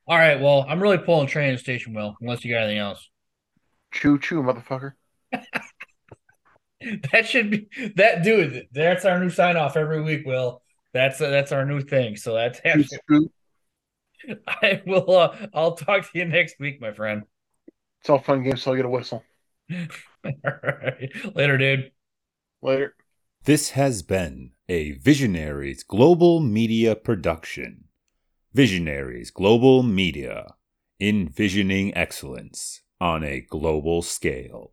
all 0.07 0.19
right, 0.19 0.41
well, 0.41 0.67
I'm 0.69 0.83
really 0.83 0.99
pulling 0.99 1.29
train 1.29 1.53
at 1.53 1.61
station, 1.61 1.95
Will. 1.95 2.17
Unless 2.21 2.45
you 2.45 2.53
got 2.53 2.65
anything 2.65 2.79
else. 2.79 3.09
Choo 3.93 4.19
choo, 4.19 4.43
motherfucker. 4.43 4.93
That 7.13 7.27
should 7.27 7.51
be 7.51 7.69
that 7.97 8.25
dude. 8.25 8.67
That's 8.73 9.05
our 9.05 9.21
new 9.21 9.29
sign 9.29 9.59
off 9.59 9.77
every 9.77 10.01
week. 10.01 10.25
Will 10.25 10.63
that's 10.93 11.19
that's 11.19 11.53
our 11.53 11.65
new 11.65 11.81
thing. 11.81 12.17
So 12.17 12.35
that's 12.35 12.61
I 14.47 14.83
will. 14.87 15.17
Uh, 15.17 15.37
I'll 15.55 15.77
talk 15.77 16.11
to 16.11 16.19
you 16.19 16.25
next 16.25 16.57
week, 16.59 16.81
my 16.81 16.93
friend. 16.93 17.23
It's 18.01 18.11
all 18.11 18.19
fun 18.19 18.43
games 18.43 18.63
So 18.63 18.71
I'll 18.71 18.77
get 18.77 18.87
a 18.87 18.89
whistle. 18.89 19.23
All 20.25 20.33
right. 20.45 21.11
Later, 21.35 21.59
dude. 21.59 21.93
Later. 22.63 22.95
This 23.45 23.71
has 23.71 24.03
been 24.03 24.53
a 24.69 24.93
Visionaries 24.93 25.83
Global 25.83 26.41
Media 26.41 26.95
production. 26.95 27.85
Visionaries 28.53 29.31
Global 29.31 29.83
Media, 29.83 30.55
envisioning 31.01 31.97
excellence 31.97 32.83
on 33.01 33.25
a 33.25 33.41
global 33.41 34.03
scale. 34.03 34.69